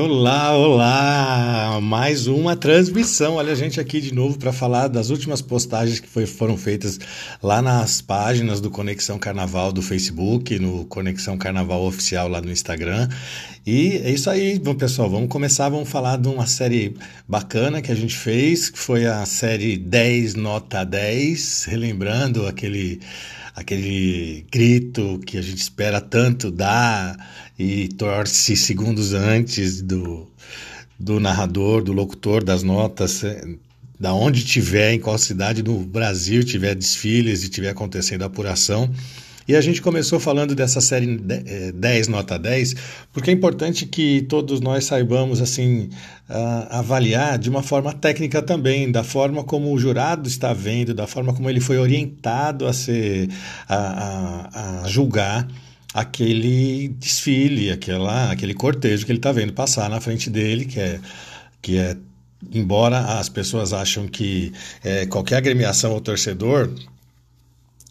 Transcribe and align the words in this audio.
Olá, 0.00 0.56
olá! 0.56 1.80
Mais 1.82 2.28
uma 2.28 2.54
transmissão. 2.54 3.34
Olha 3.34 3.52
a 3.52 3.56
gente 3.56 3.80
aqui 3.80 4.00
de 4.00 4.14
novo 4.14 4.38
para 4.38 4.52
falar 4.52 4.86
das 4.86 5.10
últimas 5.10 5.42
postagens 5.42 5.98
que 5.98 6.08
foi, 6.08 6.24
foram 6.24 6.56
feitas 6.56 7.00
lá 7.42 7.60
nas 7.60 8.00
páginas 8.00 8.60
do 8.60 8.70
Conexão 8.70 9.18
Carnaval 9.18 9.72
do 9.72 9.82
Facebook, 9.82 10.56
no 10.60 10.84
Conexão 10.84 11.36
Carnaval 11.36 11.82
Oficial 11.82 12.28
lá 12.28 12.40
no 12.40 12.52
Instagram. 12.52 13.08
E 13.66 13.96
é 14.04 14.12
isso 14.12 14.30
aí, 14.30 14.56
bom, 14.60 14.76
pessoal. 14.76 15.10
Vamos 15.10 15.28
começar, 15.28 15.68
vamos 15.68 15.88
falar 15.88 16.16
de 16.16 16.28
uma 16.28 16.46
série 16.46 16.94
bacana 17.26 17.82
que 17.82 17.90
a 17.90 17.96
gente 17.96 18.16
fez, 18.16 18.70
que 18.70 18.78
foi 18.78 19.04
a 19.04 19.26
série 19.26 19.76
10 19.76 20.36
Nota 20.36 20.84
10, 20.84 21.64
relembrando 21.64 22.46
aquele 22.46 23.00
aquele 23.58 24.46
grito 24.52 25.18
que 25.26 25.36
a 25.36 25.42
gente 25.42 25.58
espera 25.58 26.00
tanto 26.00 26.48
dar 26.48 27.16
e 27.58 27.88
torce 27.88 28.56
segundos 28.56 29.12
antes 29.12 29.82
do, 29.82 30.30
do 30.98 31.18
narrador, 31.18 31.82
do 31.82 31.92
locutor 31.92 32.44
das 32.44 32.62
notas, 32.62 33.24
é, 33.24 33.42
da 33.98 34.14
onde 34.14 34.44
tiver, 34.44 34.92
em 34.92 35.00
qual 35.00 35.18
cidade 35.18 35.62
do 35.62 35.74
Brasil 35.74 36.44
tiver 36.44 36.74
desfiles 36.74 37.42
e 37.42 37.48
tiver 37.48 37.70
acontecendo 37.70 38.22
apuração. 38.22 38.88
E 39.48 39.56
a 39.56 39.62
gente 39.62 39.80
começou 39.80 40.20
falando 40.20 40.54
dessa 40.54 40.78
série 40.78 41.16
10 41.16 42.06
é, 42.06 42.10
nota 42.10 42.38
10, 42.38 42.76
porque 43.12 43.30
é 43.30 43.32
importante 43.32 43.86
que 43.86 44.20
todos 44.28 44.60
nós 44.60 44.84
saibamos 44.84 45.40
assim 45.40 45.88
avaliar 46.68 47.38
de 47.38 47.48
uma 47.48 47.62
forma 47.62 47.94
técnica 47.94 48.42
também, 48.42 48.92
da 48.92 49.02
forma 49.02 49.42
como 49.42 49.72
o 49.72 49.78
jurado 49.78 50.28
está 50.28 50.52
vendo, 50.52 50.92
da 50.92 51.06
forma 51.06 51.32
como 51.32 51.48
ele 51.48 51.60
foi 51.60 51.78
orientado 51.78 52.66
a 52.66 52.74
ser 52.74 53.30
a, 53.66 53.76
a, 53.76 54.82
a 54.82 54.88
julgar 54.88 55.48
aquele 56.00 56.88
desfile, 56.88 57.70
aquela, 57.70 58.30
aquele 58.30 58.54
cortejo 58.54 59.04
que 59.04 59.12
ele 59.12 59.18
está 59.18 59.32
vendo 59.32 59.52
passar 59.52 59.88
na 59.90 60.00
frente 60.00 60.30
dele, 60.30 60.64
que 60.64 60.78
é, 60.78 61.00
que 61.60 61.76
é 61.78 61.96
embora 62.52 63.18
as 63.18 63.28
pessoas 63.28 63.72
acham 63.72 64.06
que 64.06 64.52
é, 64.84 65.06
qualquer 65.06 65.36
agremiação 65.36 65.92
ou 65.92 66.00
torcedor 66.00 66.70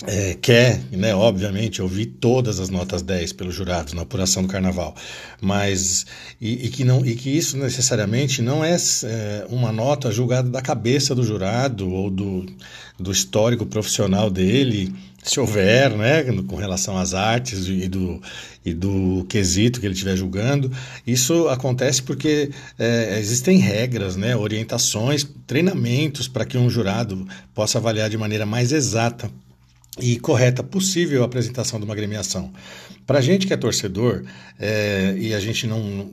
é, 0.06 0.36
quer, 0.36 0.80
né, 0.92 1.16
obviamente, 1.16 1.82
ouvir 1.82 2.06
todas 2.06 2.60
as 2.60 2.70
notas 2.70 3.02
10 3.02 3.34
pelos 3.34 3.56
jurados 3.56 3.94
na 3.94 4.04
apuração 4.04 4.44
do 4.44 4.48
carnaval, 4.48 4.96
mas 5.42 6.06
e, 6.40 6.68
e, 6.68 6.70
que, 6.70 6.84
não, 6.84 7.04
e 7.04 7.16
que 7.16 7.36
isso 7.36 7.58
necessariamente 7.58 8.42
não 8.42 8.64
é, 8.64 8.76
é, 8.76 9.46
uma 9.50 9.72
nota 9.72 10.12
julgada 10.12 10.50
da 10.50 10.62
cabeça 10.62 11.16
do 11.16 11.24
jurado 11.24 11.92
ou 11.92 12.12
do, 12.12 12.46
do 13.00 13.12
histórico 13.12 13.66
profissional 13.66 14.30
dele, 14.30 14.94
se 15.30 15.40
houver, 15.40 15.92
né, 15.92 16.24
com 16.48 16.56
relação 16.56 16.98
às 16.98 17.14
artes 17.14 17.68
e 17.68 17.88
do, 17.88 18.22
e 18.66 18.74
do 18.74 19.26
quesito 19.30 19.80
que 19.80 19.86
ele 19.86 19.94
estiver 19.94 20.16
julgando. 20.16 20.72
Isso 21.06 21.48
acontece 21.50 22.02
porque 22.02 22.52
é, 22.78 23.20
existem 23.20 23.58
regras, 23.58 24.16
né, 24.16 24.36
orientações, 24.36 25.28
treinamentos 25.46 26.28
para 26.28 26.46
que 26.46 26.58
um 26.58 26.70
jurado 26.70 27.28
possa 27.54 27.78
avaliar 27.78 28.10
de 28.10 28.18
maneira 28.18 28.46
mais 28.46 28.72
exata 28.72 29.30
e 30.00 30.20
correta 30.20 30.64
possível 30.64 31.24
a 31.24 31.26
apresentação 31.26 31.80
de 31.80 31.86
uma 31.86 31.94
agremiação. 31.94 32.52
Para 33.06 33.20
a 33.20 33.22
gente 33.22 33.48
que 33.48 33.54
é 33.54 33.58
torcedor 33.58 34.24
é, 34.60 35.16
e 35.18 35.34
a 35.34 35.40
gente 35.40 35.66
não 35.66 36.12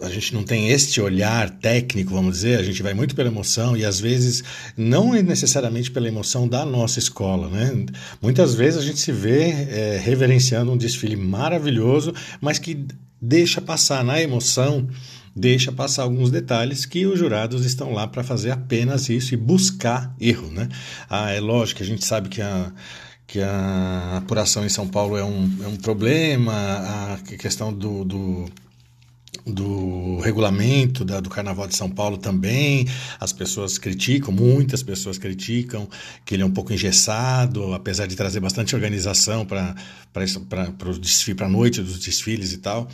a 0.00 0.08
gente 0.08 0.34
não 0.34 0.42
tem 0.42 0.68
este 0.68 1.00
olhar 1.00 1.48
técnico, 1.50 2.12
vamos 2.12 2.34
dizer, 2.34 2.58
a 2.58 2.62
gente 2.62 2.82
vai 2.82 2.92
muito 2.94 3.14
pela 3.14 3.28
emoção 3.28 3.76
e 3.76 3.84
às 3.84 3.98
vezes 3.98 4.44
não 4.76 5.14
é 5.14 5.22
necessariamente 5.22 5.90
pela 5.90 6.08
emoção 6.08 6.46
da 6.46 6.64
nossa 6.64 6.98
escola, 6.98 7.48
né? 7.48 7.86
Muitas 8.20 8.54
vezes 8.54 8.78
a 8.78 8.82
gente 8.84 8.98
se 8.98 9.12
vê 9.12 9.50
é, 9.50 10.00
reverenciando 10.02 10.70
um 10.70 10.76
desfile 10.76 11.16
maravilhoso, 11.16 12.12
mas 12.40 12.58
que 12.58 12.86
deixa 13.20 13.60
passar 13.60 14.04
na 14.04 14.20
emoção 14.20 14.86
deixa 15.38 15.70
passar 15.70 16.04
alguns 16.04 16.30
detalhes 16.30 16.86
que 16.86 17.04
os 17.04 17.18
jurados 17.18 17.66
estão 17.66 17.92
lá 17.92 18.06
para 18.06 18.24
fazer 18.24 18.50
apenas 18.50 19.10
isso 19.10 19.34
e 19.34 19.36
buscar 19.36 20.14
erro, 20.18 20.50
né? 20.50 20.66
Ah, 21.10 21.30
é 21.30 21.40
lógico 21.40 21.82
a 21.82 21.86
gente 21.86 22.06
sabe 22.06 22.30
que 22.30 22.40
a 22.40 22.72
que 23.26 23.40
a 23.40 24.18
apuração 24.18 24.64
em 24.64 24.68
São 24.68 24.86
Paulo 24.86 25.16
é 25.16 25.24
um, 25.24 25.50
é 25.64 25.66
um 25.66 25.76
problema, 25.76 26.52
a 26.52 27.18
questão 27.36 27.72
do, 27.72 28.04
do, 28.04 28.44
do 29.46 30.18
regulamento 30.18 31.04
da, 31.04 31.20
do 31.20 31.30
Carnaval 31.30 31.68
de 31.68 31.76
São 31.76 31.88
Paulo 31.88 32.18
também, 32.18 32.86
as 33.20 33.32
pessoas 33.32 33.78
criticam, 33.78 34.34
muitas 34.34 34.82
pessoas 34.82 35.18
criticam 35.18 35.88
que 36.24 36.34
ele 36.34 36.42
é 36.42 36.46
um 36.46 36.50
pouco 36.50 36.72
engessado, 36.72 37.72
apesar 37.72 38.06
de 38.06 38.16
trazer 38.16 38.40
bastante 38.40 38.74
organização 38.74 39.46
para 39.46 39.74
a 40.14 41.48
noite 41.48 41.80
dos 41.80 42.00
desfiles 42.00 42.52
e 42.52 42.58
tal. 42.58 42.88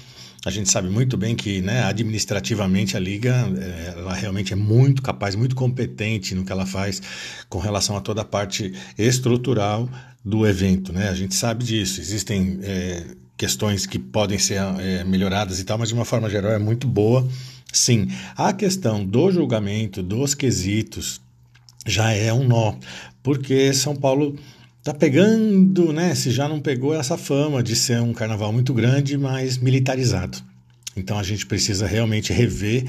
A 0.45 0.51
gente 0.51 0.69
sabe 0.69 0.89
muito 0.91 1.17
bem 1.17 1.37
que, 1.37 1.63
né, 1.63 1.85
administrativamente, 1.85 2.97
a 2.97 3.01
Liga 3.01 3.49
é, 3.57 3.95
ela 3.97 4.13
realmente 4.13 4.53
é 4.53 4.57
muito 4.57 5.01
capaz, 5.01 5.37
muito 5.37 5.55
competente 5.55 6.35
no 6.35 6.45
que 6.45 6.51
ela 6.51 6.67
faz 6.67 7.01
com 7.49 7.61
relação 7.61 7.97
a 7.97 8.01
toda 8.01 8.23
a 8.23 8.25
parte 8.25 8.75
estrutural 8.99 9.89
do 10.25 10.45
evento. 10.45 10.93
Né? 10.93 11.09
A 11.09 11.15
gente 11.15 11.37
sabe 11.37 11.65
disso. 11.65 12.01
Existem 12.01 12.59
é, 12.63 13.05
questões 13.37 13.87
que 13.87 13.99
podem 13.99 14.39
ser 14.39 14.61
é, 14.81 15.05
melhoradas 15.05 15.59
e 15.59 15.65
tal, 15.65 15.79
mas 15.79 15.89
de 15.89 15.95
uma 15.95 16.05
forma 16.05 16.29
geral 16.29 16.53
é 16.53 16.59
muito 16.59 16.87
boa. 16.87 17.27
Sim, 17.73 18.09
a 18.37 18.53
questão 18.53 19.05
do 19.05 19.31
julgamento, 19.31 20.03
dos 20.03 20.35
quesitos, 20.35 21.21
já 21.87 22.13
é 22.13 22.33
um 22.33 22.45
nó, 22.45 22.75
porque 23.23 23.73
São 23.73 23.97
Paulo 23.97 24.37
tá 24.83 24.93
pegando, 24.93 25.93
né? 25.93 26.15
Se 26.15 26.31
já 26.31 26.49
não 26.49 26.61
pegou 26.61 26.95
essa 26.95 27.17
fama 27.17 27.63
de 27.63 27.75
ser 27.75 28.01
um 28.01 28.13
carnaval 28.13 28.53
muito 28.53 28.75
grande, 28.75 29.17
mas 29.17 29.59
militarizado. 29.59 30.39
Então 30.97 31.19
a 31.19 31.23
gente 31.23 31.47
precisa 31.47 31.87
realmente 31.87 32.33
rever 32.33 32.85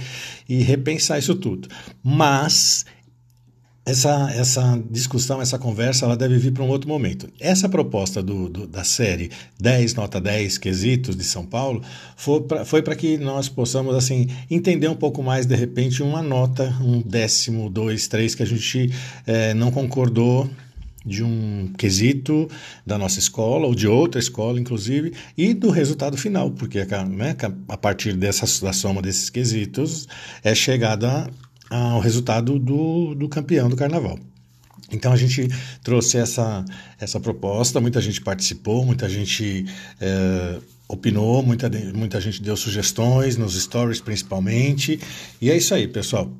e 0.47 0.61
repensar 0.61 1.19
isso 1.19 1.35
tudo. 1.35 1.69
Mas 2.03 2.85
essa, 3.85 4.31
essa 4.31 4.81
discussão, 4.89 5.41
essa 5.41 5.59
conversa, 5.59 6.05
ela 6.05 6.15
deve 6.15 6.37
vir 6.37 6.53
para 6.53 6.63
um 6.63 6.69
outro 6.69 6.87
momento. 6.87 7.27
Essa 7.39 7.67
proposta 7.67 8.23
do, 8.23 8.47
do, 8.47 8.65
da 8.65 8.83
série 8.83 9.29
10, 9.59 9.95
nota 9.95 10.21
10, 10.21 10.57
quesitos 10.57 11.17
de 11.17 11.23
São 11.23 11.45
Paulo, 11.45 11.81
foi 12.15 12.81
para 12.81 12.95
que 12.95 13.17
nós 13.17 13.49
possamos 13.49 13.93
assim 13.95 14.27
entender 14.49 14.87
um 14.87 14.95
pouco 14.95 15.21
mais, 15.21 15.45
de 15.45 15.55
repente, 15.55 16.01
uma 16.01 16.21
nota, 16.21 16.73
um 16.81 17.01
décimo, 17.01 17.69
dois, 17.69 18.07
três, 18.07 18.33
que 18.33 18.43
a 18.43 18.47
gente 18.47 18.93
é, 19.27 19.53
não 19.53 19.69
concordou 19.69 20.49
de 21.05 21.21
um 21.21 21.73
quesito 21.77 22.47
da 22.85 22.97
nossa 22.97 23.19
escola 23.19 23.67
ou 23.67 23.75
de 23.75 23.87
outra 23.87 24.19
escola, 24.19 24.57
inclusive, 24.57 25.13
e 25.37 25.53
do 25.53 25.69
resultado 25.69 26.17
final, 26.17 26.51
porque 26.51 26.79
né, 26.79 27.35
a 27.67 27.75
partir 27.75 28.13
dessa, 28.13 28.45
da 28.63 28.71
soma 28.71 29.01
desses 29.01 29.29
quesitos 29.29 30.07
é 30.41 30.55
chegada 30.55 31.29
ao 31.73 31.99
resultado 31.99 32.59
do, 32.59 33.15
do 33.15 33.27
campeão 33.27 33.69
do 33.69 33.75
carnaval. 33.75 34.19
Então 34.91 35.11
a 35.11 35.17
gente 35.17 35.47
trouxe 35.81 36.17
essa, 36.17 36.63
essa 36.99 37.19
proposta, 37.19 37.81
muita 37.81 37.99
gente 37.99 38.21
participou, 38.21 38.85
muita 38.85 39.09
gente 39.09 39.65
é, 39.99 40.59
opinou, 40.87 41.41
muita, 41.41 41.69
muita 41.93 42.21
gente 42.21 42.41
deu 42.41 42.55
sugestões 42.55 43.37
nos 43.37 43.59
stories 43.59 43.99
principalmente. 43.99 44.99
E 45.41 45.49
é 45.49 45.57
isso 45.57 45.73
aí, 45.73 45.87
pessoal 45.87 46.31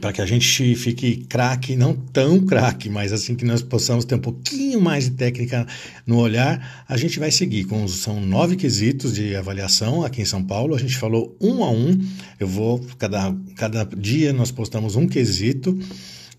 para 0.00 0.12
que 0.12 0.22
a 0.22 0.26
gente 0.26 0.74
fique 0.74 1.24
craque, 1.28 1.76
não 1.76 1.94
tão 1.94 2.40
craque, 2.40 2.88
mas 2.88 3.12
assim 3.12 3.34
que 3.34 3.44
nós 3.44 3.62
possamos 3.62 4.04
ter 4.04 4.14
um 4.14 4.20
pouquinho 4.20 4.80
mais 4.80 5.04
de 5.04 5.10
técnica 5.12 5.66
no 6.06 6.18
olhar, 6.18 6.84
a 6.88 6.96
gente 6.96 7.18
vai 7.18 7.30
seguir 7.30 7.64
com 7.64 7.86
são 7.86 8.20
nove 8.20 8.56
quesitos 8.56 9.14
de 9.14 9.36
avaliação 9.36 10.02
aqui 10.02 10.22
em 10.22 10.24
São 10.24 10.42
Paulo. 10.42 10.74
A 10.74 10.78
gente 10.78 10.96
falou 10.96 11.36
um 11.40 11.62
a 11.62 11.70
um. 11.70 11.98
Eu 12.40 12.48
vou 12.48 12.80
cada 12.98 13.34
cada 13.54 13.84
dia 13.84 14.32
nós 14.32 14.50
postamos 14.50 14.96
um 14.96 15.06
quesito 15.06 15.78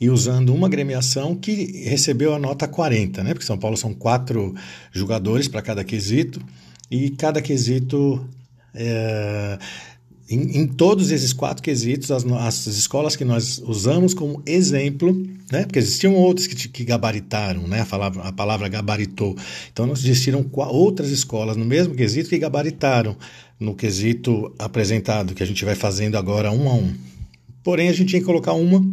e 0.01 0.09
usando 0.09 0.53
uma 0.53 0.67
agremiação 0.67 1.35
que 1.35 1.87
recebeu 1.87 2.33
a 2.33 2.39
nota 2.39 2.67
40, 2.67 3.23
né? 3.23 3.33
Porque 3.33 3.45
São 3.45 3.57
Paulo 3.57 3.77
são 3.77 3.93
quatro 3.93 4.53
jogadores 4.91 5.47
para 5.47 5.61
cada 5.61 5.83
quesito 5.83 6.41
e 6.89 7.11
cada 7.11 7.41
quesito 7.41 8.27
é, 8.73 9.57
em, 10.33 10.61
em, 10.61 10.67
todos 10.67 11.11
esses 11.11 11.31
quatro 11.31 11.61
quesitos, 11.61 12.09
as, 12.11 12.25
as, 12.25 12.67
escolas 12.67 13.15
que 13.15 13.23
nós 13.23 13.61
usamos 13.65 14.13
como 14.13 14.41
exemplo, 14.45 15.13
né? 15.51 15.63
porque 15.63 15.79
existiam 15.79 16.15
outras 16.15 16.47
que, 16.47 16.67
que 16.67 16.83
gabaritaram, 16.83 17.67
né? 17.67 17.81
a, 17.81 17.85
palavra, 17.85 18.23
a 18.23 18.31
palavra 18.31 18.67
gabaritou. 18.67 19.35
Então, 19.71 19.91
existiram 19.91 20.45
outras 20.53 21.09
escolas 21.09 21.55
no 21.55 21.65
mesmo 21.65 21.93
quesito 21.93 22.29
que 22.29 22.37
gabaritaram 22.37 23.15
no 23.59 23.75
quesito 23.75 24.53
apresentado, 24.57 25.33
que 25.33 25.43
a 25.43 25.45
gente 25.45 25.63
vai 25.63 25.75
fazendo 25.75 26.17
agora 26.17 26.51
um 26.51 26.67
a 26.69 26.73
um. 26.73 26.93
Porém, 27.63 27.87
a 27.87 27.93
gente 27.93 28.09
tinha 28.09 28.19
que 28.19 28.25
colocar 28.25 28.53
uma 28.53 28.83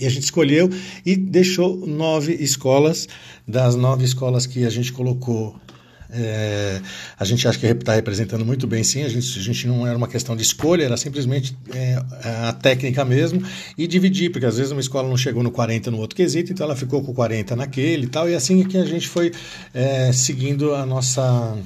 e 0.00 0.06
a 0.06 0.08
gente 0.08 0.24
escolheu 0.24 0.70
e 1.04 1.14
deixou 1.14 1.86
nove 1.86 2.32
escolas. 2.34 3.06
Das 3.46 3.76
nove 3.76 4.04
escolas 4.04 4.46
que 4.46 4.64
a 4.64 4.70
gente 4.70 4.92
colocou 4.92 5.54
é, 6.12 6.80
a 7.18 7.24
gente 7.24 7.48
acha 7.48 7.58
que 7.58 7.66
está 7.66 7.94
representando 7.94 8.44
muito 8.44 8.66
bem, 8.66 8.84
sim. 8.84 9.02
A 9.02 9.08
gente, 9.08 9.38
a 9.38 9.42
gente 9.42 9.66
não 9.66 9.86
era 9.86 9.96
uma 9.96 10.08
questão 10.08 10.36
de 10.36 10.42
escolha, 10.42 10.84
era 10.84 10.96
simplesmente 10.96 11.56
é, 11.72 12.02
a 12.48 12.52
técnica 12.52 13.04
mesmo 13.04 13.42
e 13.78 13.86
dividir, 13.86 14.30
porque 14.30 14.46
às 14.46 14.58
vezes 14.58 14.72
uma 14.72 14.80
escola 14.80 15.08
não 15.08 15.16
chegou 15.16 15.42
no 15.42 15.50
40 15.50 15.90
no 15.90 15.98
outro 15.98 16.14
quesito, 16.14 16.52
então 16.52 16.66
ela 16.66 16.76
ficou 16.76 17.02
com 17.02 17.14
40 17.14 17.56
naquele 17.56 18.04
e 18.04 18.08
tal. 18.08 18.28
E 18.28 18.34
assim 18.34 18.62
que 18.64 18.76
a 18.76 18.84
gente 18.84 19.08
foi 19.08 19.32
é, 19.72 20.12
seguindo 20.12 20.74
a 20.74 20.84
nossa 20.84 21.56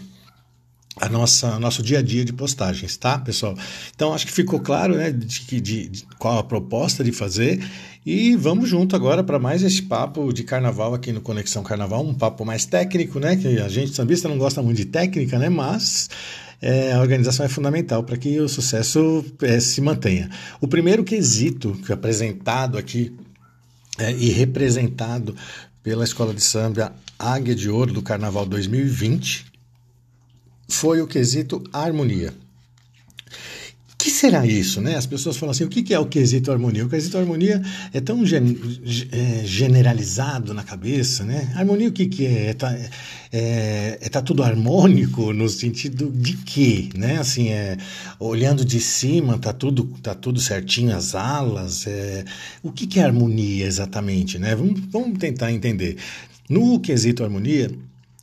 a 0.98 1.08
nossa 1.10 1.58
nosso 1.58 1.82
dia 1.82 1.98
a 1.98 2.02
dia 2.02 2.25
de 2.25 2.32
postagens, 2.32 2.96
tá, 2.96 3.19
pessoal? 3.19 3.54
Então 3.94 4.14
acho 4.14 4.26
que 4.26 4.32
ficou 4.32 4.60
claro, 4.60 4.96
né, 4.96 5.10
de, 5.10 5.60
de, 5.60 5.88
de 5.88 6.06
qual 6.19 6.38
a 6.38 6.44
proposta 6.44 7.04
de 7.04 7.12
fazer 7.12 7.62
e 8.06 8.37
vamos 8.37 8.69
junto 8.69 8.94
agora 8.94 9.25
para 9.25 9.37
mais 9.37 9.64
esse 9.64 9.82
papo 9.82 10.32
de 10.32 10.44
carnaval 10.44 10.94
aqui 10.94 11.11
no 11.11 11.20
Conexão 11.20 11.64
Carnaval, 11.64 12.06
um 12.06 12.14
papo 12.14 12.44
mais 12.44 12.64
técnico, 12.64 13.19
né? 13.19 13.35
Que 13.35 13.58
a 13.58 13.69
gente 13.69 13.97
sambista 13.97 14.29
não 14.29 14.38
gosta 14.38 14.62
muito 14.62 14.76
de 14.76 14.85
técnica, 14.85 15.41
né? 15.41 15.49
Mas 15.49 16.08
é, 16.62 16.93
a 16.93 17.00
organização 17.00 17.44
é 17.44 17.49
fundamental 17.49 18.05
para 18.05 18.17
que 18.17 18.38
o 18.38 18.49
sucesso 18.49 19.25
é, 19.43 19.58
se 19.58 19.81
mantenha. 19.81 20.31
O 20.61 20.69
primeiro 20.69 21.03
quesito 21.03 21.73
que 21.85 21.91
é 21.91 21.97
apresentado 21.97 22.79
aqui 22.79 23.12
é, 23.99 24.12
e 24.12 24.31
representado 24.31 25.35
pela 25.82 26.05
Escola 26.05 26.32
de 26.32 26.43
Samba 26.43 26.94
Águia 27.19 27.56
de 27.56 27.69
Ouro 27.69 27.93
do 27.93 28.03
Carnaval 28.03 28.47
2020 28.47 29.47
foi 30.69 31.03
o 31.03 31.08
quesito 31.08 31.64
harmonia. 31.73 32.32
Que 34.06 34.12
será 34.12 34.47
isso, 34.47 34.81
né? 34.81 34.94
As 34.94 35.05
pessoas 35.05 35.37
falam 35.37 35.50
assim, 35.50 35.64
o 35.64 35.69
que 35.69 35.93
é 35.93 35.99
o 35.99 36.06
quesito 36.06 36.53
harmonia? 36.53 36.87
O 36.87 36.88
quesito 36.88 37.19
harmonia 37.19 37.61
é 37.93 38.00
tão 38.00 38.25
gen 38.25 38.56
é, 39.11 39.44
generalizado 39.44 40.55
na 40.55 40.62
cabeça, 40.62 41.25
né? 41.25 41.53
Harmonia 41.56 41.88
o 41.88 41.93
que, 41.93 42.06
que 42.06 42.25
é? 42.25 42.50
É 42.50 42.55
tá, 42.55 42.73
é, 43.32 43.99
é 44.00 44.08
tá 44.08 44.23
tudo 44.23 44.44
harmônico 44.44 45.32
no 45.32 45.49
sentido 45.49 46.08
de 46.08 46.37
quê, 46.37 46.88
né? 46.94 47.19
Assim, 47.19 47.49
é, 47.49 47.79
olhando 48.20 48.64
de 48.64 48.79
cima, 48.79 49.41
tá 49.41 49.53
tudo, 49.53 49.82
tá 50.00 50.14
tudo 50.14 50.38
certinho, 50.38 50.97
as 50.97 51.17
alas, 51.17 51.85
é, 51.88 52.25
o 52.62 52.70
que, 52.70 52.87
que 52.87 53.00
é 53.00 53.03
harmonia 53.03 53.67
exatamente, 53.67 54.38
né? 54.38 54.55
Vamos, 54.55 54.82
vamos 54.88 55.19
tentar 55.19 55.50
entender. 55.50 55.97
No 56.49 56.79
quesito 56.79 57.25
harmonia, 57.25 57.69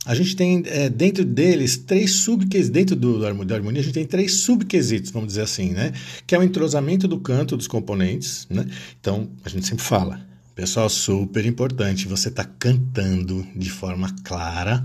a 0.04 0.14
gente 0.14 0.36
tem 0.36 0.62
é, 0.66 0.90
dentro 0.90 1.24
deles 1.24 1.78
três 1.78 2.12
subquesitos, 2.16 2.70
dentro 2.70 2.94
do, 2.94 3.18
do, 3.18 3.44
da 3.44 3.54
harmonia 3.54 3.80
a 3.80 3.84
gente 3.84 3.94
tem 3.94 4.04
três 4.04 4.40
subquesitos, 4.40 5.10
vamos 5.10 5.28
dizer 5.28 5.42
assim, 5.42 5.70
né? 5.70 5.92
Que 6.26 6.34
é 6.34 6.38
o 6.38 6.42
entrosamento 6.42 7.08
do 7.08 7.18
canto 7.18 7.56
dos 7.56 7.66
componentes, 7.66 8.46
né? 8.50 8.66
Então, 9.00 9.30
a 9.44 9.48
gente 9.48 9.66
sempre 9.66 9.84
fala, 9.84 10.20
pessoal, 10.54 10.90
super 10.90 11.46
importante, 11.46 12.06
você 12.06 12.28
está 12.28 12.44
cantando 12.44 13.46
de 13.56 13.70
forma 13.70 14.14
clara, 14.22 14.84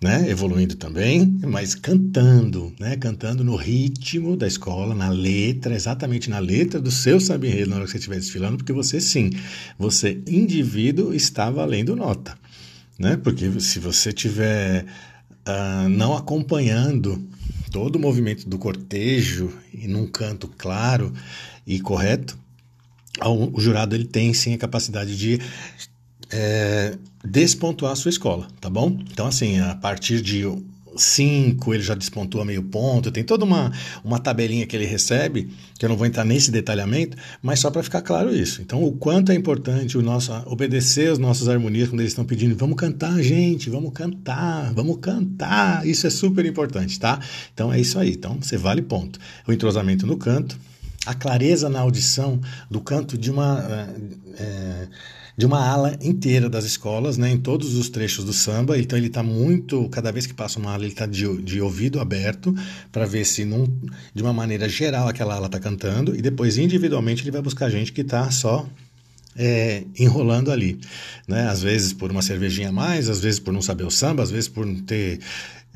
né? 0.00 0.30
Evoluindo 0.30 0.76
também, 0.76 1.40
mas 1.42 1.74
cantando, 1.74 2.72
né? 2.78 2.96
Cantando 2.96 3.42
no 3.42 3.56
ritmo 3.56 4.36
da 4.36 4.46
escola, 4.46 4.94
na 4.94 5.08
letra, 5.08 5.74
exatamente 5.74 6.30
na 6.30 6.38
letra 6.38 6.80
do 6.80 6.92
seu 6.92 7.18
samba 7.18 7.48
enredo 7.48 7.70
na 7.70 7.76
hora 7.76 7.84
que 7.84 7.90
você 7.90 7.98
estiver 7.98 8.16
desfilando, 8.16 8.58
porque 8.58 8.72
você 8.72 9.00
sim, 9.00 9.30
você 9.76 10.22
indivíduo 10.28 11.12
está 11.12 11.50
valendo 11.50 11.96
nota 11.96 12.45
né? 12.98 13.16
Porque 13.16 13.60
se 13.60 13.78
você 13.78 14.12
tiver 14.12 14.84
uh, 15.46 15.88
não 15.88 16.16
acompanhando 16.16 17.22
todo 17.70 17.96
o 17.96 18.00
movimento 18.00 18.48
do 18.48 18.58
cortejo 18.58 19.52
e 19.72 19.86
num 19.86 20.06
canto 20.06 20.48
claro 20.56 21.12
e 21.66 21.80
correto, 21.80 22.38
o 23.24 23.60
jurado 23.60 23.94
ele 23.94 24.04
tem 24.04 24.32
sim 24.34 24.54
a 24.54 24.58
capacidade 24.58 25.16
de 25.16 25.40
é, 26.30 26.96
despontuar 27.24 27.92
a 27.92 27.96
sua 27.96 28.10
escola, 28.10 28.48
tá 28.60 28.68
bom? 28.68 28.98
Então, 29.10 29.26
assim, 29.26 29.58
a 29.58 29.74
partir 29.74 30.20
de 30.20 30.44
5, 31.02 31.74
ele 31.74 31.82
já 31.82 31.94
despontou 31.94 32.40
a 32.40 32.44
meio 32.44 32.62
ponto, 32.62 33.10
tem 33.10 33.24
toda 33.24 33.44
uma, 33.44 33.72
uma 34.04 34.18
tabelinha 34.18 34.66
que 34.66 34.74
ele 34.74 34.86
recebe, 34.86 35.50
que 35.78 35.84
eu 35.84 35.88
não 35.88 35.96
vou 35.96 36.06
entrar 36.06 36.24
nesse 36.24 36.50
detalhamento, 36.50 37.16
mas 37.42 37.60
só 37.60 37.70
para 37.70 37.82
ficar 37.82 38.02
claro 38.02 38.34
isso. 38.34 38.62
Então, 38.62 38.82
o 38.82 38.92
quanto 38.92 39.32
é 39.32 39.34
importante 39.34 39.96
o 39.98 40.02
nosso 40.02 40.32
obedecer 40.46 41.10
as 41.10 41.18
nossas 41.18 41.48
harmonias 41.48 41.88
quando 41.88 42.00
eles 42.00 42.12
estão 42.12 42.24
pedindo, 42.24 42.56
vamos 42.56 42.76
cantar, 42.76 43.20
gente, 43.22 43.70
vamos 43.70 43.92
cantar, 43.92 44.72
vamos 44.74 44.98
cantar, 44.98 45.86
isso 45.86 46.06
é 46.06 46.10
super 46.10 46.44
importante, 46.44 46.98
tá? 46.98 47.20
Então, 47.52 47.72
é 47.72 47.80
isso 47.80 47.98
aí. 47.98 48.10
Então, 48.10 48.38
você 48.40 48.56
vale 48.56 48.82
ponto. 48.82 49.18
O 49.46 49.52
entrosamento 49.52 50.06
no 50.06 50.16
canto, 50.16 50.58
a 51.06 51.14
clareza 51.14 51.68
na 51.68 51.80
audição 51.80 52.40
do 52.70 52.80
canto 52.80 53.16
de 53.16 53.30
uma. 53.30 53.88
É, 54.38 54.88
de 55.36 55.44
uma 55.44 55.64
ala 55.64 55.98
inteira 56.00 56.48
das 56.48 56.64
escolas, 56.64 57.18
né, 57.18 57.30
em 57.30 57.36
todos 57.36 57.74
os 57.74 57.88
trechos 57.88 58.24
do 58.24 58.32
samba. 58.32 58.78
Então 58.78 58.98
ele 58.98 59.08
está 59.08 59.22
muito, 59.22 59.88
cada 59.90 60.10
vez 60.10 60.26
que 60.26 60.32
passa 60.32 60.58
uma 60.58 60.72
ala, 60.72 60.84
ele 60.84 60.92
está 60.92 61.06
de, 61.06 61.42
de 61.42 61.60
ouvido 61.60 62.00
aberto 62.00 62.54
para 62.90 63.04
ver 63.04 63.24
se, 63.24 63.44
num, 63.44 63.66
de 64.14 64.22
uma 64.22 64.32
maneira 64.32 64.68
geral, 64.68 65.08
aquela 65.08 65.34
ala 65.34 65.46
está 65.46 65.60
cantando. 65.60 66.16
E 66.16 66.22
depois, 66.22 66.56
individualmente, 66.56 67.22
ele 67.22 67.30
vai 67.30 67.42
buscar 67.42 67.68
gente 67.68 67.92
que 67.92 68.00
está 68.00 68.30
só 68.30 68.66
é, 69.36 69.84
enrolando 69.98 70.50
ali. 70.50 70.78
Né? 71.28 71.48
Às 71.48 71.62
vezes 71.62 71.92
por 71.92 72.10
uma 72.10 72.22
cervejinha 72.22 72.70
a 72.70 72.72
mais, 72.72 73.08
às 73.08 73.20
vezes 73.20 73.38
por 73.38 73.52
não 73.52 73.62
saber 73.62 73.84
o 73.84 73.90
samba, 73.90 74.22
às 74.22 74.30
vezes 74.30 74.48
por 74.48 74.64
não 74.64 74.76
ter 74.76 75.20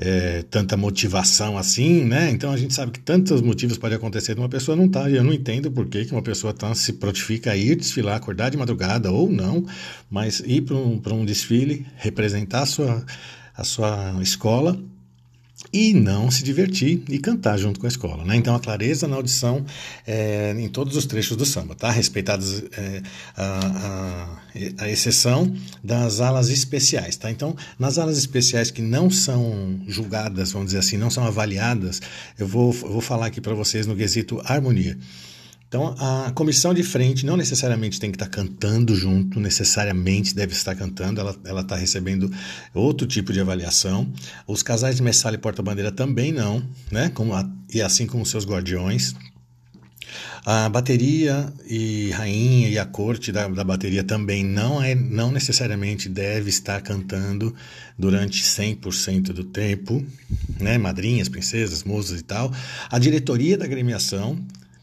é, 0.03 0.43
tanta 0.45 0.79
motivação 0.79 1.59
assim, 1.59 2.05
né? 2.05 2.31
Então 2.31 2.51
a 2.51 2.57
gente 2.57 2.73
sabe 2.73 2.91
que 2.91 3.01
tantos 3.01 3.43
motivos 3.43 3.77
podem 3.77 3.99
acontecer 3.99 4.35
de 4.35 4.41
uma 4.41 4.49
pessoa 4.49 4.75
não. 4.75 4.89
Tá, 4.89 5.11
eu 5.11 5.23
não 5.23 5.33
entendo 5.33 5.71
por 5.71 5.87
que, 5.87 6.07
que 6.07 6.13
uma 6.13 6.23
pessoa 6.23 6.55
tá, 6.55 6.75
se 6.75 6.95
prontifica 6.95 7.53
a 7.53 7.57
ir 7.57 7.77
desfilar, 7.77 8.17
acordar 8.17 8.49
de 8.49 8.57
madrugada 8.57 9.13
ou 9.13 9.31
não, 9.31 9.67
mas 10.11 10.41
ir 10.41 10.63
para 10.63 10.75
um, 10.75 11.01
um 11.13 11.25
desfile, 11.27 11.87
representar 11.97 12.63
a 12.63 12.67
sua, 12.67 13.05
a 13.55 13.63
sua 13.63 14.19
escola 14.23 14.81
e 15.73 15.95
não 15.95 16.31
se 16.31 16.43
divertir 16.43 17.03
e 17.09 17.19
cantar 17.19 17.57
junto 17.57 17.79
com 17.79 17.87
a 17.87 17.89
escola. 17.89 18.25
Né? 18.25 18.37
Então, 18.37 18.55
a 18.55 18.61
clareza 18.61 19.07
na 19.07 19.17
audição 19.17 19.65
é, 20.07 20.55
em 20.59 20.69
todos 20.69 20.97
os 20.97 21.07
trechos 21.07 21.37
do 21.37 21.45
samba, 21.47 21.75
tá? 21.75 21.91
respeitadas 21.91 22.65
é, 22.73 23.03
a, 23.37 24.39
a, 24.79 24.85
a, 24.85 24.91
exceção 24.91 25.55
das 25.83 26.21
alas 26.21 26.49
especiais. 26.49 27.17
Tá? 27.17 27.31
Então, 27.31 27.55
nas 27.79 27.99
alas 27.99 28.19
especiais 28.19 28.71
que 28.71 28.83
não 28.83 29.11
são 29.11 29.81
julgadas, 29.87 30.53
vamos 30.53 30.69
dizer 30.69 30.79
assim, 30.79 30.97
não 30.97 31.11
são 31.11 31.25
avaliadas, 31.25 32.01
eu 32.39 32.49
vou, 32.49 32.75
eu 32.83 32.93
vou 32.93 33.01
falar 33.01 33.27
aqui 33.27 33.41
para 33.41 33.55
vocês 33.55 33.87
no 33.87 33.95
quesito 33.95 34.41
harmonia. 34.45 34.99
Então, 35.71 35.95
a 36.01 36.33
comissão 36.33 36.75
de 36.75 36.83
frente 36.83 37.25
não 37.25 37.37
necessariamente 37.37 38.01
tem 38.01 38.11
que 38.11 38.17
estar 38.17 38.27
cantando 38.27 38.93
junto, 38.93 39.39
necessariamente 39.39 40.35
deve 40.35 40.53
estar 40.53 40.75
cantando, 40.75 41.21
ela 41.45 41.61
está 41.61 41.77
recebendo 41.77 42.29
outro 42.75 43.07
tipo 43.07 43.33
de 43.33 43.39
avaliação. 43.39 44.13
Os 44.49 44.65
casais 44.65 44.97
de 44.97 45.03
messala 45.05 45.37
e 45.37 45.39
porta-bandeira 45.39 45.93
também 45.93 46.33
não, 46.33 46.61
né? 46.91 47.09
Como 47.11 47.35
a, 47.35 47.49
e 47.73 47.81
assim 47.81 48.05
como 48.05 48.27
seus 48.27 48.45
guardiões. 48.45 49.15
A 50.45 50.69
bateria 50.69 51.53
e 51.65 52.11
rainha 52.11 52.69
e 52.69 52.77
a 52.77 52.85
corte 52.85 53.31
da, 53.31 53.47
da, 53.47 53.63
bateria 53.63 54.03
também 54.03 54.43
não 54.43 54.83
é 54.83 54.97
não 54.97 55.31
necessariamente 55.31 56.09
deve 56.09 56.51
estar 56.51 56.81
cantando 56.81 57.55
durante 57.97 58.43
100% 58.43 59.27
do 59.33 59.45
tempo, 59.45 60.05
né? 60.59 60.79
Madrinhas, 60.79 61.29
princesas, 61.29 61.85
moças 61.85 62.19
e 62.19 62.25
tal. 62.25 62.53
A 62.91 62.99
diretoria 62.99 63.57
da 63.57 63.67
agremiação 63.67 64.37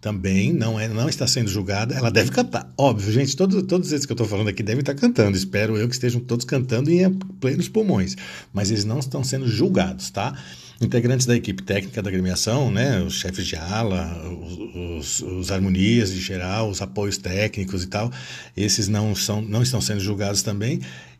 também 0.07 0.53
não, 0.53 0.79
é, 0.79 0.87
não 0.87 1.09
está 1.09 1.27
sendo 1.27 1.49
julgada, 1.49 1.93
ela 1.93 2.09
deve 2.09 2.31
cantar. 2.31 2.71
Óbvio, 2.77 3.11
gente, 3.11 3.35
todos, 3.35 3.61
todos 3.63 3.91
esses 3.91 4.05
que 4.05 4.11
eu 4.13 4.15
estou 4.15 4.25
falando 4.25 4.47
aqui 4.47 4.63
devem 4.63 4.79
estar 4.79 4.95
cantando. 4.95 5.35
Espero 5.35 5.75
eu 5.75 5.85
que 5.85 5.93
estejam 5.93 6.21
todos 6.21 6.45
cantando 6.45 6.89
em 6.89 7.13
plenos 7.41 7.67
pulmões. 7.67 8.15
Mas 8.53 8.71
eles 8.71 8.85
não 8.85 8.99
estão 8.99 9.21
sendo 9.21 9.45
julgados, 9.49 10.09
tá? 10.09 10.33
Integrantes 10.79 11.25
da 11.25 11.35
equipe 11.35 11.61
técnica 11.61 12.01
da 12.01 12.09
agremiação, 12.09 12.71
né, 12.71 13.01
os 13.01 13.15
chefes 13.15 13.45
de 13.45 13.57
ala, 13.57 14.15
os, 14.29 15.19
os, 15.19 15.31
os, 15.39 15.51
harmonias 15.51 16.13
de 16.13 16.21
geral, 16.21 16.69
os 16.69 16.81
apoios 16.81 17.17
técnicos 17.17 17.83
e 17.83 17.87
tal, 17.87 18.09
esses 18.55 18.87
não, 18.87 19.13
são, 19.13 19.41
não 19.41 19.61
estão 19.61 19.81
sendo 19.81 19.99
julgados 19.99 20.41
também. 20.41 20.79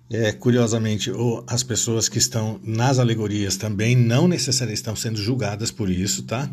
É, 0.10 0.32
curiosamente, 0.32 1.12
as 1.46 1.62
pessoas 1.64 2.08
que 2.08 2.20
estão 2.20 2.58
nas 2.64 3.00
alegorias 3.00 3.58
também 3.58 3.98
não 3.98 4.30
necessariamente 4.30 4.80
estão 4.80 4.96
sendo 4.96 5.18
julgadas 5.22 5.72
por 5.72 5.90
isso, 5.90 6.24
tá? 6.24 6.50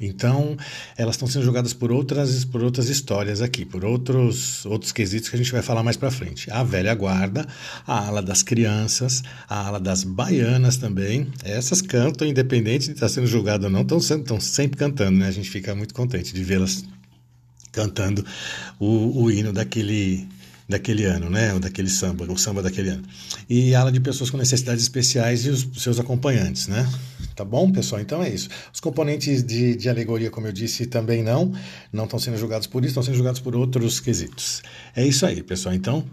Então, 0.00 0.56
elas 0.96 1.14
estão 1.14 1.26
sendo 1.26 1.44
julgadas 1.44 1.72
por 1.72 1.90
outras, 1.90 2.44
por 2.44 2.62
outras 2.62 2.88
histórias 2.88 3.40
aqui, 3.40 3.64
por 3.64 3.84
outros, 3.84 4.64
outros 4.66 4.92
quesitos 4.92 5.28
que 5.28 5.36
a 5.36 5.38
gente 5.38 5.52
vai 5.52 5.62
falar 5.62 5.82
mais 5.82 5.96
para 5.96 6.10
frente. 6.10 6.50
A 6.50 6.62
velha 6.62 6.94
guarda, 6.94 7.46
a 7.86 8.06
ala 8.06 8.22
das 8.22 8.42
crianças, 8.42 9.22
a 9.48 9.66
ala 9.66 9.80
das 9.80 10.04
baianas 10.04 10.76
também. 10.76 11.28
Essas 11.42 11.80
cantam, 11.80 12.26
independente 12.26 12.86
de 12.86 12.92
estar 12.92 13.08
sendo 13.08 13.26
julgado 13.26 13.66
ou 13.66 13.70
não, 13.70 13.82
estão 13.82 14.40
sempre 14.40 14.76
cantando, 14.76 15.18
né? 15.18 15.28
A 15.28 15.32
gente 15.32 15.50
fica 15.50 15.74
muito 15.74 15.94
contente 15.94 16.34
de 16.34 16.44
vê-las 16.44 16.84
cantando 17.76 18.24
o, 18.78 19.22
o 19.22 19.30
hino 19.30 19.52
daquele, 19.52 20.26
daquele 20.68 21.04
ano, 21.04 21.30
né? 21.30 21.52
Ou 21.54 21.60
daquele 21.60 21.88
samba, 21.88 22.24
o 22.30 22.36
samba 22.36 22.62
daquele 22.62 22.90
ano. 22.90 23.02
E 23.48 23.74
ala 23.74 23.92
de 23.92 24.00
pessoas 24.00 24.30
com 24.30 24.36
necessidades 24.36 24.82
especiais 24.82 25.46
e 25.46 25.50
os 25.50 25.68
seus 25.76 25.98
acompanhantes, 26.00 26.66
né? 26.66 26.88
Tá 27.34 27.44
bom, 27.44 27.70
pessoal? 27.70 28.00
Então 28.00 28.22
é 28.22 28.28
isso. 28.28 28.48
Os 28.72 28.80
componentes 28.80 29.44
de, 29.44 29.76
de 29.76 29.88
alegoria, 29.88 30.30
como 30.30 30.46
eu 30.46 30.52
disse, 30.52 30.86
também 30.86 31.22
não, 31.22 31.52
não 31.92 32.04
estão 32.04 32.18
sendo 32.18 32.36
julgados 32.36 32.66
por 32.66 32.82
isso, 32.82 32.90
estão 32.90 33.02
sendo 33.02 33.16
julgados 33.16 33.40
por 33.40 33.54
outros 33.54 34.00
quesitos. 34.00 34.62
É 34.94 35.06
isso 35.06 35.24
aí, 35.24 35.42
pessoal. 35.42 35.74
Então, 35.74 36.04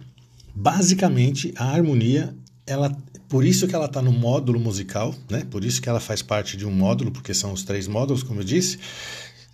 basicamente, 0.53 1.53
a 1.55 1.71
harmonia, 1.71 2.35
ela 2.67 2.95
por 3.29 3.43
isso 3.43 3.67
que 3.67 3.73
ela 3.73 3.85
está 3.85 3.99
no 3.99 4.11
módulo 4.11 4.59
musical, 4.59 5.15
né? 5.27 5.43
Por 5.49 5.65
isso 5.65 5.81
que 5.81 5.89
ela 5.89 5.99
faz 5.99 6.21
parte 6.21 6.55
de 6.55 6.67
um 6.67 6.71
módulo, 6.71 7.09
porque 7.09 7.33
são 7.33 7.51
os 7.51 7.63
três 7.63 7.87
módulos, 7.87 8.21
como 8.21 8.41
eu 8.41 8.43
disse. 8.43 8.77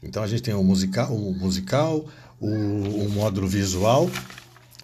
Então 0.03 0.21
a 0.21 0.27
gente 0.27 0.41
tem 0.41 0.53
o 0.53 0.61
musical, 0.61 1.15
o 1.15 1.33
musical, 1.33 2.05
o, 2.41 2.47
o 2.47 3.09
módulo 3.09 3.47
visual 3.47 4.09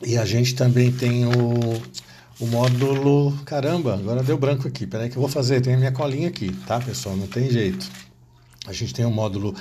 e 0.04 0.18
a 0.18 0.26
gente 0.26 0.56
também 0.56 0.92
tem 0.92 1.26
o, 1.26 1.82
o 2.40 2.48
módulo. 2.48 3.38
Caramba, 3.46 3.94
agora 3.96 4.24
deu 4.24 4.38
branco 4.38 4.68
aqui. 4.68 4.86
Peraí 4.86 5.10
que 5.10 5.18
eu 5.18 5.22
vou 5.22 5.30
fazer. 5.30 5.62
Tem 5.62 5.76
a 5.76 5.78
minha 5.78 5.92
colinha 5.92 6.28
aqui, 6.28 6.52
tá, 6.68 6.80
pessoal? 6.80 7.16
Não 7.16 7.28
tem 7.28 7.50
jeito. 7.50 7.90
A 8.68 8.74
gente 8.74 8.94
tem 8.94 9.06
o 9.06 9.12
módulo 9.12 9.56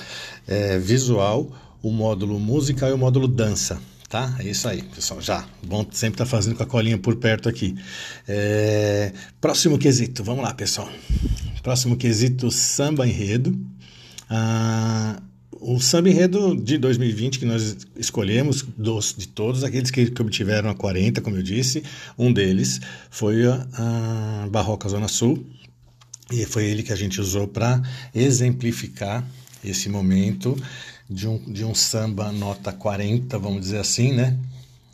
é, 0.46 0.78
visual, 0.78 1.52
o 1.82 1.90
módulo 1.90 2.40
musical 2.40 2.88
e 2.88 2.92
o 2.92 2.98
módulo 2.98 3.28
dança. 3.28 3.80
Tá? 4.08 4.36
É 4.38 4.44
isso 4.44 4.68
aí, 4.68 4.82
pessoal. 4.82 5.20
Já. 5.20 5.44
Bom 5.66 5.84
sempre 5.90 6.14
estar 6.14 6.24
tá 6.24 6.30
fazendo 6.30 6.56
com 6.56 6.62
a 6.62 6.66
colinha 6.66 6.96
por 6.96 7.16
perto 7.16 7.48
aqui. 7.48 7.74
É... 8.28 9.12
Próximo 9.40 9.76
quesito. 9.76 10.22
Vamos 10.22 10.44
lá, 10.44 10.54
pessoal. 10.54 10.88
Próximo 11.62 11.96
quesito: 11.96 12.50
samba 12.50 13.06
enredo. 13.08 13.58
Ah, 14.30 15.20
o 15.66 15.80
samba 15.80 16.10
enredo 16.10 16.54
de 16.54 16.76
2020 16.76 17.38
que 17.38 17.46
nós 17.46 17.76
escolhemos, 17.96 18.62
dos, 18.76 19.14
de 19.16 19.26
todos 19.26 19.64
aqueles 19.64 19.90
que, 19.90 20.10
que, 20.10 20.22
obtiveram 20.22 20.68
a 20.68 20.74
40, 20.74 21.20
como 21.22 21.36
eu 21.36 21.42
disse, 21.42 21.82
um 22.18 22.30
deles 22.30 22.80
foi 23.10 23.46
a, 23.46 23.66
a 23.72 24.48
Barroca 24.50 24.88
Zona 24.88 25.08
Sul, 25.08 25.44
e 26.30 26.44
foi 26.44 26.64
ele 26.66 26.82
que 26.82 26.92
a 26.92 26.96
gente 26.96 27.20
usou 27.20 27.48
para 27.48 27.82
exemplificar 28.14 29.24
esse 29.64 29.88
momento 29.88 30.56
de 31.08 31.26
um, 31.26 31.38
de 31.38 31.64
um 31.64 31.74
samba 31.74 32.30
nota 32.30 32.72
40, 32.72 33.38
vamos 33.38 33.60
dizer 33.60 33.78
assim, 33.78 34.12
né? 34.12 34.38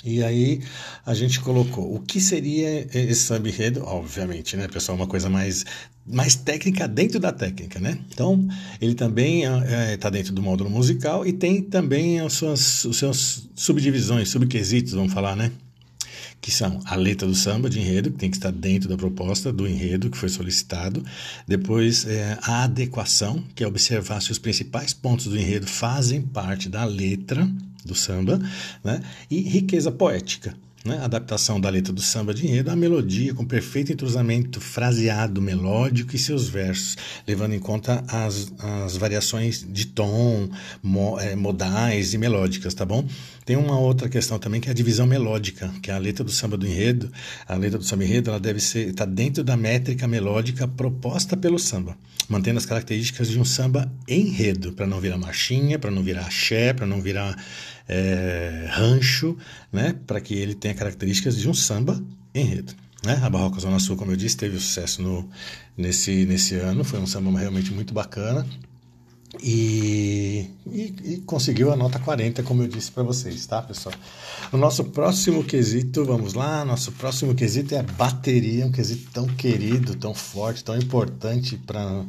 E 0.04 0.22
aí 0.22 0.62
a 1.04 1.12
gente 1.14 1.40
colocou 1.40 1.94
o 1.94 2.00
que 2.00 2.20
seria 2.20 2.86
esse 2.94 3.22
samba 3.22 3.48
enredo, 3.48 3.82
obviamente, 3.84 4.56
né, 4.56 4.66
pessoal, 4.66 4.96
uma 4.96 5.06
coisa 5.06 5.28
mais, 5.28 5.64
mais 6.12 6.34
técnica 6.34 6.86
dentro 6.88 7.18
da 7.20 7.32
técnica, 7.32 7.78
né? 7.78 7.98
Então, 8.12 8.46
ele 8.80 8.94
também 8.94 9.44
está 9.44 9.66
é, 9.66 9.96
tá 9.96 10.10
dentro 10.10 10.32
do 10.32 10.42
módulo 10.42 10.68
musical 10.70 11.26
e 11.26 11.32
tem 11.32 11.62
também 11.62 12.20
as 12.20 12.32
suas, 12.32 12.86
as 12.86 12.96
suas 12.96 13.48
subdivisões, 13.54 14.28
subquesitos, 14.28 14.92
vamos 14.92 15.12
falar, 15.12 15.36
né? 15.36 15.50
que 16.40 16.50
são 16.50 16.80
a 16.86 16.96
letra 16.96 17.28
do 17.28 17.34
samba 17.34 17.68
de 17.68 17.80
enredo, 17.80 18.10
que 18.10 18.16
tem 18.16 18.30
que 18.30 18.36
estar 18.36 18.50
dentro 18.50 18.88
da 18.88 18.96
proposta 18.96 19.52
do 19.52 19.68
enredo 19.68 20.08
que 20.08 20.16
foi 20.16 20.28
solicitado, 20.28 21.04
depois 21.46 22.06
é, 22.06 22.38
a 22.42 22.64
adequação, 22.64 23.44
que 23.54 23.62
é 23.62 23.66
observar 23.66 24.22
se 24.22 24.32
os 24.32 24.38
principais 24.38 24.94
pontos 24.94 25.26
do 25.26 25.36
enredo 25.36 25.66
fazem 25.66 26.22
parte 26.22 26.68
da 26.68 26.84
letra 26.84 27.48
do 27.84 27.94
samba, 27.94 28.40
né? 28.82 29.02
e 29.30 29.40
riqueza 29.40 29.92
poética, 29.92 30.54
né? 30.84 30.98
adaptação 31.02 31.60
da 31.60 31.68
letra 31.68 31.92
do 31.92 32.00
samba 32.00 32.32
de 32.32 32.46
enredo 32.46 32.70
à 32.70 32.76
melodia, 32.76 33.34
com 33.34 33.44
perfeito 33.44 33.92
entrosamento 33.92 34.60
fraseado, 34.60 35.40
melódico 35.40 36.16
e 36.16 36.18
seus 36.18 36.48
versos, 36.48 36.96
levando 37.26 37.54
em 37.54 37.58
conta 37.58 38.02
as, 38.08 38.52
as 38.58 38.96
variações 38.96 39.64
de 39.66 39.86
tom, 39.86 40.48
mo, 40.82 41.18
é, 41.20 41.36
modais 41.36 42.14
e 42.14 42.18
melódicas, 42.18 42.72
tá 42.72 42.84
bom? 42.84 43.06
Tem 43.44 43.56
uma 43.56 43.78
outra 43.78 44.08
questão 44.08 44.38
também 44.38 44.60
que 44.60 44.68
é 44.68 44.70
a 44.70 44.74
divisão 44.74 45.06
melódica, 45.06 45.72
que 45.82 45.90
é 45.90 45.94
a 45.94 45.98
letra 45.98 46.22
do 46.24 46.30
samba 46.30 46.56
do 46.56 46.66
enredo. 46.66 47.10
A 47.48 47.56
letra 47.56 47.78
do 47.78 47.84
samba 47.84 48.04
enredo 48.04 48.30
ela 48.30 48.38
deve 48.38 48.60
ser 48.60 48.88
está 48.88 49.04
dentro 49.04 49.42
da 49.42 49.56
métrica 49.56 50.06
melódica 50.06 50.68
proposta 50.68 51.36
pelo 51.36 51.58
samba, 51.58 51.96
mantendo 52.28 52.58
as 52.58 52.66
características 52.66 53.28
de 53.28 53.40
um 53.40 53.44
samba 53.44 53.90
enredo, 54.06 54.72
para 54.72 54.86
não 54.86 55.00
virar 55.00 55.18
marchinha, 55.18 55.78
para 55.78 55.90
não 55.90 56.02
virar 56.02 56.26
axé, 56.26 56.72
para 56.72 56.86
não 56.86 57.00
virar 57.00 57.36
é, 57.92 58.68
rancho, 58.70 59.36
né? 59.72 59.96
Para 60.06 60.20
que 60.20 60.32
ele 60.32 60.54
tenha 60.54 60.74
características 60.74 61.36
de 61.36 61.48
um 61.48 61.54
samba 61.54 62.00
enredo. 62.32 62.72
Né? 63.04 63.18
A 63.20 63.28
Barroca 63.28 63.58
Zona 63.58 63.80
Sul, 63.80 63.96
como 63.96 64.12
eu 64.12 64.16
disse, 64.16 64.36
teve 64.36 64.58
sucesso 64.60 65.02
no, 65.02 65.28
nesse, 65.76 66.24
nesse 66.24 66.54
ano, 66.54 66.84
foi 66.84 67.00
um 67.00 67.06
samba 67.06 67.36
realmente 67.36 67.72
muito 67.72 67.92
bacana. 67.92 68.46
E, 69.42 70.46
e, 70.66 70.94
e, 71.04 71.16
conseguiu 71.24 71.72
a 71.72 71.76
nota 71.76 71.98
40, 71.98 72.42
como 72.42 72.62
eu 72.62 72.68
disse 72.68 72.92
para 72.92 73.02
vocês, 73.02 73.44
tá, 73.46 73.62
pessoal? 73.62 73.94
O 74.52 74.56
nosso 74.56 74.84
próximo 74.84 75.42
quesito, 75.42 76.04
vamos 76.04 76.34
lá, 76.34 76.64
nosso 76.64 76.92
próximo 76.92 77.34
quesito 77.34 77.74
é 77.74 77.78
a 77.78 77.82
bateria, 77.82 78.66
um 78.66 78.72
quesito 78.72 79.10
tão 79.12 79.26
querido, 79.26 79.94
tão 79.96 80.14
forte, 80.14 80.62
tão 80.62 80.76
importante 80.76 81.56
para 81.56 82.04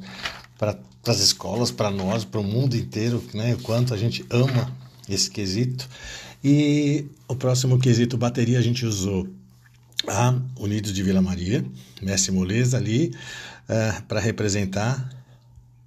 para 0.57 0.77
as 1.07 1.19
escolas, 1.19 1.71
para 1.71 1.89
nós, 1.89 2.23
para 2.23 2.39
o 2.39 2.43
mundo 2.43 2.75
inteiro, 2.75 3.23
né? 3.33 3.55
O 3.55 3.59
quanto 3.59 3.91
a 3.91 3.97
gente 3.97 4.23
ama 4.29 4.71
esse 5.09 5.29
quesito. 5.29 5.87
E 6.43 7.05
o 7.27 7.35
próximo 7.35 7.77
quesito 7.79 8.17
bateria 8.17 8.59
a 8.59 8.61
gente 8.61 8.85
usou 8.85 9.27
a 10.07 10.35
Unidos 10.57 10.93
de 10.93 11.03
Vila 11.03 11.21
Maria, 11.21 11.63
Mestre 12.01 12.31
Moleza 12.31 12.77
ali, 12.77 13.11
uh, 13.69 13.73
eh, 13.73 14.01
para 14.07 14.19
representar 14.19 15.20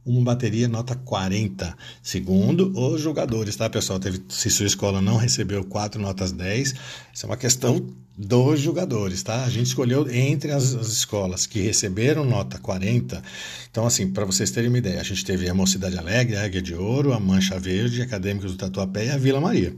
uma 0.05 0.23
bateria 0.23 0.69
nota 0.69 0.95
40, 0.95 1.77
segundo 2.03 2.73
os 2.79 3.01
jogadores, 3.01 3.57
tá, 3.57 3.71
pessoal? 3.71 3.99
Teve, 3.99 4.23
se 4.29 4.51
sua 4.51 4.67
escola 4.67 5.01
não 5.01 5.17
recebeu 5.17 5.65
quatro 5.65 6.01
notas 6.01 6.31
10, 6.33 6.75
isso 7.13 7.25
é 7.25 7.27
uma 7.27 7.37
questão 7.37 7.87
dos 8.17 8.61
jogadores, 8.61 9.23
tá? 9.23 9.45
A 9.45 9.51
gente 9.51 9.67
escolheu 9.67 10.09
entre 10.11 10.53
as, 10.53 10.75
as 10.75 10.89
escolas 10.89 11.47
que 11.47 11.61
receberam 11.61 12.25
nota 12.25 12.59
40. 12.59 13.23
Então, 13.71 13.87
assim, 13.87 14.11
para 14.11 14.25
vocês 14.25 14.51
terem 14.51 14.69
uma 14.69 14.79
ideia, 14.79 15.01
a 15.01 15.05
gente 15.05 15.25
teve 15.25 15.49
a 15.49 15.55
Mocidade 15.55 15.99
Alegre, 15.99 16.37
a 16.37 16.45
Águia 16.45 16.63
de 16.63 16.75
Ouro, 16.75 17.13
a 17.13 17.19
Mancha 17.19 17.59
Verde, 17.59 18.03
Acadêmicos 18.03 18.53
do 18.53 18.59
Tatuapé 18.59 19.07
e 19.07 19.11
a 19.11 19.17
Vila 19.17 19.41
Maria. 19.41 19.75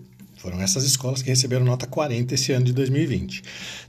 Foram 0.47 0.61
essas 0.61 0.85
escolas 0.85 1.23
que 1.23 1.29
receberam 1.29 1.65
nota 1.65 1.89
40 1.89 2.33
esse 2.33 2.53
ano 2.53 2.67
de 2.67 2.73
2020. 2.73 3.43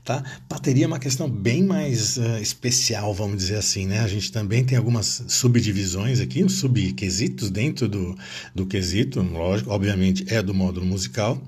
Tá? 0.04 0.24
Bateria 0.48 0.86
é 0.86 0.88
uma 0.88 0.98
questão 0.98 1.30
bem 1.30 1.62
mais 1.62 2.16
uh, 2.16 2.38
especial, 2.42 3.14
vamos 3.14 3.36
dizer 3.36 3.58
assim. 3.58 3.86
Né? 3.86 4.00
A 4.00 4.08
gente 4.08 4.32
também 4.32 4.64
tem 4.64 4.76
algumas 4.76 5.22
subdivisões 5.28 6.18
aqui, 6.18 6.42
uns 6.42 6.54
subquesitos 6.54 7.48
dentro 7.48 7.88
do, 7.88 8.18
do 8.52 8.66
quesito, 8.66 9.22
lógico, 9.22 9.70
obviamente 9.70 10.24
é 10.26 10.42
do 10.42 10.52
módulo 10.52 10.84
musical. 10.84 11.40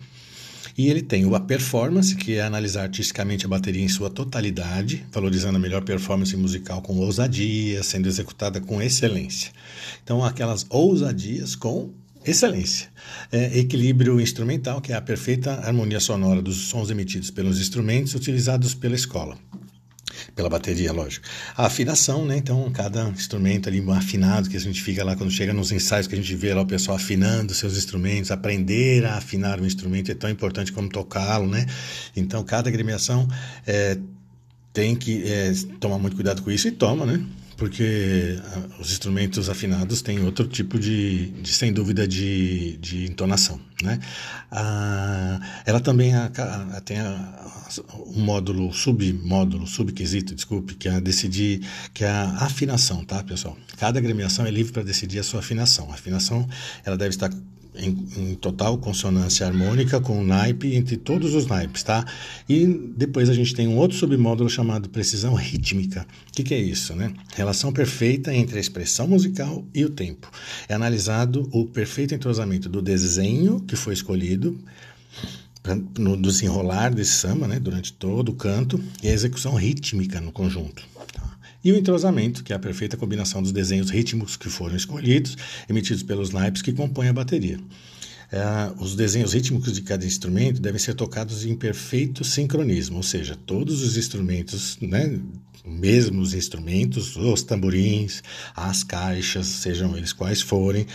E 0.79 0.88
ele 0.88 1.02
tem 1.02 1.25
a 1.35 1.40
performance, 1.40 2.14
que 2.14 2.37
é 2.37 2.43
analisar 2.43 2.83
artisticamente 2.83 3.45
a 3.45 3.49
bateria 3.49 3.83
em 3.83 3.88
sua 3.88 4.11
totalidade, 4.11 5.05
valorizando 5.11 5.57
a 5.57 5.61
melhor 5.61 5.83
performance 5.83 6.37
musical 6.37 6.81
com 6.83 6.97
ousadia, 6.99 7.83
sendo 7.83 8.07
executada 8.07 8.61
com 8.61 8.81
excelência. 8.81 9.50
Então, 10.05 10.25
aquelas 10.25 10.64
ousadias 10.71 11.57
com 11.57 11.90
excelência. 12.25 12.89
É, 13.33 13.59
equilíbrio 13.59 14.21
instrumental, 14.21 14.81
que 14.81 14.93
é 14.93 14.97
a 14.97 15.00
perfeita 15.00 15.53
harmonia 15.53 16.00
sonora 16.00 16.43
dos 16.43 16.69
sons 16.69 16.91
emitidos 16.91 17.31
pelos 17.31 17.61
instrumentos 17.61 18.15
utilizados 18.15 18.75
pela 18.75 18.95
escola. 18.95 19.37
Pela 20.35 20.49
bateria, 20.49 20.93
lógico. 20.93 21.27
A 21.57 21.67
afinação, 21.67 22.25
né? 22.25 22.37
Então, 22.37 22.71
cada 22.73 23.09
instrumento 23.09 23.69
ali 23.69 23.85
afinado, 23.91 24.49
que 24.49 24.57
a 24.57 24.61
gente 24.61 24.83
fica 24.83 25.05
lá 25.05 25.17
quando 25.17 25.31
chega 25.31 25.53
nos 25.53 25.73
ensaios, 25.73 26.07
que 26.07 26.15
a 26.15 26.19
gente 26.19 26.35
vê 26.35 26.53
lá 26.53 26.62
o 26.62 26.67
pessoal 26.67 26.97
afinando 26.97 27.55
seus 27.55 27.77
instrumentos, 27.77 28.31
aprender 28.31 29.05
a 29.05 29.17
afinar 29.17 29.61
o 29.61 29.67
instrumento 29.67 30.11
é 30.11 30.15
tão 30.15 30.29
importante 30.29 30.73
como 30.73 30.89
tocá-lo, 30.89 31.49
né? 31.49 31.67
Então, 32.17 32.43
cada 32.45 32.69
agremiação 32.69 33.29
é, 33.67 33.99
tem 34.73 34.95
que 34.95 35.23
é, 35.25 35.53
tomar 35.79 35.99
muito 35.99 36.15
cuidado 36.15 36.43
com 36.43 36.50
isso 36.50 36.69
e 36.69 36.73
toma, 36.73 37.07
né? 37.07 37.25
Porque 37.61 38.40
ah, 38.43 38.81
os 38.81 38.90
instrumentos 38.90 39.50
afinados 39.50 40.00
têm 40.00 40.25
outro 40.25 40.49
tipo 40.49 40.79
de, 40.79 41.26
de 41.43 41.52
sem 41.52 41.71
dúvida, 41.71 42.09
de, 42.09 42.79
de 42.79 43.05
entonação. 43.05 43.61
Né? 43.83 44.00
Ah, 44.50 45.38
ela 45.67 45.79
também 45.79 46.14
a, 46.14 46.25
a, 46.25 46.81
tem 46.81 46.99
a, 46.99 47.52
um 48.17 48.23
módulo, 48.23 48.73
submódulo, 48.73 49.67
subquisito, 49.67 50.35
desculpe, 50.35 50.75
que 50.75 50.88
é 50.88 50.99
decidir, 51.02 51.61
que 51.93 52.02
é 52.02 52.09
a 52.09 52.47
afinação, 52.47 53.05
tá, 53.05 53.23
pessoal? 53.23 53.55
Cada 53.76 53.99
agremiação 53.99 54.47
é 54.47 54.50
livre 54.50 54.73
para 54.73 54.83
decidir 54.83 55.19
a 55.19 55.23
sua 55.23 55.40
afinação. 55.40 55.90
A 55.90 55.95
afinação 55.95 56.49
ela 56.83 56.97
deve 56.97 57.11
estar 57.11 57.31
em, 57.81 58.07
em, 58.17 58.35
total 58.35 58.79
consonância 58.79 59.47
harmônica 59.47 60.01
com 60.01 60.21
o 60.21 60.25
naipe 60.25 60.75
entre 60.75 60.97
todos 60.97 61.35
os 61.35 61.47
naipes, 61.47 61.83
tá? 61.83 62.05
E 62.49 62.67
depois 62.97 63.29
a 63.29 63.35
gente 63.35 63.55
tem 63.55 63.67
um 63.67 63.77
outro 63.77 63.97
submódulo 63.97 64.49
chamado 64.49 64.89
precisão 64.89 65.35
rítmica. 65.35 66.07
O 66.29 66.33
que, 66.33 66.43
que, 66.43 66.55
é 66.55 66.59
isso, 66.59 66.95
né? 66.95 67.13
Relação 67.35 67.73
perfeita 67.73 68.35
entre 68.35 68.59
a 68.59 68.61
expressão 68.61 69.09
musical 69.09 69.65
e 69.75 69.85
o 69.85 69.91
tempo. 69.91 70.31
É 70.69 70.75
analisado 70.75 71.49
o 71.53 71.67
perfeito 71.67 72.15
entrosamento 72.15 72.69
do 72.69 72.83
desenho 72.83 73.61
que 73.61 73.77
foi 73.77 73.95
escolhido 73.95 74.59
no 75.99 76.17
desenrolar 76.17 76.95
desse 76.95 77.13
samba, 77.13 77.47
né, 77.47 77.61
durante 77.61 77.93
todo 77.93 78.31
o 78.31 78.35
canto, 78.35 78.83
e 79.03 79.09
a 79.09 79.13
execução 79.13 79.55
rítmica 79.55 80.21
no 80.21 80.33
conjunto. 80.33 80.83
Tá? 81.13 81.30
E 81.62 81.73
o 81.73 81.76
entrosamento, 81.76 82.43
que 82.43 82.52
é 82.52 82.57
a 82.57 82.59
perfeita 82.59 82.97
combinação 82.97 83.43
dos 83.43 83.52
desenhos 83.52 83.90
rítmicos 83.90 84.37
que 84.37 84.49
foram 84.49 84.76
escolhidos, 84.76 85.37
emitidos 85.69 86.02
pelos 86.02 86.31
naipes 86.31 86.62
que 86.62 86.73
compõem 86.73 87.09
a 87.09 87.12
bateria. 87.12 87.59
É, 88.33 88.73
os 88.79 88.95
desenhos 88.95 89.33
rítmicos 89.33 89.73
de 89.73 89.83
cada 89.83 90.07
instrumento 90.07 90.61
devem 90.61 90.79
ser 90.79 90.95
tocados 90.95 91.45
em 91.45 91.55
perfeito 91.57 92.25
sincronismo, 92.25 92.97
ou 92.97 93.02
seja, 93.02 93.37
todos 93.45 93.83
os 93.83 93.97
instrumentos, 93.97 94.79
né, 94.81 95.19
mesmos 95.64 96.33
instrumentos, 96.33 97.17
os 97.17 97.43
tamborins, 97.43 98.23
as 98.55 98.85
caixas, 98.85 99.47
sejam 99.47 99.97
eles 99.97 100.12
quais 100.12 100.40
forem, 100.40 100.87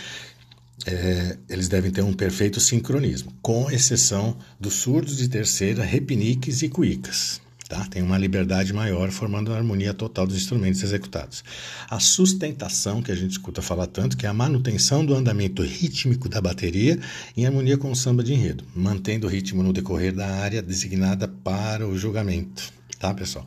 é, 0.86 1.36
eles 1.48 1.68
devem 1.68 1.90
ter 1.90 2.02
um 2.02 2.12
perfeito 2.12 2.58
sincronismo, 2.58 3.32
com 3.42 3.70
exceção 3.70 4.36
dos 4.58 4.74
surdos 4.74 5.18
de 5.18 5.28
terceira, 5.28 5.84
repiniques 5.84 6.62
e 6.62 6.68
cuicas. 6.68 7.40
Tá? 7.68 7.84
Tem 7.86 8.00
uma 8.00 8.16
liberdade 8.16 8.72
maior, 8.72 9.10
formando 9.10 9.52
a 9.52 9.56
harmonia 9.56 9.92
total 9.92 10.24
dos 10.24 10.36
instrumentos 10.36 10.82
executados. 10.84 11.42
A 11.90 11.98
sustentação, 11.98 13.02
que 13.02 13.10
a 13.10 13.14
gente 13.14 13.32
escuta 13.32 13.60
falar 13.60 13.88
tanto, 13.88 14.16
que 14.16 14.24
é 14.24 14.28
a 14.28 14.32
manutenção 14.32 15.04
do 15.04 15.14
andamento 15.14 15.62
rítmico 15.62 16.28
da 16.28 16.40
bateria 16.40 16.98
em 17.36 17.44
harmonia 17.44 17.76
com 17.76 17.90
o 17.90 17.96
samba 17.96 18.22
de 18.22 18.32
enredo, 18.32 18.64
mantendo 18.74 19.26
o 19.26 19.30
ritmo 19.30 19.64
no 19.64 19.72
decorrer 19.72 20.14
da 20.14 20.28
área 20.28 20.62
designada 20.62 21.26
para 21.26 21.86
o 21.86 21.98
julgamento. 21.98 22.72
tá, 23.00 23.12
pessoal? 23.12 23.44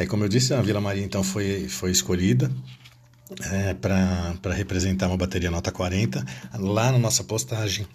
Aí, 0.00 0.06
como 0.06 0.24
eu 0.24 0.28
disse, 0.28 0.52
a 0.52 0.60
Vila 0.60 0.80
Maria 0.80 1.04
então 1.04 1.22
foi, 1.22 1.68
foi 1.68 1.92
escolhida 1.92 2.50
é, 3.52 3.74
para 3.74 4.52
representar 4.52 5.06
uma 5.06 5.16
bateria 5.16 5.50
nota 5.50 5.70
40. 5.70 6.24
Lá 6.58 6.90
na 6.90 6.98
nossa 6.98 7.22
postagem 7.22 7.86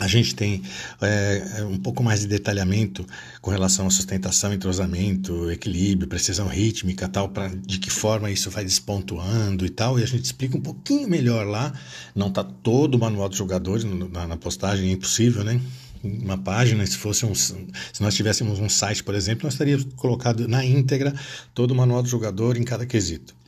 a 0.00 0.06
gente 0.06 0.34
tem 0.34 0.62
é, 1.02 1.62
um 1.62 1.76
pouco 1.76 2.02
mais 2.02 2.20
de 2.20 2.26
detalhamento 2.26 3.06
com 3.42 3.50
relação 3.50 3.86
à 3.86 3.90
sustentação, 3.90 4.52
entrosamento, 4.52 5.50
equilíbrio, 5.50 6.08
precisão 6.08 6.48
rítmica, 6.48 7.06
tal, 7.06 7.28
pra, 7.28 7.48
de 7.48 7.78
que 7.78 7.90
forma 7.90 8.30
isso 8.30 8.50
vai 8.50 8.64
despontuando 8.64 9.66
e 9.66 9.68
tal, 9.68 9.98
e 9.98 10.02
a 10.02 10.06
gente 10.06 10.24
explica 10.24 10.56
um 10.56 10.60
pouquinho 10.60 11.06
melhor 11.06 11.46
lá. 11.46 11.70
Não 12.14 12.28
está 12.28 12.42
todo 12.42 12.94
o 12.94 12.98
manual 12.98 13.28
dos 13.28 13.36
jogadores 13.36 13.84
na, 13.84 14.26
na 14.26 14.36
postagem, 14.38 14.88
é 14.88 14.92
impossível, 14.92 15.44
né? 15.44 15.60
uma 16.02 16.38
página, 16.38 16.86
se 16.86 16.96
fosse 16.96 17.26
um, 17.26 17.34
se 17.34 17.54
nós 18.00 18.14
tivéssemos 18.14 18.58
um 18.58 18.70
site, 18.70 19.04
por 19.04 19.14
exemplo, 19.14 19.44
nós 19.44 19.56
teríamos 19.56 19.86
colocado 19.96 20.48
na 20.48 20.64
íntegra 20.64 21.14
todo 21.52 21.72
o 21.72 21.74
manual 21.74 22.02
do 22.02 22.08
jogador 22.08 22.56
em 22.56 22.62
cada 22.62 22.86
quesito 22.86 23.38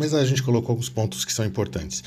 mas 0.00 0.14
a 0.14 0.24
gente 0.24 0.42
colocou 0.42 0.70
alguns 0.70 0.88
pontos 0.88 1.24
que 1.26 1.32
são 1.32 1.44
importantes. 1.44 2.02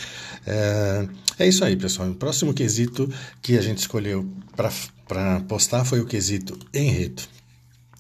É, 0.48 1.08
é 1.40 1.48
isso 1.48 1.64
aí, 1.64 1.76
pessoal. 1.76 2.10
O 2.10 2.16
próximo 2.16 2.54
quesito 2.54 3.08
que 3.42 3.56
a 3.56 3.62
gente 3.62 3.78
escolheu 3.78 4.28
para 4.56 5.40
postar 5.42 5.86
foi 5.86 6.00
o 6.00 6.06
quesito 6.06 6.58
enredo. 6.74 7.22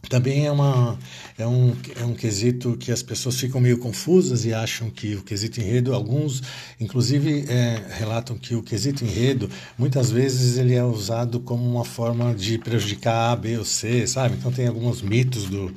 Também 0.09 0.45
é, 0.45 0.51
uma, 0.51 0.99
é, 1.37 1.47
um, 1.47 1.73
é 1.95 2.03
um 2.03 2.13
quesito 2.13 2.75
que 2.75 2.91
as 2.91 3.01
pessoas 3.01 3.39
ficam 3.39 3.61
meio 3.61 3.77
confusas 3.77 4.43
e 4.43 4.53
acham 4.53 4.89
que 4.89 5.15
o 5.15 5.21
quesito 5.21 5.61
enredo, 5.61 5.93
alguns 5.93 6.43
inclusive 6.79 7.45
é, 7.47 7.81
relatam 7.89 8.37
que 8.37 8.53
o 8.53 8.61
quesito 8.61 9.05
enredo, 9.05 9.49
muitas 9.77 10.11
vezes 10.11 10.57
ele 10.57 10.75
é 10.75 10.83
usado 10.83 11.39
como 11.39 11.63
uma 11.63 11.85
forma 11.85 12.33
de 12.33 12.57
prejudicar 12.57 13.31
A, 13.31 13.35
B 13.35 13.57
ou 13.57 13.63
C, 13.63 14.05
sabe? 14.05 14.35
Então 14.35 14.51
tem 14.51 14.67
alguns 14.67 15.01
mitos 15.01 15.45
do, 15.45 15.73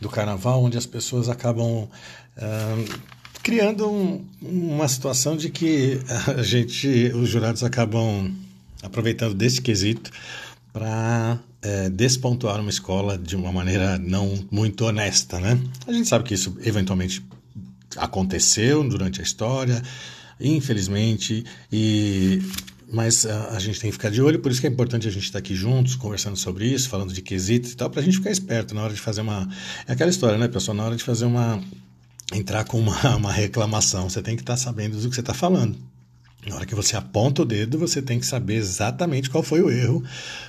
do 0.00 0.08
carnaval 0.08 0.62
onde 0.62 0.76
as 0.76 0.84
pessoas 0.84 1.28
acabam 1.28 1.88
uh, 2.36 3.00
criando 3.42 3.90
um, 3.90 4.24
uma 4.40 4.86
situação 4.86 5.36
de 5.36 5.50
que 5.50 6.00
a 6.36 6.42
gente, 6.42 7.12
os 7.14 7.28
jurados 7.28 7.62
acabam 7.62 8.32
aproveitando 8.82 9.34
desse 9.34 9.60
quesito 9.60 10.10
para 10.72 11.38
é, 11.60 11.90
despontuar 11.90 12.60
uma 12.60 12.70
escola 12.70 13.18
de 13.18 13.36
uma 13.36 13.52
maneira 13.52 13.98
não 13.98 14.38
muito 14.50 14.84
honesta, 14.84 15.38
né? 15.38 15.60
A 15.86 15.92
gente 15.92 16.08
sabe 16.08 16.24
que 16.24 16.34
isso 16.34 16.56
eventualmente 16.64 17.22
aconteceu 17.96 18.82
durante 18.88 19.20
a 19.20 19.22
história, 19.22 19.82
infelizmente, 20.40 21.44
e 21.70 22.40
mas 22.90 23.24
a, 23.24 23.56
a, 23.56 23.58
gente 23.58 23.80
tem 23.80 23.90
que 23.90 23.96
ficar 23.96 24.10
de 24.10 24.20
olho, 24.20 24.38
por 24.38 24.52
isso 24.52 24.60
que 24.60 24.66
é 24.66 24.70
importante 24.70 25.08
a 25.08 25.10
gente 25.10 25.24
estar 25.24 25.38
aqui 25.38 25.54
juntos, 25.54 25.96
conversando 25.96 26.36
sobre 26.36 26.66
isso, 26.66 26.90
falando 26.90 27.12
de 27.12 27.22
quesitos 27.22 27.72
e 27.72 27.76
tal, 27.76 27.88
para 27.88 28.02
a 28.02 28.04
gente 28.04 28.18
ficar 28.18 28.30
esperto 28.30 28.74
na 28.74 28.82
hora 28.82 28.92
de 28.92 29.00
fazer 29.00 29.22
uma. 29.22 29.48
É 29.88 29.92
aquela 29.92 30.10
história, 30.10 30.36
né, 30.36 30.46
pessoal? 30.46 30.76
Na 30.76 30.84
hora 30.84 30.96
de 30.96 31.02
fazer 31.02 31.24
uma 31.24 31.58
entrar 32.32 32.64
com 32.64 32.78
uma, 32.78 33.16
uma 33.16 33.32
reclamação. 33.32 34.08
Você 34.08 34.22
tem 34.22 34.36
que 34.36 34.42
estar 34.42 34.56
sabendo 34.56 35.00
do 35.00 35.08
que 35.08 35.14
você 35.14 35.20
está 35.20 35.34
falando. 35.34 35.76
Na 36.46 36.56
hora 36.56 36.66
que 36.66 36.74
você 36.74 36.96
aponta 36.96 37.42
o 37.42 37.44
dedo, 37.44 37.78
você 37.78 38.02
tem 38.02 38.18
que 38.18 38.26
saber 38.26 38.54
exatamente 38.54 39.30
qual 39.30 39.44
foi 39.44 39.62
o 39.62 39.70
erro 39.70 40.02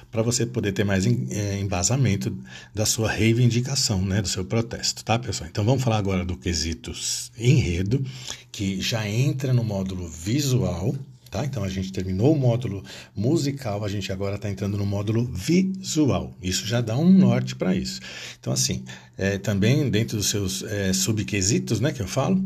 para 0.09 0.23
você 0.23 0.43
poder 0.43 0.71
ter 0.71 0.83
mais 0.83 1.05
é, 1.05 1.59
embasamento 1.59 2.35
da 2.73 2.83
sua 2.83 3.11
reivindicação, 3.11 4.01
né, 4.03 4.19
do 4.19 4.27
seu 4.27 4.43
protesto, 4.43 5.05
tá, 5.05 5.19
pessoal? 5.19 5.47
Então 5.51 5.63
vamos 5.63 5.83
falar 5.83 5.97
agora 5.97 6.25
do 6.25 6.35
quesito 6.35 6.91
enredo, 7.37 8.03
que 8.51 8.81
já 8.81 9.07
entra 9.07 9.53
no 9.53 9.63
módulo 9.63 10.07
visual, 10.07 10.95
Tá? 11.33 11.43
Então 11.43 11.63
a 11.63 11.67
gente 11.67 11.91
terminou 11.91 12.31
o 12.31 12.37
módulo 12.37 12.83
musical, 13.15 13.83
a 13.83 13.89
gente 13.89 14.11
agora 14.11 14.35
está 14.35 14.47
entrando 14.51 14.77
no 14.77 14.85
módulo 14.85 15.25
visual. 15.25 16.31
Isso 16.43 16.67
já 16.67 16.79
dá 16.79 16.95
um 16.95 17.09
norte 17.09 17.55
para 17.55 17.75
isso. 17.75 17.99
Então, 18.39 18.53
assim, 18.53 18.83
é, 19.17 19.39
também 19.39 19.89
dentro 19.89 20.15
dos 20.15 20.29
seus 20.29 20.61
é, 20.61 20.93
subquesitos, 20.93 21.79
né, 21.79 21.91
que 21.91 22.03
eu 22.03 22.07
falo, 22.07 22.39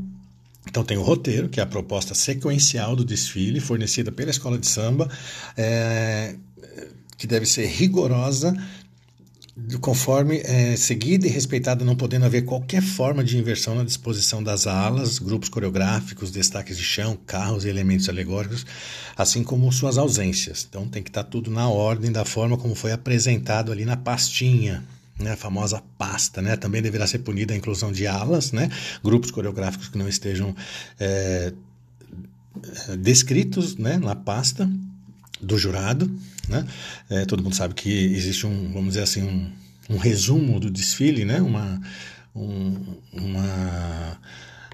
então 0.66 0.86
tem 0.86 0.96
o 0.96 1.02
roteiro, 1.02 1.50
que 1.50 1.60
é 1.60 1.64
a 1.64 1.66
proposta 1.66 2.16
sequencial 2.16 2.96
do 2.96 3.04
desfile, 3.04 3.60
fornecida 3.60 4.10
pela 4.10 4.32
escola 4.32 4.58
de 4.58 4.68
samba, 4.68 5.12
é, 5.58 6.36
que 7.18 7.28
deve 7.28 7.46
ser 7.46 7.66
rigorosa 7.66 8.56
conforme 9.82 10.38
é, 10.44 10.76
seguida 10.76 11.26
e 11.26 11.30
respeitada, 11.30 11.84
não 11.84 11.96
podendo 11.96 12.26
haver 12.26 12.46
qualquer 12.46 12.82
forma 12.82 13.24
de 13.24 13.38
inversão 13.38 13.76
na 13.76 13.84
disposição 13.84 14.42
das 14.42 14.68
alas, 14.68 15.18
grupos 15.18 15.50
coreográficos, 15.50 16.32
destaques 16.32 16.78
de 16.78 16.84
chão, 16.84 17.18
carros 17.26 17.66
e 17.66 17.70
elementos 17.70 18.08
alegóricos, 18.08 18.66
assim 19.16 19.44
como 19.44 19.72
suas 19.72 19.98
ausências. 19.98 20.66
Então 20.70 20.88
tem 20.88 21.02
que 21.02 21.10
estar 21.10 21.24
tudo 21.24 21.50
na 21.50 21.68
ordem 21.68 22.12
da 22.12 22.24
forma 22.24 22.58
como 22.58 22.76
foi 22.76 22.92
apresentado 22.92 23.72
ali 23.72 23.84
na 23.84 23.98
pastinha, 23.98 24.84
né, 25.20 25.32
a 25.32 25.38
famosa 25.38 25.82
pasta, 25.98 26.42
né, 26.42 26.56
também 26.56 26.80
deverá 26.80 27.08
ser 27.08 27.20
punida 27.20 27.52
a 27.52 27.58
inclusão 27.58 27.92
de 27.92 28.06
alas, 28.06 28.52
né, 28.52 28.70
grupos 29.04 29.32
coreográficos 29.32 29.88
que 29.88 29.98
não 29.98 30.08
estejam 30.08 30.56
é, 31.00 31.52
descritos 33.00 33.76
né, 33.76 33.98
na 33.98 34.16
pasta 34.16 34.70
do 35.42 35.58
jurado, 35.58 36.10
né? 36.48 36.66
É, 37.10 37.26
todo 37.26 37.44
mundo 37.44 37.56
sabe 37.56 37.74
que 37.74 37.90
existe 37.90 38.46
um, 38.46 38.72
vamos 38.72 38.90
dizer 38.90 39.04
assim, 39.04 39.24
um, 39.24 39.52
um 39.90 39.98
resumo 39.98 40.60
do 40.60 40.70
desfile, 40.70 41.26
né? 41.26 41.42
Uma, 41.42 41.82
um, 42.36 42.76
uma, 43.14 44.20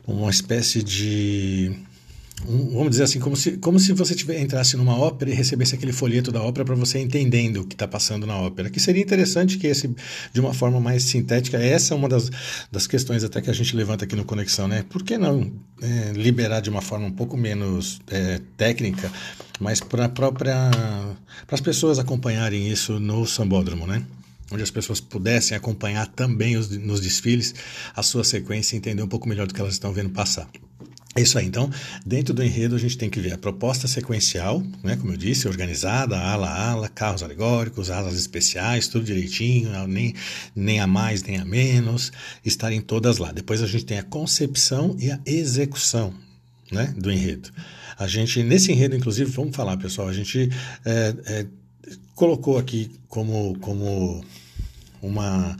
uma 0.05 0.29
espécie 0.29 0.83
de 0.83 1.75
um, 2.47 2.69
vamos 2.71 2.91
dizer 2.91 3.03
assim, 3.03 3.19
como 3.19 3.35
se, 3.35 3.57
como 3.57 3.79
se 3.79 3.93
você 3.93 4.13
tiver, 4.13 4.39
entrasse 4.41 4.75
numa 4.75 4.97
ópera 4.97 5.31
e 5.31 5.33
recebesse 5.33 5.75
aquele 5.75 5.93
folheto 5.93 6.31
da 6.31 6.41
ópera 6.41 6.65
para 6.65 6.75
você 6.75 6.99
entendendo 6.99 7.61
o 7.61 7.65
que 7.65 7.75
está 7.75 7.87
passando 7.87 8.25
na 8.25 8.37
ópera. 8.37 8.69
Que 8.69 8.79
seria 8.79 9.01
interessante 9.01 9.57
que 9.57 9.67
esse, 9.67 9.93
de 10.31 10.39
uma 10.39 10.53
forma 10.53 10.79
mais 10.79 11.03
sintética, 11.03 11.57
essa 11.57 11.93
é 11.93 11.97
uma 11.97 12.09
das, 12.09 12.29
das 12.71 12.87
questões 12.87 13.23
até 13.23 13.41
que 13.41 13.49
a 13.49 13.53
gente 13.53 13.75
levanta 13.75 14.05
aqui 14.05 14.15
no 14.15 14.25
Conexão, 14.25 14.67
né? 14.67 14.83
Por 14.89 15.03
que 15.03 15.17
não 15.17 15.51
é, 15.81 16.11
liberar 16.13 16.59
de 16.59 16.69
uma 16.69 16.81
forma 16.81 17.07
um 17.07 17.11
pouco 17.11 17.37
menos 17.37 18.01
é, 18.09 18.39
técnica, 18.57 19.11
mas 19.59 19.79
para 19.79 20.09
própria 20.09 20.71
para 21.47 21.55
as 21.55 21.61
pessoas 21.61 21.99
acompanharem 21.99 22.69
isso 22.69 22.99
no 22.99 23.25
sambódromo, 23.25 23.87
né? 23.87 24.03
onde 24.51 24.61
as 24.61 24.69
pessoas 24.69 24.99
pudessem 24.99 25.57
acompanhar 25.57 26.05
também 26.07 26.55
os, 26.57 26.69
nos 26.69 27.01
desfiles 27.01 27.55
a 27.95 28.03
sua 28.03 28.23
sequência 28.23 28.75
e 28.75 28.77
entender 28.77 29.01
um 29.01 29.07
pouco 29.07 29.27
melhor 29.27 29.47
do 29.47 29.53
que 29.53 29.59
elas 29.59 29.73
estão 29.73 29.91
vendo 29.91 30.11
passar. 30.11 30.47
É 31.15 31.21
isso 31.21 31.37
aí. 31.37 31.45
Então, 31.45 31.69
dentro 32.03 32.33
do 32.33 32.43
enredo, 32.43 32.75
a 32.75 32.79
gente 32.79 32.97
tem 32.97 33.09
que 33.09 33.19
ver 33.19 33.33
a 33.33 33.37
proposta 33.37 33.87
sequencial, 33.87 34.63
né, 34.83 34.95
como 34.95 35.13
eu 35.13 35.17
disse, 35.17 35.47
organizada, 35.47 36.17
ala 36.17 36.47
a 36.47 36.71
ala, 36.71 36.89
carros 36.89 37.21
alegóricos, 37.21 37.91
alas 37.91 38.15
especiais, 38.15 38.87
tudo 38.87 39.05
direitinho, 39.05 39.69
nem, 39.87 40.15
nem 40.55 40.79
a 40.79 40.87
mais 40.87 41.21
nem 41.21 41.37
a 41.37 41.45
menos, 41.45 42.11
estarem 42.43 42.81
todas 42.81 43.19
lá. 43.19 43.31
Depois 43.31 43.61
a 43.61 43.67
gente 43.67 43.85
tem 43.85 43.99
a 43.99 44.03
concepção 44.03 44.95
e 44.99 45.11
a 45.11 45.19
execução 45.25 46.13
né, 46.71 46.93
do 46.97 47.11
enredo. 47.11 47.51
A 47.97 48.07
gente, 48.07 48.41
nesse 48.41 48.71
enredo, 48.71 48.95
inclusive, 48.95 49.29
vamos 49.29 49.55
falar, 49.55 49.77
pessoal, 49.77 50.07
a 50.07 50.13
gente 50.13 50.49
é, 50.83 51.15
é, 51.27 51.45
colocou 52.15 52.57
aqui 52.57 52.89
como, 53.07 53.55
como 53.59 54.25
uma 54.99 55.55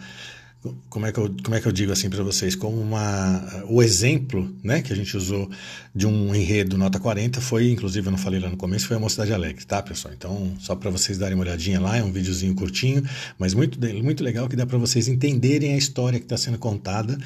como 0.89 1.05
é 1.05 1.11
que 1.11 1.19
eu, 1.19 1.35
como 1.43 1.55
é 1.55 1.59
que 1.59 1.67
eu 1.67 1.71
digo 1.71 1.91
assim 1.91 2.09
para 2.09 2.23
vocês, 2.23 2.55
como 2.55 2.79
uma, 2.79 3.63
o 3.67 3.83
exemplo 3.83 4.49
né, 4.63 4.81
que 4.81 4.93
a 4.93 4.95
gente 4.95 5.15
usou 5.17 5.49
de 5.93 6.07
um 6.07 6.33
enredo 6.33 6.77
nota 6.77 6.99
40 6.99 7.41
foi, 7.41 7.69
inclusive 7.69 8.07
eu 8.07 8.11
não 8.11 8.17
falei 8.17 8.39
lá 8.39 8.49
no 8.49 8.55
começo, 8.55 8.87
foi 8.87 8.95
a 8.95 8.99
Mocidade 8.99 9.33
Alegre, 9.33 9.65
tá 9.65 9.81
pessoal? 9.81 10.13
Então, 10.13 10.53
só 10.59 10.73
para 10.75 10.89
vocês 10.89 11.17
darem 11.17 11.35
uma 11.35 11.43
olhadinha 11.43 11.81
lá, 11.81 11.97
é 11.97 12.03
um 12.03 12.11
videozinho 12.11 12.55
curtinho, 12.55 13.03
mas 13.37 13.53
muito, 13.53 13.77
muito 14.01 14.23
legal 14.23 14.47
que 14.47 14.55
dá 14.55 14.65
para 14.65 14.77
vocês 14.77 15.07
entenderem 15.09 15.73
a 15.73 15.77
história 15.77 16.17
que 16.17 16.25
está 16.25 16.37
sendo 16.37 16.57
contada, 16.57 17.17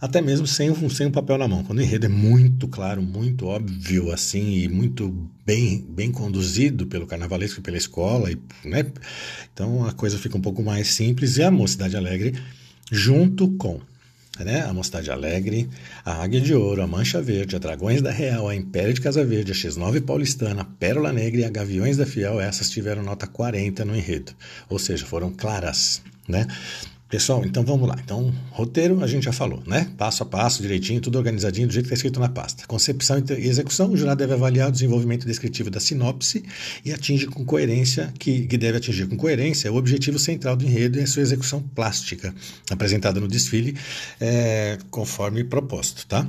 até 0.00 0.20
mesmo 0.20 0.46
sem, 0.46 0.74
sem 0.90 1.06
um 1.06 1.12
papel 1.12 1.38
na 1.38 1.46
mão. 1.46 1.62
Quando 1.62 1.78
o 1.78 1.82
enredo 1.82 2.06
é 2.06 2.08
muito 2.08 2.66
claro, 2.66 3.00
muito 3.00 3.46
óbvio 3.46 4.10
assim 4.10 4.58
e 4.58 4.68
muito 4.68 5.14
bem, 5.46 5.86
bem 5.88 6.10
conduzido 6.10 6.86
pelo 6.86 7.06
carnavalesco, 7.06 7.62
pela 7.62 7.76
escola, 7.76 8.32
e, 8.32 8.38
né? 8.64 8.84
então 9.54 9.86
a 9.86 9.92
coisa 9.92 10.18
fica 10.18 10.36
um 10.36 10.40
pouco 10.40 10.62
mais 10.62 10.88
simples 10.88 11.36
e 11.36 11.42
a 11.42 11.50
Mocidade 11.50 11.96
Alegre 11.96 12.34
junto 12.90 13.48
com 13.56 13.80
né, 14.38 14.62
a 14.62 14.72
Mocidade 14.72 15.10
Alegre, 15.10 15.68
a 16.04 16.22
Águia 16.22 16.40
de 16.40 16.54
Ouro, 16.54 16.82
a 16.82 16.86
Mancha 16.86 17.20
Verde, 17.20 17.56
a 17.56 17.58
Dragões 17.58 18.00
da 18.00 18.10
Real, 18.10 18.48
a 18.48 18.54
Império 18.54 18.94
de 18.94 19.00
Casa 19.00 19.24
Verde, 19.24 19.52
a 19.52 19.54
X9 19.54 20.02
Paulistana, 20.02 20.62
a 20.62 20.64
Pérola 20.64 21.12
Negra 21.12 21.42
e 21.42 21.44
a 21.44 21.50
Gaviões 21.50 21.96
da 21.96 22.06
Fiel, 22.06 22.40
essas 22.40 22.70
tiveram 22.70 23.02
nota 23.02 23.26
40 23.26 23.84
no 23.84 23.94
enredo, 23.94 24.32
ou 24.68 24.78
seja, 24.78 25.04
foram 25.04 25.30
claras. 25.30 26.02
Né? 26.28 26.46
Pessoal, 27.10 27.44
então 27.44 27.64
vamos 27.64 27.88
lá. 27.88 27.96
Então, 28.04 28.32
roteiro 28.52 29.02
a 29.02 29.06
gente 29.08 29.24
já 29.24 29.32
falou, 29.32 29.60
né? 29.66 29.90
Passo 29.98 30.22
a 30.22 30.26
passo, 30.26 30.62
direitinho, 30.62 31.00
tudo 31.00 31.18
organizadinho, 31.18 31.66
do 31.66 31.72
jeito 31.72 31.86
que 31.86 31.92
está 31.92 31.96
escrito 31.96 32.20
na 32.20 32.28
pasta. 32.28 32.64
Concepção 32.68 33.18
e 33.18 33.48
execução, 33.48 33.90
o 33.90 33.96
jurado 33.96 34.18
deve 34.18 34.32
avaliar 34.32 34.68
o 34.68 34.72
desenvolvimento 34.72 35.26
descritivo 35.26 35.70
da 35.70 35.80
sinopse 35.80 36.44
e 36.84 36.92
atinge 36.92 37.26
com 37.26 37.44
coerência, 37.44 38.14
que, 38.16 38.46
que 38.46 38.56
deve 38.56 38.78
atingir 38.78 39.08
com 39.08 39.16
coerência 39.16 39.72
o 39.72 39.76
objetivo 39.76 40.20
central 40.20 40.54
do 40.54 40.64
enredo 40.64 41.00
e 41.00 41.02
a 41.02 41.06
sua 41.06 41.22
execução 41.22 41.60
plástica, 41.60 42.32
apresentada 42.70 43.18
no 43.18 43.26
desfile, 43.26 43.76
é, 44.20 44.78
conforme 44.88 45.42
proposto, 45.42 46.06
tá? 46.06 46.28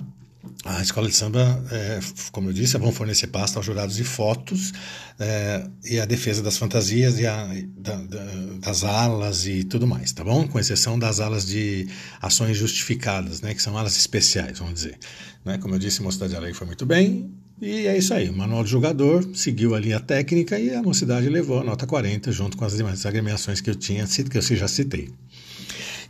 A 0.65 0.81
escola 0.81 1.07
de 1.07 1.15
samba, 1.15 1.63
é, 1.71 1.99
como 2.31 2.49
eu 2.49 2.53
disse, 2.53 2.77
vão 2.77 2.91
fornecer 2.91 3.27
pasta 3.27 3.59
aos 3.59 3.65
jurados 3.65 3.95
de 3.95 4.03
fotos 4.03 4.73
é, 5.19 5.67
e 5.83 5.99
a 5.99 6.05
defesa 6.05 6.41
das 6.41 6.57
fantasias 6.57 7.19
e 7.19 7.25
a, 7.25 7.47
da, 7.77 7.95
da, 7.95 8.25
das 8.59 8.83
alas 8.83 9.45
e 9.45 9.63
tudo 9.63 9.87
mais, 9.87 10.11
tá 10.11 10.23
bom? 10.23 10.47
Com 10.47 10.59
exceção 10.59 10.97
das 10.97 11.19
alas 11.19 11.45
de 11.45 11.87
ações 12.21 12.57
justificadas, 12.57 13.41
né, 13.41 13.53
que 13.53 13.61
são 13.61 13.77
alas 13.77 13.97
especiais, 13.97 14.59
vamos 14.59 14.75
dizer. 14.75 14.97
Né? 15.45 15.57
Como 15.57 15.75
eu 15.75 15.79
disse, 15.79 16.01
Mocidade 16.01 16.35
Alegre 16.35 16.55
foi 16.55 16.67
muito 16.67 16.85
bem 16.85 17.31
e 17.61 17.85
é 17.85 17.95
isso 17.95 18.13
aí. 18.13 18.29
O 18.29 18.33
manual 18.33 18.63
do 18.63 18.69
jogador 18.69 19.27
seguiu 19.35 19.75
ali 19.75 19.93
a 19.93 19.99
técnica 19.99 20.59
e 20.59 20.73
a 20.73 20.81
Mocidade 20.81 21.29
levou 21.29 21.59
a 21.59 21.63
nota 21.63 21.85
40 21.85 22.31
junto 22.31 22.57
com 22.57 22.65
as 22.65 22.75
demais 22.75 23.05
agremiações 23.05 23.61
que 23.61 23.69
eu 23.69 23.75
tinha, 23.75 24.05
que 24.05 24.37
eu 24.37 24.41
já 24.41 24.67
citei. 24.67 25.11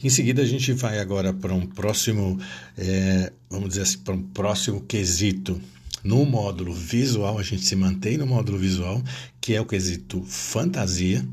Em 0.03 0.09
seguida, 0.09 0.41
a 0.41 0.45
gente 0.45 0.73
vai 0.73 0.99
agora 0.99 1.31
para 1.31 1.53
um 1.53 1.65
próximo, 1.65 2.39
é, 2.77 3.31
vamos 3.49 3.69
dizer 3.69 3.83
assim, 3.83 3.99
para 3.99 4.15
um 4.15 4.21
próximo 4.21 4.81
quesito. 4.81 5.61
No 6.03 6.25
módulo 6.25 6.73
visual, 6.73 7.37
a 7.37 7.43
gente 7.43 7.63
se 7.63 7.75
mantém 7.75 8.17
no 8.17 8.25
módulo 8.25 8.57
visual, 8.57 9.01
que 9.39 9.53
é 9.53 9.61
o 9.61 9.65
quesito 9.65 10.23
fantasia, 10.23 11.23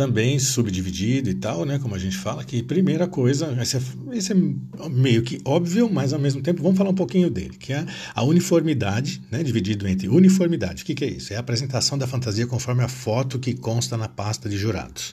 também 0.00 0.38
subdividido 0.38 1.28
e 1.28 1.34
tal, 1.34 1.66
né? 1.66 1.78
Como 1.78 1.94
a 1.94 1.98
gente 1.98 2.16
fala, 2.16 2.42
que 2.42 2.62
primeira 2.62 3.06
coisa, 3.06 3.54
esse 3.60 3.76
é, 3.76 3.80
esse 4.12 4.32
é, 4.32 4.88
meio 4.88 5.22
que 5.22 5.38
óbvio, 5.44 5.90
mas 5.92 6.14
ao 6.14 6.18
mesmo 6.18 6.40
tempo 6.40 6.62
vamos 6.62 6.78
falar 6.78 6.88
um 6.88 6.94
pouquinho 6.94 7.28
dele, 7.28 7.54
que 7.58 7.74
é 7.74 7.84
a 8.14 8.22
uniformidade, 8.22 9.20
né? 9.30 9.42
Dividido 9.42 9.86
entre 9.86 10.08
uniformidade. 10.08 10.84
O 10.84 10.86
que, 10.86 10.94
que 10.94 11.04
é 11.04 11.08
isso? 11.10 11.34
É 11.34 11.36
a 11.36 11.40
apresentação 11.40 11.98
da 11.98 12.06
fantasia 12.06 12.46
conforme 12.46 12.82
a 12.82 12.88
foto 12.88 13.38
que 13.38 13.52
consta 13.52 13.98
na 13.98 14.08
pasta 14.08 14.48
de 14.48 14.56
jurados. 14.56 15.12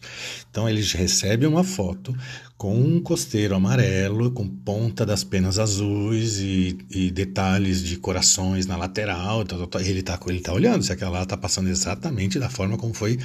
Então 0.50 0.70
eles 0.70 0.94
recebem 0.94 1.50
uma 1.50 1.66
foto 1.66 2.16
com 2.58 2.74
um 2.74 3.02
costeiro 3.02 3.56
amarelo, 3.56 4.32
com 4.32 4.48
ponta 4.48 5.06
das 5.06 5.22
penas 5.22 5.60
azuis 5.60 6.40
e, 6.40 6.78
e 6.90 7.12
detalhes 7.12 7.84
de 7.84 7.98
corações 7.98 8.66
na 8.66 8.78
lateral. 8.78 9.44
Ele 9.82 10.00
está 10.00 10.18
ele 10.28 10.40
tá 10.40 10.54
olhando 10.54 10.82
se 10.82 10.94
aquela 10.94 11.12
lá 11.12 11.24
está 11.24 11.36
passando 11.36 11.68
exatamente 11.68 12.40
da 12.40 12.50
forma 12.50 12.78
como 12.78 12.94
foi 12.94 13.20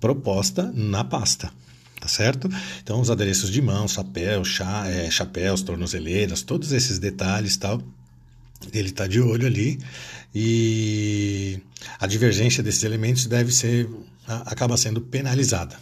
proposta 0.00 0.72
na 0.74 1.04
pasta. 1.04 1.52
Tá 2.00 2.08
certo? 2.08 2.48
Então, 2.82 2.98
os 2.98 3.10
adereços 3.10 3.50
de 3.50 3.60
mão, 3.60 3.86
chapéu, 3.86 4.42
chá, 4.42 4.88
é, 4.88 5.10
chapéus, 5.10 5.60
tornozeleiras, 5.60 6.40
todos 6.40 6.72
esses 6.72 6.98
detalhes 6.98 7.58
tal, 7.58 7.82
ele 8.72 8.88
está 8.88 9.06
de 9.06 9.20
olho 9.20 9.46
ali 9.46 9.78
e 10.34 11.60
a 11.98 12.06
divergência 12.06 12.62
desses 12.62 12.84
elementos 12.84 13.26
deve 13.26 13.52
ser 13.52 13.88
acaba 14.26 14.76
sendo 14.76 15.00
penalizada. 15.00 15.76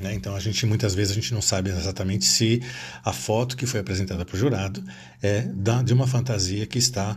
Né? 0.00 0.14
Então 0.14 0.34
a 0.34 0.40
gente 0.40 0.66
muitas 0.66 0.94
vezes 0.94 1.12
a 1.12 1.14
gente 1.14 1.32
não 1.32 1.42
sabe 1.42 1.70
exatamente 1.70 2.24
se 2.24 2.60
a 3.04 3.12
foto 3.12 3.56
que 3.56 3.66
foi 3.66 3.80
apresentada 3.80 4.24
para 4.24 4.34
o 4.34 4.38
jurado 4.38 4.82
é 5.22 5.42
da, 5.42 5.82
de 5.82 5.92
uma 5.92 6.06
fantasia 6.06 6.66
que 6.66 6.78
está 6.78 7.16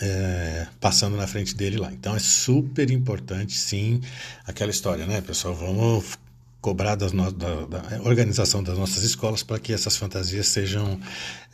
é, 0.00 0.66
passando 0.80 1.16
na 1.16 1.26
frente 1.26 1.54
dele 1.54 1.76
lá. 1.76 1.92
Então 1.92 2.14
é 2.14 2.18
super 2.18 2.90
importante, 2.90 3.56
sim, 3.56 4.00
aquela 4.46 4.70
história, 4.70 5.06
né, 5.06 5.20
pessoal? 5.20 5.54
Vamos 5.54 6.18
cobrar 6.60 6.94
das 6.94 7.12
no, 7.12 7.30
da, 7.30 7.66
da, 7.66 8.02
organização 8.02 8.62
das 8.62 8.78
nossas 8.78 9.02
escolas 9.02 9.42
para 9.42 9.58
que 9.58 9.72
essas 9.72 9.96
fantasias 9.96 10.48
sejam 10.48 10.98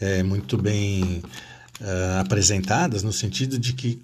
é, 0.01 0.23
muito 0.23 0.57
bem 0.57 1.23
é, 1.81 2.21
apresentadas, 2.21 3.03
no 3.03 3.13
sentido 3.13 3.59
de 3.59 3.73
que 3.73 4.01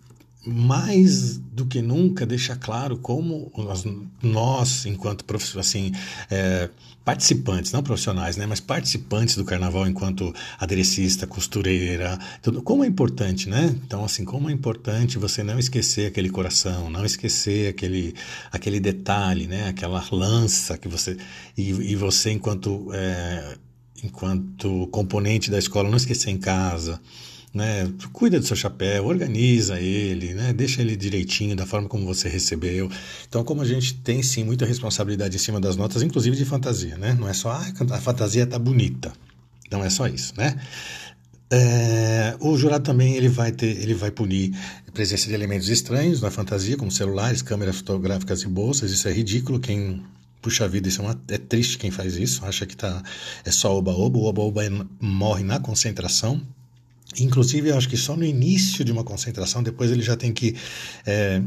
mais 0.47 1.39
do 1.39 1.67
que 1.67 1.83
nunca 1.83 2.25
deixa 2.25 2.55
claro 2.55 2.97
como 2.99 3.51
nós, 3.57 3.85
nós 4.23 4.87
enquanto 4.87 5.25
assim, 5.59 5.93
é, 6.31 6.71
participantes, 7.05 7.73
não 7.73 7.83
profissionais, 7.83 8.37
né, 8.37 8.47
mas 8.47 8.61
participantes 8.61 9.37
do 9.37 9.45
carnaval 9.45 9.87
enquanto 9.89 10.35
aderecista, 10.59 11.27
costureira, 11.27 12.19
tudo, 12.43 12.63
como 12.63 12.85
é 12.85 12.87
importante, 12.87 13.49
né? 13.49 13.75
Então, 13.85 14.05
assim, 14.05 14.25
como 14.25 14.49
é 14.49 14.53
importante 14.53 15.19
você 15.19 15.43
não 15.43 15.59
esquecer 15.59 16.07
aquele 16.09 16.31
coração, 16.31 16.91
não 16.91 17.05
esquecer 17.05 17.69
aquele, 17.69 18.15
aquele 18.53 18.81
detalhe, 18.81 19.47
né? 19.47 19.69
Aquela 19.69 20.05
lança 20.11 20.79
que 20.79 20.89
você 20.89 21.17
e, 21.57 21.71
e 21.71 21.97
você 21.97 22.31
enquanto 22.31 22.89
é, 22.93 23.57
enquanto 24.03 24.87
componente 24.89 25.51
da 25.51 25.59
escola 25.59 25.89
não 25.89 25.97
esquecer 25.97 26.31
em 26.31 26.39
casa 26.39 27.01
né? 27.55 27.91
Cuida 28.13 28.39
do 28.39 28.47
seu 28.47 28.57
chapéu, 28.57 29.07
organiza 29.07 29.81
ele, 29.81 30.35
né? 30.35 30.53
Deixa 30.53 30.83
ele 30.83 30.97
direitinho 30.97 31.57
da 31.57 31.67
forma 31.67 31.89
como 31.89 32.05
você 32.05 32.29
recebeu. 32.29 32.91
Então, 33.29 33.43
como 33.45 33.63
a 33.63 33.65
gente 33.65 33.95
tem 33.95 34.23
sim 34.23 34.45
muita 34.45 34.67
responsabilidade 34.67 35.37
em 35.37 35.39
cima 35.39 35.61
das 35.61 35.77
notas, 35.77 36.03
inclusive 36.03 36.37
de 36.37 36.45
fantasia, 36.45 36.97
né? 36.97 37.17
Não 37.19 37.29
é 37.29 37.33
só 37.33 37.51
ah, 37.51 37.67
a 37.91 38.01
fantasia 38.01 38.47
tá 38.47 38.59
bonita. 38.59 39.13
Não 39.71 39.83
é 39.85 39.91
só 39.91 40.07
isso, 40.07 40.33
né? 40.37 40.57
É, 41.49 42.37
o 42.41 42.57
jurado 42.57 42.85
também 42.85 43.15
ele 43.15 43.29
vai 43.29 43.53
ter, 43.53 43.81
ele 43.81 43.95
vai 43.95 44.11
punir 44.11 44.53
a 44.87 44.91
presença 44.91 45.29
de 45.29 45.35
elementos 45.35 45.69
estranhos 45.69 46.21
na 46.21 46.31
fantasia, 46.31 46.77
como 46.77 46.91
celulares, 46.91 47.41
câmeras 47.41 47.77
fotográficas 47.77 48.43
e 48.43 48.49
bolsas. 48.49 48.91
Isso 48.91 49.09
é 49.09 49.13
ridículo. 49.13 49.61
Quem 49.61 50.05
puxa 50.43 50.69
vida, 50.69 50.89
isso 50.89 51.01
é, 51.03 51.05
uma, 51.05 51.23
é 51.29 51.39
triste 51.39 51.79
quem 51.79 51.91
faz 51.91 52.17
isso. 52.17 52.45
Acha 52.45 52.67
que 52.67 52.77
tá 52.77 53.03
é 53.45 53.51
só 53.51 53.77
oba-oba. 53.77 54.19
O 54.19 54.25
oba-oba 54.25 54.63
morre 55.01 55.45
na 55.45 55.61
concentração. 55.61 56.43
Inclusive, 57.19 57.73
acho 57.73 57.89
que 57.89 57.97
só 57.97 58.17
no 58.17 58.25
início 58.25 58.85
de 58.85 58.93
uma 58.93 59.05
concentração, 59.05 59.63
depois 59.63 59.91
ele 59.91 60.03
já 60.03 60.17
tem 60.17 60.33
que 60.33 60.57
é, 61.07 61.43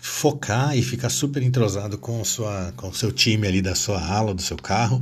focar 0.00 0.76
e 0.76 0.82
ficar 0.82 1.10
super 1.10 1.42
entrosado 1.42 1.98
com, 1.98 2.24
sua, 2.24 2.72
com 2.76 2.92
seu 2.92 3.12
time 3.12 3.46
ali 3.46 3.62
da 3.62 3.74
sua 3.74 4.00
ala, 4.04 4.34
do 4.34 4.42
seu 4.42 4.56
carro. 4.56 5.00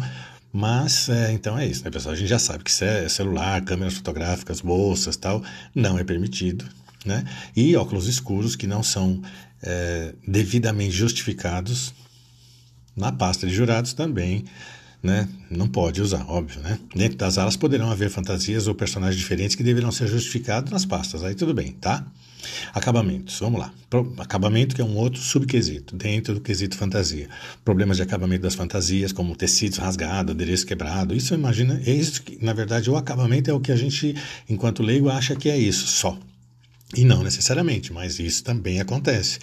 Mas, 0.53 1.09
é, 1.09 1.33
então 1.33 1.59
é 1.59 1.67
isso, 1.67 1.85
né, 1.85 1.91
pessoal? 1.91 2.15
A 2.15 2.17
gente 2.17 2.29
já 2.29 2.39
sabe 2.39 2.65
que 2.65 2.73
celular, 3.09 3.65
câmeras 3.65 3.95
fotográficas, 3.95 4.61
bolsas 4.61 5.17
tal, 5.17 5.43
não 5.75 5.99
é 5.99 6.05
permitido. 6.05 6.65
Né? 7.05 7.25
E 7.57 7.77
óculos 7.77 8.07
escuros 8.07 8.57
que 8.57 8.67
não 8.67 8.83
são 8.83 9.23
é, 9.63 10.13
devidamente 10.27 10.91
justificados 10.91 11.95
na 12.97 13.13
pasta 13.13 13.47
de 13.47 13.55
jurados 13.55 13.93
também 13.95 14.45
né? 15.03 15.29
Não 15.51 15.67
pode 15.67 16.03
usar, 16.03 16.25
óbvio, 16.29 16.61
né? 16.61 16.79
Dentro 16.95 17.17
das 17.17 17.39
alas 17.39 17.57
poderão 17.57 17.91
haver 17.91 18.11
fantasias 18.11 18.67
ou 18.67 18.75
personagens 18.75 19.19
diferentes 19.19 19.57
que 19.57 19.63
deverão 19.63 19.91
ser 19.91 20.07
justificados 20.07 20.71
nas 20.71 20.85
pastas. 20.85 21.25
Aí 21.25 21.35
tudo 21.35 21.55
bem, 21.55 21.73
tá? 21.73 22.05
Acabamentos, 22.73 23.39
vamos 23.39 23.61
lá. 23.61 23.73
Acabamento 24.19 24.75
que 24.75 24.81
é 24.81 24.85
um 24.85 24.97
outro 24.97 25.21
subquesito, 25.21 25.97
dentro 25.97 26.35
do 26.35 26.41
quesito 26.41 26.77
fantasia. 26.77 27.29
Problemas 27.65 27.97
de 27.97 28.03
acabamento 28.03 28.43
das 28.43 28.55
fantasias, 28.55 29.13
como 29.13 29.37
tecidos 29.37 29.79
rasgados, 29.79 30.35
adereço 30.35 30.67
quebrado. 30.67 31.15
Isso 31.15 31.35
imagina, 31.35 31.81
é 31.85 31.91
isso 31.91 32.23
que, 32.23 32.43
na 32.43 32.53
verdade, 32.53 32.91
o 32.91 32.97
acabamento 32.97 33.51
é 33.51 33.55
o 33.55 33.61
que 33.61 33.73
a 33.73 33.77
gente, 33.77 34.15
enquanto 34.49 34.83
leigo, 34.83 35.09
acha 35.09 35.35
que 35.35 35.49
é 35.49 35.59
isso, 35.59 35.87
só. 35.87 36.19
E 36.93 37.05
não 37.05 37.23
necessariamente, 37.23 37.93
mas 37.93 38.19
isso 38.19 38.43
também 38.43 38.81
acontece. 38.81 39.39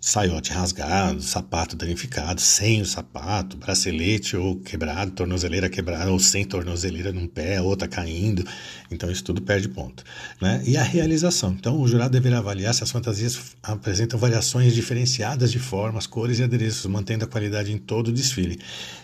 Saiote 0.00 0.52
rasgado, 0.52 1.20
sapato 1.20 1.74
danificado, 1.74 2.40
sem 2.40 2.80
o 2.80 2.86
sapato, 2.86 3.56
bracelete 3.56 4.36
ou 4.36 4.56
quebrado, 4.60 5.10
tornozeleira 5.10 5.68
quebrada 5.68 6.12
ou 6.12 6.20
sem 6.20 6.44
tornozeleira 6.44 7.12
num 7.12 7.26
pé, 7.26 7.60
outra 7.60 7.88
caindo. 7.88 8.44
Então 8.88 9.10
isso 9.10 9.24
tudo 9.24 9.42
perde 9.42 9.68
ponto. 9.68 10.04
Né? 10.40 10.62
E 10.64 10.76
a 10.76 10.82
realização. 10.84 11.56
Então 11.58 11.80
o 11.80 11.88
jurado 11.88 12.12
deverá 12.12 12.38
avaliar 12.38 12.72
se 12.72 12.84
as 12.84 12.90
fantasias 12.90 13.56
apresentam 13.60 14.18
variações 14.18 14.72
diferenciadas 14.72 15.50
de 15.50 15.58
formas, 15.58 16.06
cores 16.06 16.38
e 16.38 16.44
adereços, 16.44 16.86
mantendo 16.86 17.24
a 17.24 17.28
qualidade 17.28 17.72
em 17.72 17.78
todo 17.78 18.08
o 18.08 18.12
desfile. 18.12 18.60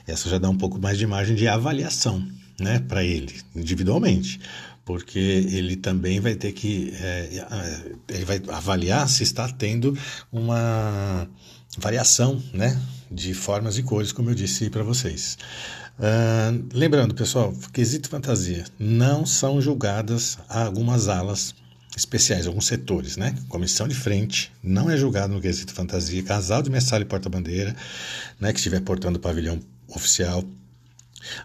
Essa 0.06 0.28
já 0.28 0.38
dá 0.38 0.48
um 0.48 0.56
pouco 0.56 0.80
mais 0.80 0.98
de 0.98 1.06
margem 1.06 1.34
de 1.34 1.48
avaliação 1.48 2.24
né, 2.60 2.78
para 2.78 3.02
ele, 3.02 3.34
individualmente 3.56 4.38
porque 4.88 5.18
ele 5.18 5.76
também 5.76 6.18
vai 6.18 6.34
ter 6.34 6.50
que 6.52 6.94
é, 6.94 7.44
é, 8.08 8.14
ele 8.14 8.24
vai 8.24 8.40
avaliar 8.48 9.06
se 9.06 9.22
está 9.22 9.46
tendo 9.46 9.94
uma 10.32 11.28
variação 11.76 12.42
né, 12.54 12.80
de 13.10 13.34
formas 13.34 13.76
e 13.76 13.82
cores, 13.82 14.12
como 14.12 14.30
eu 14.30 14.34
disse 14.34 14.70
para 14.70 14.82
vocês. 14.82 15.36
Uh, 15.98 16.66
lembrando, 16.72 17.14
pessoal, 17.14 17.52
quesito 17.70 18.08
fantasia, 18.08 18.64
não 18.78 19.26
são 19.26 19.60
julgadas 19.60 20.38
algumas 20.48 21.06
alas 21.06 21.54
especiais, 21.94 22.46
alguns 22.46 22.66
setores, 22.66 23.18
né? 23.18 23.36
Comissão 23.46 23.86
de 23.86 23.94
frente 23.94 24.50
não 24.62 24.88
é 24.88 24.96
julgado 24.96 25.34
no 25.34 25.40
quesito 25.40 25.74
fantasia, 25.74 26.22
casal 26.22 26.62
de 26.62 26.70
mestre 26.70 27.02
e 27.02 27.04
porta-bandeira, 27.04 27.76
né, 28.40 28.54
que 28.54 28.58
estiver 28.58 28.80
portando 28.80 29.18
o 29.18 29.20
pavilhão 29.20 29.60
oficial, 29.86 30.42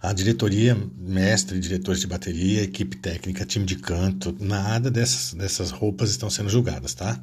a 0.01 0.13
diretoria, 0.13 0.77
mestre, 0.97 1.59
diretores 1.59 2.01
de 2.01 2.07
bateria, 2.07 2.63
equipe 2.63 2.97
técnica, 2.97 3.45
time 3.45 3.65
de 3.65 3.75
canto, 3.75 4.35
nada 4.39 4.89
dessas, 4.91 5.33
dessas 5.33 5.71
roupas 5.71 6.09
estão 6.09 6.29
sendo 6.29 6.49
julgadas, 6.49 6.93
tá? 6.93 7.19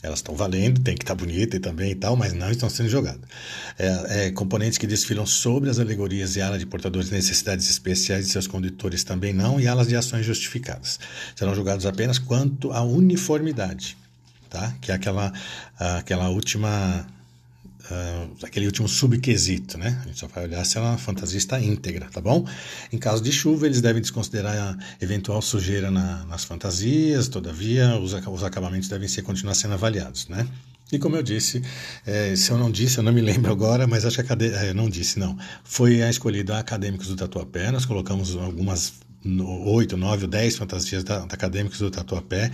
Elas 0.00 0.20
estão 0.20 0.36
valendo, 0.36 0.80
tem 0.80 0.94
que 0.94 1.02
estar 1.02 1.16
tá 1.16 1.24
bonita 1.24 1.56
e 1.56 1.60
também 1.60 1.90
e 1.90 1.94
tal, 1.94 2.14
mas 2.14 2.32
não 2.32 2.50
estão 2.50 2.70
sendo 2.70 2.88
jogadas. 2.88 3.20
É, 3.76 4.26
é, 4.26 4.30
componentes 4.30 4.78
que 4.78 4.86
desfilam 4.86 5.26
sobre 5.26 5.68
as 5.68 5.80
alegorias 5.80 6.36
e 6.36 6.40
alas 6.40 6.60
de 6.60 6.66
portadores 6.66 7.08
de 7.08 7.16
necessidades 7.16 7.68
especiais 7.68 8.26
de 8.26 8.32
seus 8.32 8.46
condutores 8.46 9.02
também 9.02 9.32
não, 9.32 9.58
e 9.58 9.66
alas 9.66 9.88
de 9.88 9.96
ações 9.96 10.24
justificadas. 10.24 11.00
Serão 11.34 11.54
julgados 11.54 11.84
apenas 11.84 12.18
quanto 12.18 12.70
à 12.70 12.82
uniformidade, 12.82 13.96
tá? 14.48 14.72
Que 14.80 14.92
é 14.92 14.94
aquela, 14.94 15.32
aquela 15.76 16.28
última 16.28 17.04
uh, 17.90 18.44
aquele 18.44 18.66
último 18.66 18.88
subquesito, 18.88 19.78
né? 19.78 20.00
A 20.02 20.06
gente 20.06 20.18
só 20.18 20.26
vai 20.26 20.44
olhar 20.44 20.64
se 20.64 20.78
a 20.78 20.96
fantasia 20.96 21.38
está 21.38 21.60
íntegra, 21.60 22.08
tá 22.12 22.20
bom? 22.20 22.46
Em 22.92 22.98
caso 22.98 23.22
de 23.22 23.32
chuva, 23.32 23.66
eles 23.66 23.80
devem 23.80 24.00
desconsiderar 24.00 24.56
a 24.56 25.04
eventual 25.04 25.42
sujeira 25.42 25.90
na, 25.90 26.24
nas 26.26 26.44
fantasias, 26.44 27.28
todavia, 27.28 27.98
os, 27.98 28.12
os 28.12 28.44
acabamentos 28.44 28.88
devem 28.88 29.08
ser 29.08 29.22
continuar 29.22 29.54
sendo 29.54 29.74
avaliados, 29.74 30.28
né? 30.28 30.46
E 30.90 30.98
como 30.98 31.16
eu 31.16 31.22
disse, 31.22 31.62
é, 32.06 32.34
se 32.34 32.50
eu 32.50 32.56
não 32.56 32.70
disse, 32.70 32.96
eu 32.98 33.04
não 33.04 33.12
me 33.12 33.20
lembro 33.20 33.52
agora, 33.52 33.86
mas 33.86 34.06
acho 34.06 34.16
que 34.16 34.22
a 34.22 34.24
cade... 34.24 34.46
É, 34.46 34.72
não 34.72 34.88
disse, 34.88 35.18
não. 35.18 35.36
Foi 35.62 36.02
a 36.02 36.08
escolhida 36.08 36.58
Acadêmicos 36.58 37.08
do 37.08 37.16
Tatuapé, 37.16 37.70
nós 37.70 37.84
colocamos 37.84 38.34
algumas 38.36 38.94
oito, 39.66 39.96
nove 39.96 40.24
ou 40.24 40.30
dez 40.30 40.56
fantasias 40.56 41.04
da, 41.04 41.18
da 41.18 41.34
Acadêmicos 41.34 41.78
do 41.80 41.90
Tatuapé, 41.90 42.50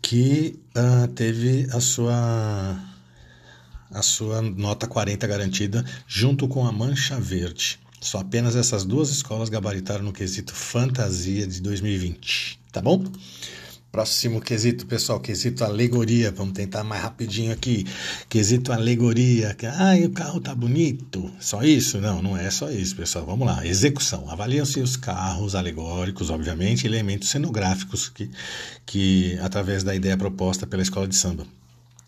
que 0.00 0.60
uh, 0.76 1.08
teve 1.08 1.66
a 1.72 1.80
sua 1.80 2.78
a 3.92 4.02
sua 4.02 4.40
nota 4.42 4.86
40 4.86 5.26
garantida 5.26 5.84
junto 6.06 6.48
com 6.48 6.66
a 6.66 6.72
Mancha 6.72 7.18
Verde. 7.18 7.78
Só 8.00 8.18
apenas 8.18 8.56
essas 8.56 8.84
duas 8.84 9.10
escolas 9.10 9.48
gabaritaram 9.48 10.04
no 10.04 10.12
quesito 10.12 10.52
fantasia 10.52 11.46
de 11.46 11.60
2020, 11.60 12.58
tá 12.72 12.82
bom? 12.82 13.04
Próximo 13.92 14.40
quesito, 14.40 14.86
pessoal, 14.86 15.20
quesito 15.20 15.62
alegoria. 15.62 16.32
Vamos 16.32 16.54
tentar 16.54 16.82
mais 16.82 17.02
rapidinho 17.02 17.52
aqui. 17.52 17.86
Quesito 18.26 18.72
alegoria. 18.72 19.54
Ai, 19.76 20.06
o 20.06 20.10
carro 20.10 20.40
tá 20.40 20.54
bonito. 20.54 21.30
Só 21.38 21.62
isso? 21.62 22.00
Não, 22.00 22.22
não 22.22 22.34
é 22.34 22.50
só 22.50 22.70
isso, 22.70 22.96
pessoal. 22.96 23.26
Vamos 23.26 23.46
lá. 23.46 23.66
Execução. 23.66 24.30
Avaliam-se 24.30 24.80
os 24.80 24.96
carros 24.96 25.54
alegóricos, 25.54 26.30
obviamente, 26.30 26.86
elementos 26.86 27.28
cenográficos 27.28 28.08
que, 28.08 28.30
que, 28.86 29.38
através 29.42 29.84
da 29.84 29.94
ideia 29.94 30.16
proposta 30.16 30.66
pela 30.66 30.82
escola 30.82 31.06
de 31.06 31.14
samba. 31.14 31.46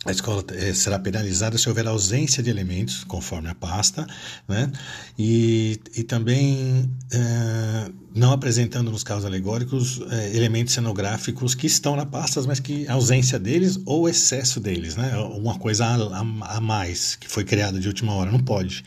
A 0.04 0.10
escola 0.10 0.44
eh, 0.52 0.74
será 0.74 0.98
penalizada 0.98 1.56
se 1.56 1.66
houver 1.68 1.86
ausência 1.86 2.42
de 2.42 2.50
elementos, 2.50 3.04
conforme 3.04 3.48
a 3.48 3.54
pasta, 3.54 4.06
né? 4.46 4.70
e, 5.18 5.80
e 5.96 6.02
também 6.02 6.90
eh, 7.10 7.90
não 8.14 8.32
apresentando 8.32 8.90
nos 8.90 9.02
carros 9.02 9.24
alegóricos 9.24 10.02
eh, 10.10 10.36
elementos 10.36 10.74
cenográficos 10.74 11.54
que 11.54 11.66
estão 11.66 11.96
na 11.96 12.04
pasta, 12.04 12.42
mas 12.42 12.60
que 12.60 12.86
ausência 12.86 13.38
deles 13.38 13.80
ou 13.86 14.06
excesso 14.06 14.60
deles, 14.60 14.94
né? 14.94 15.16
uma 15.16 15.58
coisa 15.58 15.86
a, 15.86 15.94
a, 15.94 16.56
a 16.56 16.60
mais 16.60 17.16
que 17.16 17.28
foi 17.28 17.44
criada 17.44 17.80
de 17.80 17.88
última 17.88 18.12
hora, 18.12 18.30
não 18.30 18.40
pode. 18.40 18.84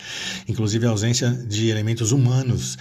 Inclusive 0.47 0.85
a 0.85 0.89
ausência 0.91 1.31
de 1.31 1.69
elementos 1.69 2.11
humanos 2.11 2.77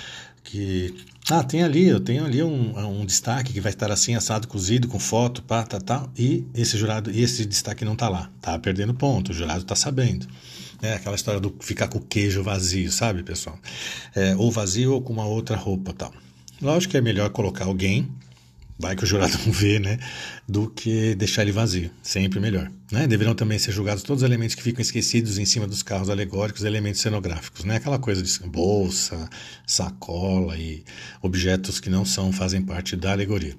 que 0.46 0.94
ah, 1.28 1.42
tem 1.42 1.62
ali, 1.62 1.88
eu 1.88 1.98
tenho 1.98 2.24
ali 2.24 2.42
um, 2.42 2.78
um 3.00 3.04
destaque 3.04 3.52
que 3.52 3.60
vai 3.60 3.72
estar 3.72 3.90
assim, 3.90 4.14
assado, 4.14 4.46
cozido, 4.46 4.86
com 4.86 4.98
foto, 4.98 5.42
pá, 5.42 5.64
tá, 5.64 5.80
tá, 5.80 6.08
e 6.16 6.46
esse 6.54 6.78
jurado, 6.78 7.10
e 7.10 7.20
esse 7.20 7.44
destaque 7.44 7.84
não 7.84 7.96
tá 7.96 8.08
lá. 8.08 8.30
Tá 8.40 8.56
perdendo 8.58 8.94
ponto, 8.94 9.32
o 9.32 9.34
jurado 9.34 9.64
tá 9.64 9.74
sabendo. 9.74 10.26
É 10.80 10.94
aquela 10.94 11.16
história 11.16 11.40
do 11.40 11.54
ficar 11.60 11.88
com 11.88 11.98
o 11.98 12.00
queijo 12.00 12.42
vazio, 12.42 12.92
sabe, 12.92 13.22
pessoal? 13.22 13.58
É, 14.14 14.36
ou 14.36 14.52
vazio 14.52 14.92
ou 14.94 15.02
com 15.02 15.12
uma 15.12 15.26
outra 15.26 15.56
roupa 15.56 15.92
tal. 15.92 16.12
Lógico 16.62 16.92
que 16.92 16.96
é 16.96 17.00
melhor 17.00 17.30
colocar 17.30 17.64
alguém 17.64 18.08
vai 18.78 18.94
que 18.94 19.04
o 19.04 19.06
jurado 19.06 19.36
não 19.44 19.52
vê, 19.52 19.78
né, 19.78 19.98
do 20.48 20.68
que 20.68 21.14
deixar 21.14 21.42
ele 21.42 21.52
vazio, 21.52 21.90
sempre 22.02 22.40
melhor. 22.40 22.70
Né? 22.90 23.06
Deverão 23.06 23.34
também 23.34 23.58
ser 23.58 23.72
julgados 23.72 24.02
todos 24.02 24.22
os 24.22 24.28
elementos 24.28 24.54
que 24.54 24.62
ficam 24.62 24.80
esquecidos 24.80 25.38
em 25.38 25.44
cima 25.44 25.66
dos 25.66 25.82
carros 25.82 26.10
alegóricos, 26.10 26.64
elementos 26.64 27.00
cenográficos, 27.00 27.64
né? 27.64 27.76
aquela 27.76 27.98
coisa 27.98 28.22
de 28.22 28.48
bolsa, 28.48 29.28
sacola 29.66 30.56
e 30.56 30.84
objetos 31.22 31.80
que 31.80 31.90
não 31.90 32.04
são 32.04 32.32
fazem 32.32 32.62
parte 32.62 32.96
da 32.96 33.12
alegoria 33.12 33.56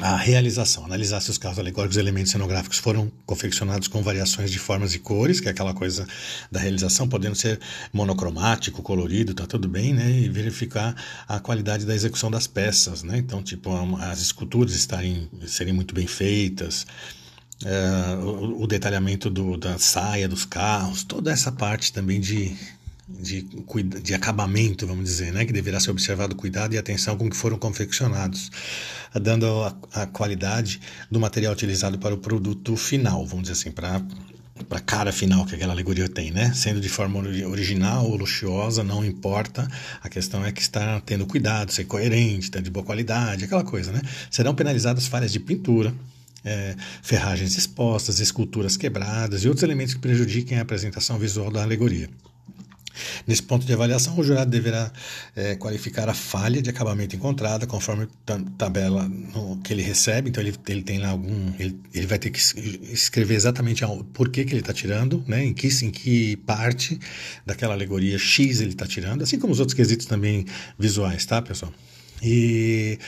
a 0.00 0.14
realização, 0.14 0.84
analisar 0.84 1.20
se 1.20 1.30
os 1.30 1.38
carros 1.38 1.58
alegóricos 1.58 1.96
e 1.96 2.00
elementos 2.00 2.30
cenográficos 2.30 2.76
foram 2.78 3.10
confeccionados 3.24 3.88
com 3.88 4.02
variações 4.02 4.50
de 4.50 4.58
formas 4.58 4.94
e 4.94 4.98
cores, 4.98 5.40
que 5.40 5.48
é 5.48 5.50
aquela 5.50 5.72
coisa 5.72 6.06
da 6.52 6.60
realização, 6.60 7.08
podendo 7.08 7.34
ser 7.34 7.58
monocromático, 7.92 8.82
colorido, 8.82 9.32
tá 9.32 9.46
tudo 9.46 9.68
bem, 9.68 9.94
né? 9.94 10.10
E 10.10 10.28
verificar 10.28 10.94
a 11.26 11.40
qualidade 11.40 11.86
da 11.86 11.94
execução 11.94 12.30
das 12.30 12.46
peças, 12.46 13.02
né? 13.02 13.16
Então, 13.16 13.42
tipo, 13.42 13.70
as 13.96 14.20
esculturas 14.20 14.74
estarem, 14.74 15.30
serem 15.46 15.72
muito 15.72 15.94
bem 15.94 16.06
feitas, 16.06 16.86
é, 17.64 18.16
o, 18.16 18.62
o, 18.62 18.66
detalhamento 18.66 19.30
do, 19.30 19.56
da 19.56 19.78
saia 19.78 20.28
dos 20.28 20.44
carros, 20.44 21.04
toda 21.04 21.32
essa 21.32 21.50
parte 21.50 21.90
também 21.90 22.20
de, 22.20 22.54
de, 23.08 23.42
de 24.02 24.14
acabamento, 24.14 24.86
vamos 24.86 25.04
dizer, 25.04 25.32
né? 25.32 25.44
que 25.44 25.52
deverá 25.52 25.78
ser 25.78 25.90
observado 25.90 26.34
cuidado 26.34 26.74
e 26.74 26.78
atenção 26.78 27.16
com 27.16 27.30
que 27.30 27.36
foram 27.36 27.58
confeccionados, 27.58 28.50
dando 29.14 29.46
a, 29.46 30.02
a 30.02 30.06
qualidade 30.06 30.80
do 31.10 31.20
material 31.20 31.52
utilizado 31.52 31.98
para 31.98 32.14
o 32.14 32.18
produto 32.18 32.76
final, 32.76 33.24
vamos 33.24 33.48
dizer 33.48 33.52
assim, 33.52 33.70
para 33.70 34.02
para 34.68 34.78
a 34.78 34.80
cara 34.80 35.12
final 35.12 35.44
que 35.44 35.54
aquela 35.54 35.74
alegoria 35.74 36.08
tem, 36.08 36.30
né? 36.30 36.50
Sendo 36.54 36.80
de 36.80 36.88
forma 36.88 37.18
original 37.18 38.06
ou 38.06 38.16
luxuosa, 38.16 38.82
não 38.82 39.04
importa. 39.04 39.68
A 40.02 40.08
questão 40.08 40.42
é 40.44 40.50
que 40.50 40.62
está 40.62 40.98
tendo 41.02 41.26
cuidado, 41.26 41.70
ser 41.70 41.84
coerente, 41.84 42.50
tá 42.50 42.58
de 42.58 42.70
boa 42.70 42.84
qualidade, 42.84 43.44
aquela 43.44 43.62
coisa, 43.62 43.92
né? 43.92 44.00
Serão 44.30 44.54
penalizadas 44.54 45.06
falhas 45.06 45.30
de 45.30 45.40
pintura, 45.40 45.94
é, 46.42 46.74
ferragens 47.02 47.56
expostas, 47.56 48.18
esculturas 48.18 48.78
quebradas 48.78 49.44
e 49.44 49.48
outros 49.48 49.62
elementos 49.62 49.92
que 49.92 50.00
prejudiquem 50.00 50.58
a 50.58 50.62
apresentação 50.62 51.18
visual 51.18 51.50
da 51.50 51.62
alegoria. 51.62 52.08
Nesse 53.26 53.42
ponto 53.42 53.66
de 53.66 53.72
avaliação, 53.72 54.18
o 54.18 54.22
jurado 54.22 54.50
deverá 54.50 54.92
é, 55.34 55.54
qualificar 55.56 56.08
a 56.08 56.14
falha 56.14 56.60
de 56.62 56.70
acabamento 56.70 57.16
encontrada 57.16 57.66
conforme 57.66 58.08
tabela 58.56 59.08
no, 59.08 59.58
que 59.58 59.72
ele 59.72 59.82
recebe. 59.82 60.30
Então, 60.30 60.42
ele, 60.42 60.54
ele 60.68 60.82
tem 60.82 60.98
lá 60.98 61.08
algum. 61.08 61.52
Ele, 61.58 61.78
ele 61.94 62.06
vai 62.06 62.18
ter 62.18 62.30
que 62.30 62.38
escrever 62.92 63.34
exatamente 63.34 63.84
por 64.12 64.28
que, 64.28 64.44
que 64.44 64.52
ele 64.52 64.60
está 64.60 64.72
tirando, 64.72 65.24
né, 65.26 65.44
em, 65.44 65.54
que, 65.54 65.68
em 65.82 65.90
que 65.90 66.36
parte 66.38 66.98
daquela 67.44 67.74
alegoria 67.74 68.18
X 68.18 68.60
ele 68.60 68.70
está 68.70 68.86
tirando, 68.86 69.22
assim 69.22 69.38
como 69.38 69.52
os 69.52 69.60
outros 69.60 69.74
quesitos 69.74 70.06
também 70.06 70.44
visuais, 70.78 71.24
tá, 71.24 71.40
pessoal? 71.42 71.72
E, 72.22 72.98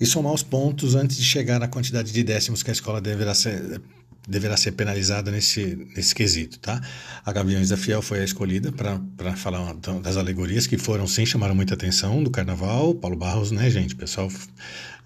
e 0.00 0.06
somar 0.06 0.32
os 0.32 0.42
pontos 0.42 0.94
antes 0.94 1.16
de 1.16 1.24
chegar 1.24 1.58
na 1.58 1.68
quantidade 1.68 2.12
de 2.12 2.22
décimos 2.22 2.62
que 2.62 2.70
a 2.70 2.72
escola 2.72 3.00
deverá 3.00 3.34
ser 3.34 3.80
deverá 4.26 4.56
ser 4.56 4.72
penalizada 4.72 5.30
nesse, 5.30 5.76
nesse 5.94 6.14
quesito, 6.14 6.58
tá? 6.58 6.80
A 7.24 7.32
Gaviões 7.32 7.68
da 7.68 7.76
Fiel 7.76 8.02
foi 8.02 8.20
a 8.20 8.24
escolhida 8.24 8.72
para 8.72 9.36
falar 9.36 9.74
das 10.02 10.16
alegorias 10.16 10.66
que 10.66 10.76
foram, 10.76 11.06
sim, 11.06 11.24
chamaram 11.24 11.54
muita 11.54 11.74
atenção 11.74 12.22
do 12.22 12.30
Carnaval. 12.30 12.94
Paulo 12.94 13.16
Barros, 13.16 13.50
né, 13.50 13.70
gente? 13.70 13.94
Pessoal, 13.94 14.28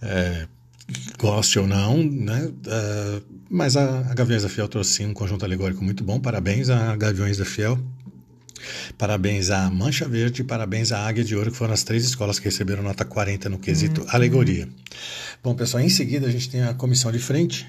é, 0.00 0.46
goste 1.18 1.58
ou 1.58 1.66
não, 1.66 2.02
né? 2.02 2.46
Uh, 2.46 3.22
mas 3.48 3.76
a, 3.76 4.00
a 4.10 4.14
Gaviões 4.14 4.42
da 4.42 4.48
Fiel 4.48 4.68
trouxe, 4.68 4.94
sim, 4.94 5.06
um 5.06 5.14
conjunto 5.14 5.44
alegórico 5.44 5.84
muito 5.84 6.02
bom. 6.02 6.18
Parabéns 6.18 6.70
a 6.70 6.96
Gaviões 6.96 7.36
da 7.36 7.44
Fiel. 7.44 7.78
Parabéns 8.98 9.50
à 9.50 9.70
Mancha 9.70 10.06
Verde 10.06 10.42
e 10.42 10.44
parabéns 10.44 10.92
à 10.92 11.06
Águia 11.06 11.24
de 11.24 11.34
Ouro, 11.34 11.50
que 11.50 11.56
foram 11.56 11.72
as 11.72 11.82
três 11.82 12.04
escolas 12.04 12.38
que 12.38 12.44
receberam 12.46 12.82
nota 12.82 13.04
40 13.04 13.48
no 13.48 13.58
quesito 13.58 14.02
uhum. 14.02 14.06
alegoria. 14.10 14.68
Bom, 15.42 15.54
pessoal, 15.54 15.82
em 15.82 15.88
seguida 15.88 16.26
a 16.26 16.30
gente 16.30 16.50
tem 16.50 16.62
a 16.62 16.74
comissão 16.74 17.10
de 17.10 17.18
frente, 17.18 17.66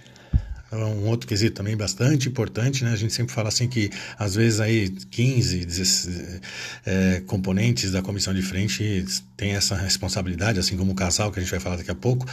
um 0.77 1.07
outro 1.07 1.27
quesito 1.27 1.55
também 1.55 1.75
bastante 1.75 2.29
importante, 2.29 2.83
né? 2.83 2.91
A 2.91 2.95
gente 2.95 3.13
sempre 3.13 3.33
fala 3.33 3.49
assim 3.49 3.67
que 3.67 3.89
às 4.17 4.35
vezes 4.35 4.59
aí 4.59 4.89
15 4.89 5.65
16, 5.65 6.41
é, 6.85 7.21
componentes 7.27 7.91
da 7.91 8.01
comissão 8.01 8.33
de 8.33 8.41
frente 8.41 9.05
têm 9.35 9.51
essa 9.51 9.75
responsabilidade, 9.75 10.59
assim 10.59 10.77
como 10.77 10.91
o 10.91 10.95
casal 10.95 11.31
que 11.31 11.39
a 11.39 11.41
gente 11.41 11.51
vai 11.51 11.59
falar 11.59 11.77
daqui 11.77 11.91
a 11.91 11.95
pouco. 11.95 12.25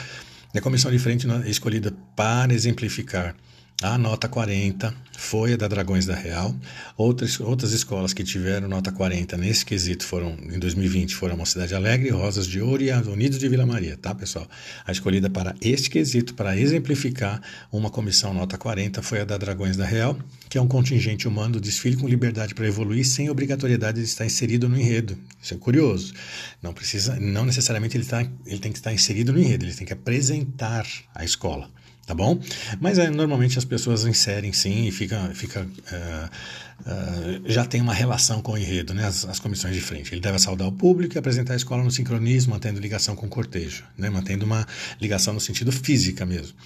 A 0.54 0.60
comissão 0.60 0.90
de 0.90 0.98
frente 0.98 1.26
é 1.30 1.50
escolhida 1.50 1.92
para 2.16 2.54
exemplificar 2.54 3.34
a 3.80 3.96
nota 3.96 4.28
40 4.28 4.92
foi 5.16 5.52
a 5.52 5.56
da 5.56 5.68
Dragões 5.68 6.04
da 6.04 6.14
Real. 6.14 6.52
Outras, 6.96 7.38
outras 7.38 7.72
escolas 7.72 8.12
que 8.12 8.24
tiveram 8.24 8.68
nota 8.68 8.90
40 8.90 9.36
nesse 9.36 9.64
quesito 9.64 10.04
foram, 10.04 10.36
em 10.50 10.58
2020, 10.58 11.14
foram 11.14 11.34
a 11.34 11.36
Mocidade 11.36 11.76
Alegre, 11.76 12.10
Rosas 12.10 12.48
de 12.48 12.60
Ouro 12.60 12.82
e 12.82 12.90
a 12.90 12.98
Unidos 13.00 13.38
de 13.38 13.48
Vila 13.48 13.64
Maria, 13.64 13.96
tá, 13.96 14.12
pessoal? 14.12 14.48
A 14.84 14.90
escolhida 14.90 15.30
para 15.30 15.54
este 15.60 15.90
quesito, 15.90 16.34
para 16.34 16.56
exemplificar 16.56 17.40
uma 17.70 17.88
comissão 17.88 18.34
nota 18.34 18.58
40, 18.58 19.00
foi 19.00 19.20
a 19.20 19.24
da 19.24 19.38
Dragões 19.38 19.76
da 19.76 19.84
Real, 19.84 20.18
que 20.48 20.58
é 20.58 20.60
um 20.60 20.68
contingente 20.68 21.28
humano 21.28 21.52
do 21.52 21.60
desfile 21.60 21.96
com 21.96 22.08
liberdade 22.08 22.56
para 22.56 22.66
evoluir 22.66 23.06
sem 23.06 23.30
obrigatoriedade 23.30 23.98
de 24.00 24.06
estar 24.06 24.26
inserido 24.26 24.68
no 24.68 24.76
enredo. 24.76 25.16
Isso 25.40 25.54
é 25.54 25.56
curioso. 25.56 26.14
Não 26.60 26.72
precisa, 26.72 27.16
não 27.20 27.44
necessariamente 27.44 27.96
ele, 27.96 28.04
tá, 28.04 28.26
ele 28.44 28.58
tem 28.58 28.72
que 28.72 28.78
estar 28.78 28.92
inserido 28.92 29.32
no 29.32 29.38
enredo, 29.38 29.64
ele 29.64 29.74
tem 29.74 29.86
que 29.86 29.92
apresentar 29.92 30.84
a 31.14 31.24
escola 31.24 31.70
tá 32.08 32.14
bom? 32.14 32.40
Mas 32.80 32.98
é, 32.98 33.10
normalmente 33.10 33.58
as 33.58 33.66
pessoas 33.66 34.06
inserem 34.06 34.50
sim 34.50 34.86
e 34.86 34.90
fica, 34.90 35.30
fica 35.34 35.60
uh, 35.60 36.90
uh, 36.90 37.42
já 37.44 37.66
tem 37.66 37.82
uma 37.82 37.92
relação 37.92 38.40
com 38.40 38.52
o 38.52 38.58
enredo, 38.58 38.94
né? 38.94 39.04
As, 39.04 39.26
as, 39.26 39.38
comissões 39.38 39.74
de 39.74 39.82
frente. 39.82 40.14
Ele 40.14 40.20
deve 40.22 40.38
saudar 40.38 40.66
o 40.66 40.72
público 40.72 41.16
e 41.16 41.18
apresentar 41.18 41.52
a 41.52 41.56
escola 41.56 41.84
no 41.84 41.90
sincronismo, 41.90 42.54
mantendo 42.54 42.80
ligação 42.80 43.14
com 43.14 43.26
o 43.26 43.28
cortejo, 43.28 43.84
né? 43.96 44.08
Mantendo 44.08 44.46
uma 44.46 44.66
ligação 44.98 45.34
no 45.34 45.40
sentido 45.40 45.70
física 45.70 46.24
mesmo. 46.24 46.56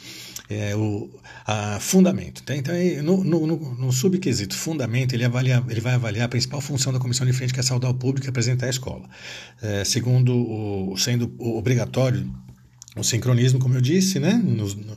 É 0.48 0.76
o 0.76 1.10
a, 1.44 1.80
fundamento. 1.80 2.44
Tá? 2.44 2.54
Então, 2.54 2.72
no, 3.02 3.24
no, 3.24 3.46
no, 3.46 3.74
no 3.74 3.92
fundamento, 4.52 5.12
ele, 5.12 5.24
avalia, 5.24 5.64
ele 5.68 5.80
vai 5.80 5.94
avaliar 5.94 6.26
a 6.26 6.28
principal 6.28 6.60
função 6.60 6.92
da 6.92 7.00
comissão 7.00 7.26
de 7.26 7.32
frente, 7.32 7.52
que 7.52 7.58
é 7.58 7.64
saudar 7.64 7.90
o 7.90 7.94
público 7.94 8.28
e 8.28 8.30
apresentar 8.30 8.66
a 8.66 8.70
escola. 8.70 9.08
É, 9.60 9.84
segundo 9.84 10.36
o, 10.36 10.96
sendo 10.96 11.34
obrigatório 11.40 12.30
o 12.96 13.02
sincronismo, 13.02 13.58
como 13.58 13.74
eu 13.74 13.80
disse, 13.80 14.18
né? 14.18 14.34
no, 14.34 14.96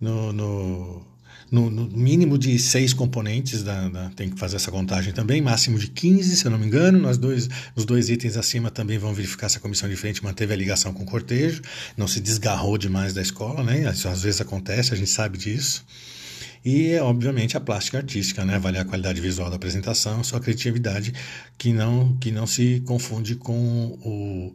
no, 0.00 0.32
no, 0.32 1.06
no, 1.50 1.70
mínimo 1.70 2.38
de 2.38 2.58
seis 2.58 2.92
componentes, 2.92 3.62
da, 3.62 3.88
da, 3.88 4.10
tem 4.10 4.30
que 4.30 4.38
fazer 4.38 4.56
essa 4.56 4.70
contagem 4.70 5.12
também, 5.12 5.40
máximo 5.40 5.78
de 5.78 5.88
15, 5.88 6.36
se 6.36 6.44
eu 6.44 6.50
não 6.50 6.58
me 6.58 6.66
engano. 6.66 6.98
Nós 6.98 7.18
dois, 7.18 7.48
os 7.74 7.84
dois 7.84 8.08
itens 8.08 8.36
acima 8.36 8.70
também 8.70 8.98
vão 8.98 9.14
verificar 9.14 9.48
se 9.48 9.58
a 9.58 9.60
comissão 9.60 9.88
de 9.88 9.96
frente 9.96 10.22
manteve 10.22 10.52
a 10.52 10.56
ligação 10.56 10.92
com 10.92 11.02
o 11.02 11.06
cortejo, 11.06 11.62
não 11.96 12.06
se 12.08 12.20
desgarrou 12.20 12.76
demais 12.76 13.12
da 13.12 13.22
escola, 13.22 13.62
né? 13.62 13.90
Isso 13.90 14.08
às 14.08 14.22
vezes 14.22 14.40
acontece, 14.40 14.92
a 14.92 14.96
gente 14.96 15.10
sabe 15.10 15.38
disso. 15.38 15.84
E, 16.64 16.98
obviamente, 16.98 17.56
a 17.56 17.60
plástica 17.60 17.98
artística, 17.98 18.44
né? 18.44 18.56
avaliar 18.56 18.84
a 18.84 18.88
qualidade 18.88 19.20
visual 19.20 19.48
da 19.48 19.54
apresentação, 19.54 20.24
sua 20.24 20.40
criatividade, 20.40 21.14
que 21.56 21.72
não, 21.72 22.16
que 22.16 22.32
não 22.32 22.44
se 22.44 22.82
confunde 22.84 23.36
com 23.36 23.96
o 24.02 24.52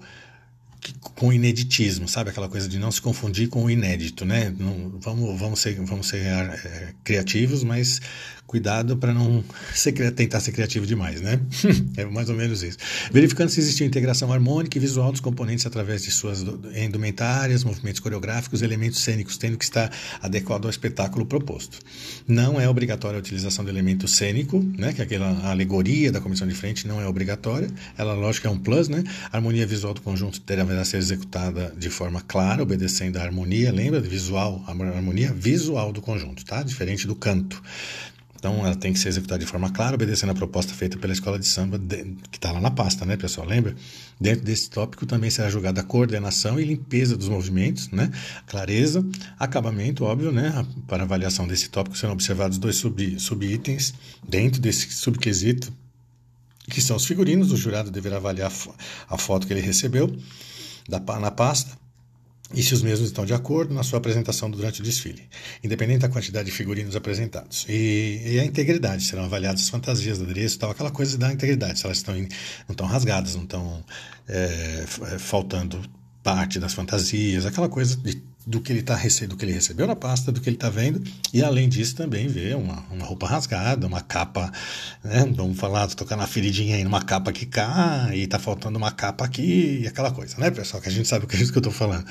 com 1.16 1.32
ineditismo, 1.32 2.08
sabe? 2.08 2.30
Aquela 2.30 2.50
coisa 2.50 2.68
de 2.68 2.80
não 2.80 2.92
se 2.92 3.02
confundir 3.02 3.48
com 3.48 3.64
o 3.64 3.70
inédito, 3.70 4.26
né? 4.26 4.54
Não, 4.58 4.98
vamos, 5.00 5.40
vamos 5.40 5.60
ser, 5.60 5.76
vamos 5.82 6.08
ser 6.08 6.26
é, 6.26 6.94
criativos, 7.04 7.64
mas 7.64 8.02
Cuidado 8.52 8.98
para 8.98 9.14
não 9.14 9.42
ser, 9.74 9.94
tentar 10.12 10.42
ser 10.42 10.52
criativo 10.52 10.86
demais, 10.86 11.22
né? 11.22 11.40
é 11.96 12.04
mais 12.04 12.30
ou 12.30 12.36
menos 12.36 12.62
isso. 12.62 12.78
Verificando 13.10 13.48
se 13.48 13.62
existe 13.62 13.82
integração 13.86 14.30
harmônica 14.34 14.78
e 14.78 14.82
visual 14.82 15.10
dos 15.10 15.22
componentes 15.22 15.66
através 15.66 16.04
de 16.04 16.12
suas 16.12 16.44
indumentárias, 16.76 17.64
movimentos 17.64 18.02
coreográficos, 18.02 18.62
elementos 18.62 19.00
cênicos, 19.00 19.38
tendo 19.38 19.58
que 19.58 19.64
estar 19.64 19.90
adequado 20.22 20.66
ao 20.66 20.70
espetáculo 20.70 21.26
proposto. 21.26 21.80
Não 22.28 22.60
é 22.60 22.68
obrigatória 22.68 23.16
a 23.16 23.22
utilização 23.22 23.64
do 23.64 23.72
elemento 23.72 24.06
cênico, 24.06 24.62
né? 24.78 24.92
Que 24.92 25.00
é 25.00 25.06
aquela 25.06 25.50
alegoria 25.50 26.12
da 26.12 26.20
comissão 26.20 26.46
de 26.46 26.54
frente 26.54 26.86
não 26.86 27.00
é 27.00 27.08
obrigatória. 27.08 27.70
Ela, 27.98 28.14
lógico, 28.16 28.48
é 28.48 28.50
um 28.50 28.60
plus, 28.60 28.90
né? 28.90 29.02
A 29.32 29.38
harmonia 29.38 29.66
visual 29.66 29.94
do 29.94 30.02
conjunto 30.02 30.42
deverá 30.46 30.84
ser 30.84 30.98
executada 30.98 31.74
de 31.78 31.90
forma 31.90 32.20
clara, 32.20 32.62
obedecendo 32.62 33.16
à 33.16 33.22
harmonia. 33.22 33.72
Lembra? 33.72 34.02
Visual, 34.02 34.62
a 34.68 34.72
harmonia 34.72 35.32
visual 35.32 35.94
do 35.94 36.02
conjunto, 36.02 36.44
tá? 36.44 36.62
Diferente 36.64 37.08
do 37.08 37.16
canto. 37.16 37.64
Então, 38.42 38.66
ela 38.66 38.76
tem 38.76 38.92
que 38.92 38.98
ser 38.98 39.10
executada 39.10 39.38
de 39.38 39.46
forma 39.46 39.70
clara, 39.70 39.94
obedecendo 39.94 40.32
a 40.32 40.34
proposta 40.34 40.74
feita 40.74 40.98
pela 40.98 41.14
escola 41.14 41.38
de 41.38 41.46
samba, 41.46 41.78
de, 41.78 42.16
que 42.32 42.40
está 42.40 42.52
lá 42.52 42.60
na 42.60 42.72
pasta, 42.72 43.06
né, 43.06 43.16
pessoal? 43.16 43.46
Lembra? 43.46 43.76
Dentro 44.20 44.44
desse 44.44 44.68
tópico 44.68 45.06
também 45.06 45.30
será 45.30 45.48
julgada 45.48 45.82
a 45.82 45.84
coordenação 45.84 46.60
e 46.60 46.66
limpeza 46.66 47.16
dos 47.16 47.30
movimentos, 47.30 47.92
né? 47.92 48.10
Clareza, 48.48 49.06
acabamento, 49.38 50.06
óbvio, 50.06 50.32
né? 50.32 50.66
Para 50.88 51.04
avaliação 51.04 51.48
desse 51.48 51.70
tópico 51.70 51.96
serão 51.96 52.14
observados 52.14 52.58
dois 52.58 52.78
sub, 52.78 53.20
subitens 53.20 53.94
dentro 54.28 54.60
desse 54.60 54.92
subquisito, 54.92 55.72
que 56.68 56.82
são 56.82 56.98
os 56.98 57.06
figurinos. 57.06 57.52
O 57.52 57.56
jurado 57.56 57.92
deverá 57.92 58.18
avaliar 58.18 58.52
a 59.08 59.18
foto 59.20 59.46
que 59.46 59.54
ele 59.54 59.62
recebeu 59.62 60.18
da, 60.90 61.00
na 61.20 61.30
pasta 61.30 61.78
e 62.54 62.62
se 62.64 62.74
os 62.74 62.82
mesmos 62.82 63.08
estão 63.10 63.26
de 63.26 63.34
acordo 63.34 63.74
na 63.74 63.84
sua 63.84 64.00
apresentação 64.00 64.50
durante 64.50 64.82
o 64.82 64.84
desfile, 64.84 65.24
independente 65.64 66.00
da 66.00 66.10
quantidade 66.10 66.46
de 66.46 66.52
figurinos 66.52 66.96
apresentados. 66.96 67.66
E, 67.70 68.22
e 68.26 68.40
a 68.40 68.46
integridade, 68.46 69.04
serão 69.04 69.24
avaliadas 69.24 69.62
as 69.62 69.70
fantasias 69.70 70.18
do 70.18 70.26
adereço, 70.26 70.60
tal, 70.60 70.72
aquela 70.72 70.92
coisa 70.92 71.18
da 71.18 71.32
integridade, 71.32 71.80
se 71.80 71.86
elas 71.86 71.98
estão 71.98 72.16
in, 72.16 72.28
não 72.68 72.72
estão 72.74 72.88
rasgadas, 72.88 73.36
não 73.36 73.44
estão 73.44 73.84
é, 74.28 74.86
faltando 75.18 75.82
parte 76.24 76.60
das 76.60 76.74
fantasias, 76.74 77.46
aquela 77.46 77.70
coisa 77.70 77.96
de 77.98 78.22
do 78.46 78.60
que 78.60 78.72
ele 78.72 78.80
está 78.80 78.96
do 79.28 79.38
que 79.38 79.46
ele 79.46 79.54
recebeu 79.54 79.86
na 79.86 79.96
pasta, 79.96 80.32
do 80.32 80.42
que 80.42 80.50
ele 80.50 80.56
está 80.56 80.70
vendo, 80.70 81.02
e 81.34 81.44
além 81.44 81.70
disso 81.70 81.96
também 81.96 82.28
ver 82.28 82.56
uma, 82.56 82.84
uma 82.92 83.06
roupa 83.06 83.28
rasgada, 83.28 83.86
uma 83.86 84.02
capa, 84.02 84.52
né? 85.04 85.26
Vamos 85.36 85.60
falar, 85.60 85.88
tocar 85.90 86.16
na 86.16 86.28
feridinha 86.28 86.76
aí 86.76 86.84
numa 86.84 87.02
capa 87.04 87.32
que 87.32 87.46
cai, 87.46 88.18
e 88.18 88.24
está 88.24 88.40
faltando 88.40 88.78
uma 88.78 88.92
capa 88.92 89.26
aqui, 89.26 89.82
e 89.84 89.88
aquela 89.88 90.12
coisa, 90.12 90.38
né, 90.38 90.50
pessoal? 90.50 90.82
Que 90.82 90.90
a 90.90 90.92
gente 90.92 91.08
sabe 91.08 91.26
o 91.26 91.28
que 91.28 91.36
é 91.36 91.40
isso 91.40 91.52
que 91.52 91.58
eu 91.58 91.62
estou 91.62 91.74
falando. 91.74 92.06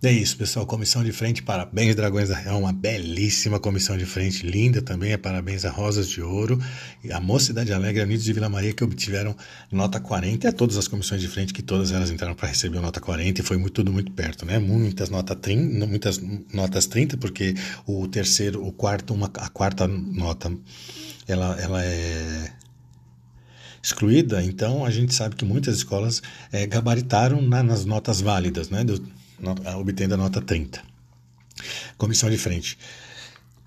É 0.00 0.12
isso, 0.12 0.36
pessoal. 0.36 0.64
Comissão 0.64 1.02
de 1.02 1.10
frente, 1.10 1.42
parabéns, 1.42 1.96
Dragões 1.96 2.28
da 2.28 2.36
Real. 2.36 2.60
Uma 2.60 2.72
belíssima 2.72 3.58
comissão 3.58 3.98
de 3.98 4.06
frente, 4.06 4.46
linda 4.46 4.80
também. 4.80 5.10
É 5.10 5.16
parabéns 5.16 5.64
a 5.64 5.70
Rosas 5.70 6.08
de 6.08 6.22
Ouro 6.22 6.56
e 7.02 7.12
a 7.12 7.18
Mocidade 7.18 7.72
Alegre, 7.72 8.04
Unidos 8.04 8.24
de 8.24 8.32
Vila 8.32 8.48
Maria, 8.48 8.72
que 8.72 8.84
obtiveram 8.84 9.34
nota 9.72 9.98
40. 9.98 10.46
E 10.46 10.48
a 10.50 10.52
todas 10.52 10.76
as 10.76 10.86
comissões 10.86 11.20
de 11.20 11.26
frente, 11.26 11.52
que 11.52 11.62
todas 11.62 11.90
elas 11.90 12.12
entraram 12.12 12.36
para 12.36 12.46
receber 12.46 12.78
nota 12.78 13.00
40 13.00 13.40
e 13.40 13.44
foi 13.44 13.56
muito, 13.56 13.72
tudo 13.72 13.92
muito 13.92 14.12
perto, 14.12 14.46
né? 14.46 14.60
Muitas, 14.60 15.10
nota 15.10 15.34
30, 15.34 15.84
muitas 15.84 16.20
notas 16.54 16.86
30, 16.86 17.16
porque 17.16 17.56
o 17.84 18.06
terceiro, 18.06 18.64
o 18.64 18.70
quarto, 18.70 19.12
uma, 19.12 19.26
a 19.26 19.48
quarta 19.48 19.88
nota, 19.88 20.56
ela, 21.26 21.60
ela 21.60 21.84
é 21.84 22.52
excluída, 23.82 24.44
então 24.44 24.84
a 24.84 24.90
gente 24.90 25.12
sabe 25.12 25.34
que 25.34 25.44
muitas 25.44 25.78
escolas 25.78 26.22
é, 26.52 26.66
gabaritaram 26.66 27.42
na, 27.42 27.64
nas 27.64 27.84
notas 27.84 28.20
válidas, 28.20 28.70
né? 28.70 28.84
Do, 28.84 29.17
obtendo 29.78 30.14
a 30.14 30.16
nota 30.16 30.40
30. 30.40 30.82
Comissão 31.96 32.30
de 32.30 32.38
frente. 32.38 32.78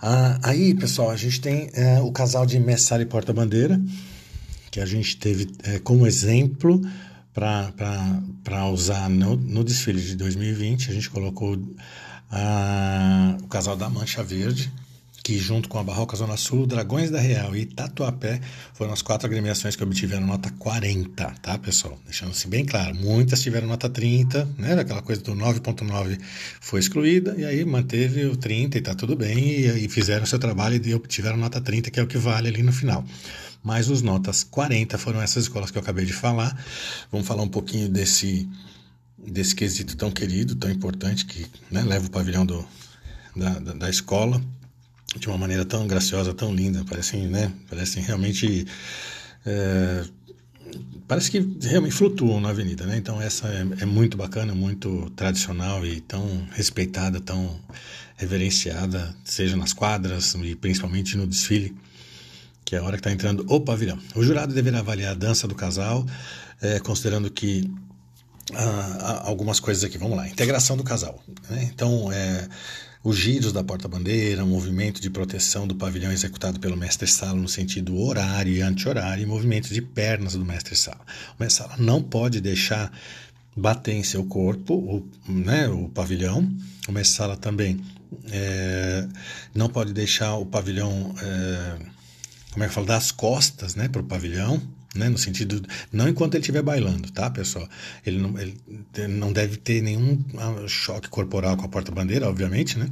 Ah, 0.02 0.40
aí, 0.44 0.74
pessoal, 0.74 1.12
a 1.12 1.16
gente 1.16 1.40
tem 1.40 1.70
é, 1.74 2.00
o 2.02 2.12
casal 2.12 2.46
de 2.46 2.60
Messara 2.60 3.04
e 3.04 3.06
Porta-Bandeira, 3.06 3.80
que 4.72 4.80
a 4.80 4.86
gente 4.86 5.18
teve 5.18 5.52
é, 5.64 5.80
como 5.80 6.08
exemplo 6.08 6.82
para 7.34 8.68
usar 8.72 9.10
no, 9.10 9.36
no, 9.36 9.64
desfile 9.64 10.02
de 10.02 10.16
2020. 10.16 10.90
A 10.90 10.94
gente 10.94 11.10
colocou 11.10 11.58
ah, 12.32 13.38
o 13.44 13.48
casal 13.48 13.76
da 13.76 13.90
Mancha 13.90 14.24
Verde, 14.24 14.72
que 15.24 15.38
junto 15.38 15.70
com 15.70 15.78
a 15.78 15.84
Barroca 15.84 16.16
Zona 16.18 16.36
Sul, 16.36 16.66
Dragões 16.66 17.12
da 17.12 17.20
Real 17.20 17.56
e 17.56 17.66
Tatuapé 17.66 18.42
foram 18.74 18.92
as 18.92 19.02
quatro 19.02 19.28
agremiações 19.28 19.76
que 19.76 19.84
obtiveram 19.84 20.26
nota 20.26 20.50
40, 20.58 21.26
tá, 21.42 21.58
pessoal? 21.60 22.00
Deixando 22.06 22.32
assim 22.32 22.50
bem 22.50 22.66
claro, 22.66 22.96
muitas 22.96 23.42
tiveram 23.42 23.68
nota 23.68 23.90
30, 23.90 24.50
né? 24.58 24.74
Aquela 24.74 25.02
coisa 25.02 25.22
do 25.22 25.34
9.9 25.36 26.20
foi 26.60 26.80
excluída 26.80 27.36
e 27.38 27.46
aí 27.46 27.64
manteve 27.64 28.26
o 28.26 28.36
30 28.36 28.78
e 28.78 28.82
tá 28.82 28.96
tudo 28.96 29.16
bem 29.16 29.38
e, 29.38 29.86
e 29.86 29.90
fizeram 29.90 30.24
o 30.24 30.28
seu 30.28 30.40
trabalho 30.40 30.82
e 30.84 30.96
obtiveram 30.96 31.38
nota 31.38 31.62
30, 31.62 31.92
que 31.92 32.00
é 32.00 32.04
o 32.04 32.08
que 32.08 32.18
vale 32.18 32.48
ali 32.48 32.64
no 32.64 32.74
final. 32.74 33.06
Mas 33.64 33.90
os 33.90 34.02
notas 34.02 34.44
40 34.44 34.98
foram 34.98 35.22
essas 35.22 35.44
escolas 35.44 35.70
que 35.70 35.78
eu 35.78 35.82
acabei 35.84 36.04
de 36.04 36.14
falar. 36.14 36.58
Vamos 37.12 37.28
falar 37.28 37.44
um 37.44 37.50
pouquinho 37.50 37.88
desse 37.88 38.50
desse 39.24 39.54
quesito 39.54 39.96
tão 39.96 40.10
querido, 40.10 40.56
tão 40.56 40.72
importante 40.72 41.28
que 41.28 41.46
né, 41.70 41.84
leva 41.84 42.08
o 42.08 42.10
pavilhão 42.10 42.44
do, 42.44 42.66
da, 43.36 43.60
da, 43.60 43.74
da 43.74 43.88
escola 43.88 44.42
de 45.16 45.28
uma 45.28 45.38
maneira 45.38 45.66
tão 45.66 45.88
graciosa, 45.88 46.34
tão 46.34 46.54
linda, 46.54 46.84
parecem, 46.86 47.28
né? 47.28 47.52
Parecem 47.70 48.02
realmente 48.02 48.66
é, 49.46 50.06
parece 51.08 51.30
que 51.30 51.40
realmente 51.62 51.94
flutuam 51.94 52.40
na 52.40 52.50
avenida, 52.50 52.86
né? 52.86 52.98
Então 52.98 53.22
essa 53.22 53.48
é, 53.48 53.66
é, 53.82 53.86
muito 53.86 54.18
bacana, 54.18 54.54
muito 54.54 55.10
tradicional 55.12 55.86
e 55.86 56.00
tão 56.02 56.48
respeitada, 56.52 57.20
tão 57.20 57.60
reverenciada, 58.16 59.14
seja 59.24 59.58
nas 59.58 59.74
quadras 59.74 60.36
e 60.36 60.56
principalmente 60.56 61.18
no 61.18 61.28
desfile, 61.28 61.76
que 62.64 62.76
é 62.76 62.80
a 62.80 62.84
hora 62.84 62.94
que 62.94 63.00
está 63.00 63.12
entrando 63.12 63.46
o 63.50 63.60
pavilhão. 63.60 63.98
O 64.16 64.24
jurado 64.24 64.54
deverá 64.54 64.80
avaliar 64.80 65.12
a 65.12 65.16
dança 65.16 65.48
do 65.48 65.56
casal, 65.56 66.06
é, 66.62 66.80
considerando 66.80 67.30
que 67.30 67.70
ah, 68.54 69.24
algumas 69.26 69.60
coisas 69.60 69.84
aqui. 69.84 69.98
Vamos 69.98 70.18
lá, 70.18 70.28
integração 70.28 70.78
do 70.78 70.84
casal. 70.84 71.22
Né? 71.50 71.70
Então 71.74 72.12
é 72.12 72.48
os 73.04 73.18
giros 73.18 73.52
da 73.52 73.64
porta-bandeira, 73.64 74.44
o 74.44 74.48
movimento 74.48 75.02
de 75.02 75.10
proteção 75.10 75.66
do 75.66 75.76
pavilhão 75.76 76.12
executado 76.12 76.60
pelo 76.60 76.78
mestre-sala 76.78 77.34
no 77.34 77.48
sentido 77.48 77.98
horário 78.00 78.54
e 78.54 78.62
anti-horário, 78.62 79.24
e 79.24 79.26
movimentos 79.26 79.72
de 79.72 79.82
pernas 79.82 80.34
do 80.34 80.46
mestre-sala. 80.46 81.02
O 81.38 81.42
mestre-sala 81.42 81.76
não 81.80 82.02
pode 82.02 82.40
deixar 82.40 82.92
bater 83.56 83.94
em 83.94 84.04
seu 84.04 84.24
corpo 84.26 84.76
o, 84.76 85.10
né, 85.32 85.68
o 85.68 85.90
pavilhão. 85.90 86.48
O 86.88 86.92
mestre-sala 86.92 87.36
também 87.36 87.82
é, 88.32 89.08
não 89.54 89.68
pode 89.68 89.94
deixar 89.94 90.36
o 90.36 90.46
pavilhão, 90.46 91.16
é, 91.22 91.78
como 92.52 92.64
é 92.64 92.68
que 92.68 92.74
fala, 92.74 92.88
dar 92.88 92.98
as 92.98 93.12
costas 93.12 93.76
né, 93.76 93.88
para 93.88 94.02
o 94.02 94.06
pavilhão 94.06 94.62
né? 94.96 95.10
No 95.10 95.18
sentido, 95.18 95.62
não 95.92 96.08
enquanto 96.08 96.36
ele 96.36 96.42
estiver 96.42 96.62
bailando, 96.62 97.12
tá, 97.12 97.30
pessoal? 97.30 97.68
Ele 98.06 98.20
não, 98.20 98.38
ele 98.38 98.58
não 99.08 99.32
deve 99.32 99.58
ter 99.58 99.82
nenhum 99.82 100.24
ah, 100.38 100.68
choque 100.68 101.08
corporal 101.10 101.56
com 101.58 101.66
a 101.66 101.70
porta-bandeira, 101.70 102.28
obviamente, 102.28 102.78
né? 102.78 102.90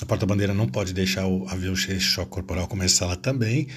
A 0.00 0.06
porta-bandeira 0.06 0.54
não 0.54 0.66
pode 0.66 0.92
deixar 0.92 1.26
o 1.26 1.46
avião 1.48 1.74
esse 1.74 2.00
choque 2.00 2.30
corporal 2.30 2.66
começar 2.66 3.06
lá 3.06 3.16
também. 3.16 3.68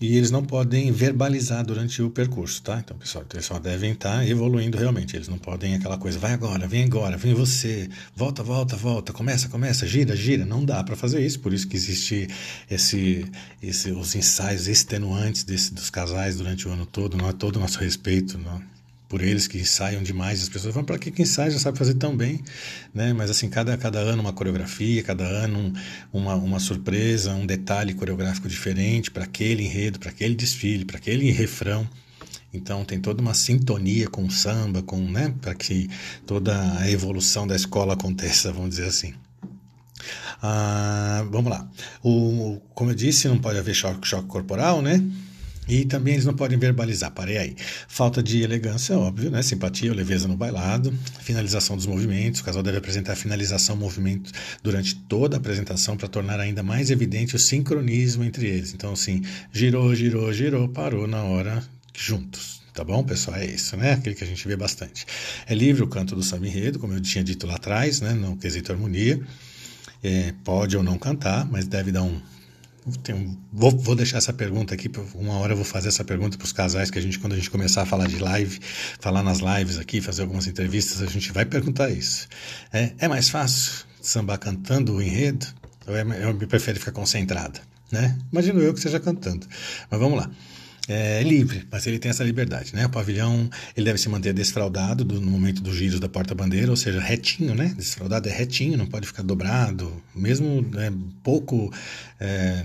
E 0.00 0.16
eles 0.16 0.30
não 0.30 0.42
podem 0.42 0.90
verbalizar 0.90 1.62
durante 1.62 2.00
o 2.00 2.08
percurso, 2.08 2.62
tá? 2.62 2.78
Então, 2.82 2.96
pessoal, 2.96 3.22
eles 3.34 3.44
só 3.44 3.58
devem 3.58 3.92
estar 3.92 4.26
evoluindo 4.26 4.78
realmente. 4.78 5.14
Eles 5.14 5.28
não 5.28 5.36
podem 5.36 5.74
aquela 5.74 5.98
coisa, 5.98 6.18
vai 6.18 6.32
agora, 6.32 6.66
vem 6.66 6.84
agora, 6.84 7.18
vem 7.18 7.34
você, 7.34 7.86
volta, 8.16 8.42
volta, 8.42 8.76
volta, 8.76 9.12
começa, 9.12 9.50
começa, 9.50 9.86
gira, 9.86 10.16
gira. 10.16 10.46
Não 10.46 10.64
dá 10.64 10.82
para 10.82 10.96
fazer 10.96 11.20
isso, 11.20 11.40
por 11.40 11.52
isso 11.52 11.68
que 11.68 11.76
existe 11.76 12.28
esse, 12.70 13.30
esse, 13.62 13.90
os 13.90 14.14
ensaios 14.14 14.68
extenuantes 14.68 15.44
desse, 15.44 15.74
dos 15.74 15.90
casais 15.90 16.36
durante 16.36 16.66
o 16.66 16.72
ano 16.72 16.86
todo, 16.86 17.18
não 17.18 17.28
é 17.28 17.32
todo 17.34 17.56
o 17.56 17.60
nosso 17.60 17.78
respeito, 17.78 18.38
não 18.38 18.79
por 19.10 19.20
eles 19.20 19.48
que 19.48 19.58
ensaiam 19.58 20.04
demais. 20.04 20.40
As 20.40 20.48
pessoas 20.48 20.72
falam, 20.72 20.86
para 20.86 20.96
que 20.96 21.10
quem 21.10 21.24
ensaia 21.24 21.50
já 21.50 21.58
sabe 21.58 21.76
fazer 21.76 21.94
tão 21.94 22.16
bem, 22.16 22.40
né? 22.94 23.12
Mas 23.12 23.28
assim, 23.28 23.50
cada, 23.50 23.76
cada 23.76 23.98
ano 23.98 24.22
uma 24.22 24.32
coreografia, 24.32 25.02
cada 25.02 25.24
ano 25.24 25.58
um, 25.58 25.72
uma, 26.20 26.36
uma 26.36 26.60
surpresa, 26.60 27.34
um 27.34 27.44
detalhe 27.44 27.92
coreográfico 27.92 28.48
diferente 28.48 29.10
para 29.10 29.24
aquele 29.24 29.64
enredo, 29.64 29.98
para 29.98 30.10
aquele 30.10 30.36
desfile, 30.36 30.84
para 30.84 30.96
aquele 30.96 31.28
refrão. 31.32 31.86
Então 32.54 32.84
tem 32.84 33.00
toda 33.00 33.20
uma 33.20 33.34
sintonia 33.34 34.08
com 34.08 34.24
o 34.24 34.30
samba, 34.30 34.80
com, 34.80 34.98
né, 34.98 35.34
para 35.40 35.56
que 35.56 35.90
toda 36.24 36.78
a 36.78 36.88
evolução 36.88 37.48
da 37.48 37.56
escola 37.56 37.94
aconteça, 37.94 38.52
vamos 38.54 38.70
dizer 38.70 38.86
assim. 38.86 39.12
Ah, 40.40 41.26
vamos 41.30 41.50
lá. 41.50 41.68
O, 42.02 42.60
como 42.74 42.92
eu 42.92 42.94
disse, 42.94 43.26
não 43.26 43.38
pode 43.38 43.58
haver 43.58 43.74
choque, 43.74 44.06
choque 44.06 44.28
corporal, 44.28 44.80
né? 44.80 45.04
E 45.70 45.84
também 45.84 46.14
eles 46.14 46.24
não 46.24 46.34
podem 46.34 46.58
verbalizar, 46.58 47.12
parei 47.12 47.38
aí. 47.38 47.56
Falta 47.86 48.20
de 48.20 48.42
elegância, 48.42 48.98
óbvio, 48.98 49.30
né? 49.30 49.40
Simpatia 49.40 49.94
leveza 49.94 50.26
no 50.26 50.36
bailado. 50.36 50.92
Finalização 51.20 51.76
dos 51.76 51.86
movimentos. 51.86 52.40
O 52.40 52.44
casal 52.44 52.60
deve 52.60 52.78
apresentar 52.78 53.12
a 53.12 53.16
finalização 53.16 53.76
movimento 53.76 54.32
durante 54.64 54.96
toda 54.96 55.36
a 55.36 55.38
apresentação 55.38 55.96
para 55.96 56.08
tornar 56.08 56.40
ainda 56.40 56.60
mais 56.60 56.90
evidente 56.90 57.36
o 57.36 57.38
sincronismo 57.38 58.24
entre 58.24 58.48
eles. 58.48 58.74
Então, 58.74 58.94
assim, 58.94 59.22
girou, 59.52 59.94
girou, 59.94 60.32
girou, 60.32 60.68
parou 60.68 61.06
na 61.06 61.22
hora 61.22 61.62
juntos. 61.96 62.62
Tá 62.74 62.82
bom, 62.82 63.04
pessoal? 63.04 63.36
É 63.36 63.46
isso, 63.46 63.76
né? 63.76 63.92
Aquele 63.92 64.16
que 64.16 64.24
a 64.24 64.26
gente 64.26 64.48
vê 64.48 64.56
bastante. 64.56 65.06
É 65.46 65.54
livre 65.54 65.84
o 65.84 65.86
canto 65.86 66.16
do 66.16 66.22
samba 66.24 66.48
enredo, 66.48 66.80
como 66.80 66.94
eu 66.94 67.00
tinha 67.00 67.22
dito 67.22 67.46
lá 67.46 67.54
atrás, 67.54 68.00
né? 68.00 68.12
No 68.12 68.36
quesito 68.36 68.72
harmonia. 68.72 69.20
É, 70.02 70.34
pode 70.42 70.76
ou 70.76 70.82
não 70.82 70.98
cantar, 70.98 71.48
mas 71.48 71.68
deve 71.68 71.92
dar 71.92 72.02
um 72.02 72.20
tenho, 73.02 73.38
vou, 73.52 73.70
vou, 73.70 73.94
deixar 73.94 74.18
essa 74.18 74.32
pergunta 74.32 74.74
aqui, 74.74 74.90
uma 75.14 75.34
hora 75.34 75.52
eu 75.52 75.56
vou 75.56 75.64
fazer 75.64 75.88
essa 75.88 76.04
pergunta 76.04 76.36
para 76.36 76.44
os 76.44 76.52
casais, 76.52 76.90
que 76.90 76.98
a 76.98 77.02
gente, 77.02 77.18
quando 77.18 77.34
a 77.34 77.36
gente 77.36 77.50
começar 77.50 77.82
a 77.82 77.86
falar 77.86 78.06
de 78.06 78.18
live, 78.18 78.58
falar 78.98 79.22
nas 79.22 79.38
lives 79.40 79.78
aqui, 79.78 80.00
fazer 80.00 80.22
algumas 80.22 80.46
entrevistas, 80.46 81.02
a 81.02 81.06
gente 81.06 81.32
vai 81.32 81.44
perguntar 81.44 81.90
isso. 81.90 82.28
É, 82.72 82.92
é 82.98 83.08
mais 83.08 83.28
fácil 83.28 83.84
sambar 84.00 84.38
cantando 84.38 84.94
o 84.94 85.02
enredo? 85.02 85.46
É, 85.86 86.24
eu 86.24 86.34
me 86.34 86.46
prefere 86.46 86.78
ficar 86.78 86.92
concentrada? 86.92 87.60
Né? 87.90 88.16
Imagino 88.32 88.60
eu 88.60 88.72
que 88.72 88.80
seja 88.80 89.00
cantando. 89.00 89.46
Mas 89.90 90.00
vamos 90.00 90.18
lá. 90.18 90.30
É, 90.92 91.22
livre, 91.22 91.64
mas 91.70 91.86
ele 91.86 92.00
tem 92.00 92.10
essa 92.10 92.24
liberdade, 92.24 92.74
né? 92.74 92.84
O 92.86 92.90
pavilhão 92.90 93.48
ele 93.76 93.86
deve 93.86 93.96
se 93.96 94.08
manter 94.08 94.32
desfraldado 94.32 95.04
do, 95.04 95.20
no 95.20 95.30
momento 95.30 95.62
dos 95.62 95.76
giros 95.76 96.00
da 96.00 96.08
porta-bandeira, 96.08 96.68
ou 96.68 96.76
seja, 96.76 96.98
retinho, 96.98 97.54
né? 97.54 97.72
Desfraldado 97.76 98.28
é 98.28 98.32
retinho, 98.32 98.76
não 98.76 98.86
pode 98.86 99.06
ficar 99.06 99.22
dobrado, 99.22 100.02
mesmo 100.12 100.62
né, 100.62 100.92
pouco 101.22 101.72
é, 102.18 102.64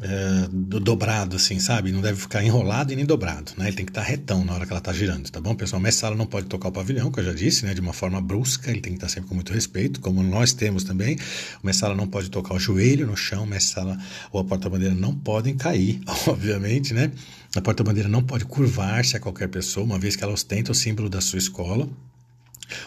é, 0.00 0.48
dobrado, 0.80 1.36
assim, 1.36 1.58
sabe? 1.58 1.92
Não 1.92 2.00
deve 2.00 2.20
ficar 2.20 2.42
enrolado 2.42 2.92
e 2.92 2.96
nem 2.96 3.04
dobrado, 3.04 3.52
né? 3.56 3.66
Ele 3.66 3.76
tem 3.76 3.84
que 3.84 3.90
estar 3.90 4.02
retão 4.02 4.44
na 4.44 4.54
hora 4.54 4.66
que 4.66 4.72
ela 4.72 4.78
está 4.78 4.92
girando, 4.92 5.28
tá 5.30 5.40
bom? 5.40 5.54
Pessoal, 5.54 5.82
o 5.82 5.92
sala 5.92 6.16
não 6.16 6.26
pode 6.26 6.46
tocar 6.46 6.68
o 6.68 6.72
pavilhão, 6.72 7.10
que 7.10 7.20
eu 7.20 7.24
já 7.24 7.32
disse, 7.32 7.64
né? 7.64 7.74
De 7.74 7.80
uma 7.80 7.92
forma 7.92 8.20
brusca, 8.20 8.70
ele 8.70 8.80
tem 8.80 8.92
que 8.92 8.98
estar 8.98 9.08
sempre 9.08 9.28
com 9.28 9.34
muito 9.34 9.52
respeito, 9.52 10.00
como 10.00 10.22
nós 10.22 10.52
temos 10.52 10.84
também. 10.84 11.18
O 11.62 11.72
sala 11.72 11.94
não 11.94 12.06
pode 12.06 12.30
tocar 12.30 12.54
o 12.54 12.58
joelho 12.58 13.06
no 13.06 13.16
chão, 13.16 13.48
o 13.48 13.60
sala 13.60 13.98
ou 14.32 14.40
a 14.40 14.44
porta-bandeira 14.44 14.94
não 14.94 15.14
podem 15.14 15.56
cair, 15.56 16.00
obviamente, 16.26 16.94
né? 16.94 17.10
A 17.56 17.60
porta-bandeira 17.60 18.08
não 18.08 18.22
pode 18.22 18.44
curvar-se 18.44 19.16
a 19.16 19.20
qualquer 19.20 19.48
pessoa, 19.48 19.84
uma 19.84 19.98
vez 19.98 20.14
que 20.14 20.22
ela 20.22 20.32
ostenta 20.32 20.72
o 20.72 20.74
símbolo 20.74 21.08
da 21.08 21.20
sua 21.20 21.38
escola. 21.38 21.88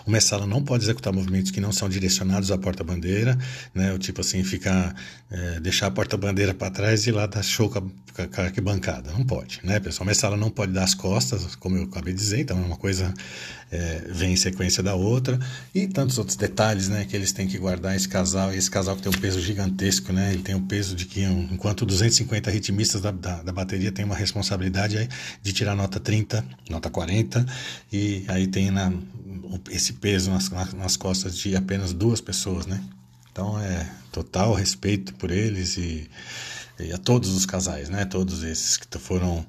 O 0.05 0.11
messala 0.11 0.45
não 0.45 0.63
pode 0.63 0.83
executar 0.83 1.13
movimentos 1.13 1.51
que 1.51 1.61
não 1.61 1.71
são 1.71 1.89
direcionados 1.89 2.51
à 2.51 2.57
porta-bandeira, 2.57 3.37
né? 3.73 3.93
O 3.93 3.99
tipo 3.99 4.21
assim, 4.21 4.43
ficar, 4.43 4.95
é, 5.29 5.59
deixar 5.59 5.87
a 5.87 5.91
porta-bandeira 5.91 6.53
para 6.53 6.71
trás 6.71 7.07
e 7.07 7.11
lá 7.11 7.25
dar 7.25 7.43
show 7.43 7.69
com 7.69 7.79
a, 7.79 8.27
com 8.27 8.41
a 8.41 8.43
arquibancada. 8.45 9.11
Não 9.11 9.23
pode, 9.23 9.59
né, 9.63 9.79
pessoal? 9.79 10.05
O 10.05 10.07
messala 10.07 10.37
não 10.37 10.49
pode 10.49 10.71
dar 10.71 10.83
as 10.83 10.93
costas, 10.93 11.55
como 11.55 11.77
eu 11.77 11.83
acabei 11.83 12.13
de 12.13 12.19
dizer, 12.19 12.41
então 12.41 12.57
é 12.57 12.61
uma 12.61 12.77
coisa 12.77 13.13
é, 13.71 14.03
vem 14.09 14.33
em 14.33 14.35
sequência 14.35 14.83
da 14.83 14.93
outra. 14.93 15.39
E 15.73 15.87
tantos 15.87 16.17
outros 16.17 16.35
detalhes, 16.35 16.89
né, 16.89 17.05
que 17.05 17.15
eles 17.15 17.31
têm 17.31 17.47
que 17.47 17.57
guardar 17.57 17.95
esse 17.95 18.07
casal. 18.07 18.53
Esse 18.53 18.69
casal 18.69 18.95
que 18.95 19.01
tem 19.01 19.11
um 19.11 19.19
peso 19.19 19.39
gigantesco, 19.39 20.11
né? 20.11 20.33
Ele 20.33 20.43
tem 20.43 20.53
o 20.53 20.61
peso 20.61 20.95
de 20.95 21.05
que, 21.05 21.23
enquanto 21.23 21.85
250 21.85 22.51
ritmistas 22.51 23.01
da, 23.01 23.11
da, 23.11 23.41
da 23.41 23.51
bateria 23.51 23.91
tem 23.91 24.03
uma 24.03 24.15
responsabilidade 24.15 25.07
de 25.41 25.53
tirar 25.53 25.75
nota 25.75 25.99
30, 25.99 26.45
nota 26.69 26.89
40, 26.89 27.45
e 27.91 28.25
aí 28.27 28.45
tem 28.47 28.69
na 28.69 28.91
esse 29.69 29.93
peso 29.93 30.29
nas, 30.31 30.49
nas 30.73 30.97
costas 30.97 31.37
de 31.37 31.55
apenas 31.55 31.93
duas 31.93 32.21
pessoas, 32.21 32.65
né? 32.65 32.83
Então 33.31 33.59
é 33.59 33.89
total 34.11 34.53
respeito 34.53 35.13
por 35.15 35.31
eles 35.31 35.77
e, 35.77 36.09
e 36.79 36.91
a 36.91 36.97
todos 36.97 37.29
os 37.29 37.45
casais, 37.45 37.89
né? 37.89 38.05
Todos 38.05 38.43
esses 38.43 38.77
que 38.77 38.97
foram 38.97 39.45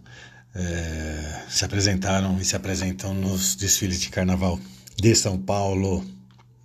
é, 0.55 1.42
se 1.48 1.64
apresentaram 1.64 2.40
e 2.40 2.44
se 2.44 2.55
apresentam 2.55 3.14
nos 3.14 3.55
desfiles 3.55 4.00
de 4.00 4.11
carnaval 4.11 4.59
de 4.96 5.14
São 5.14 5.38
Paulo 5.38 6.05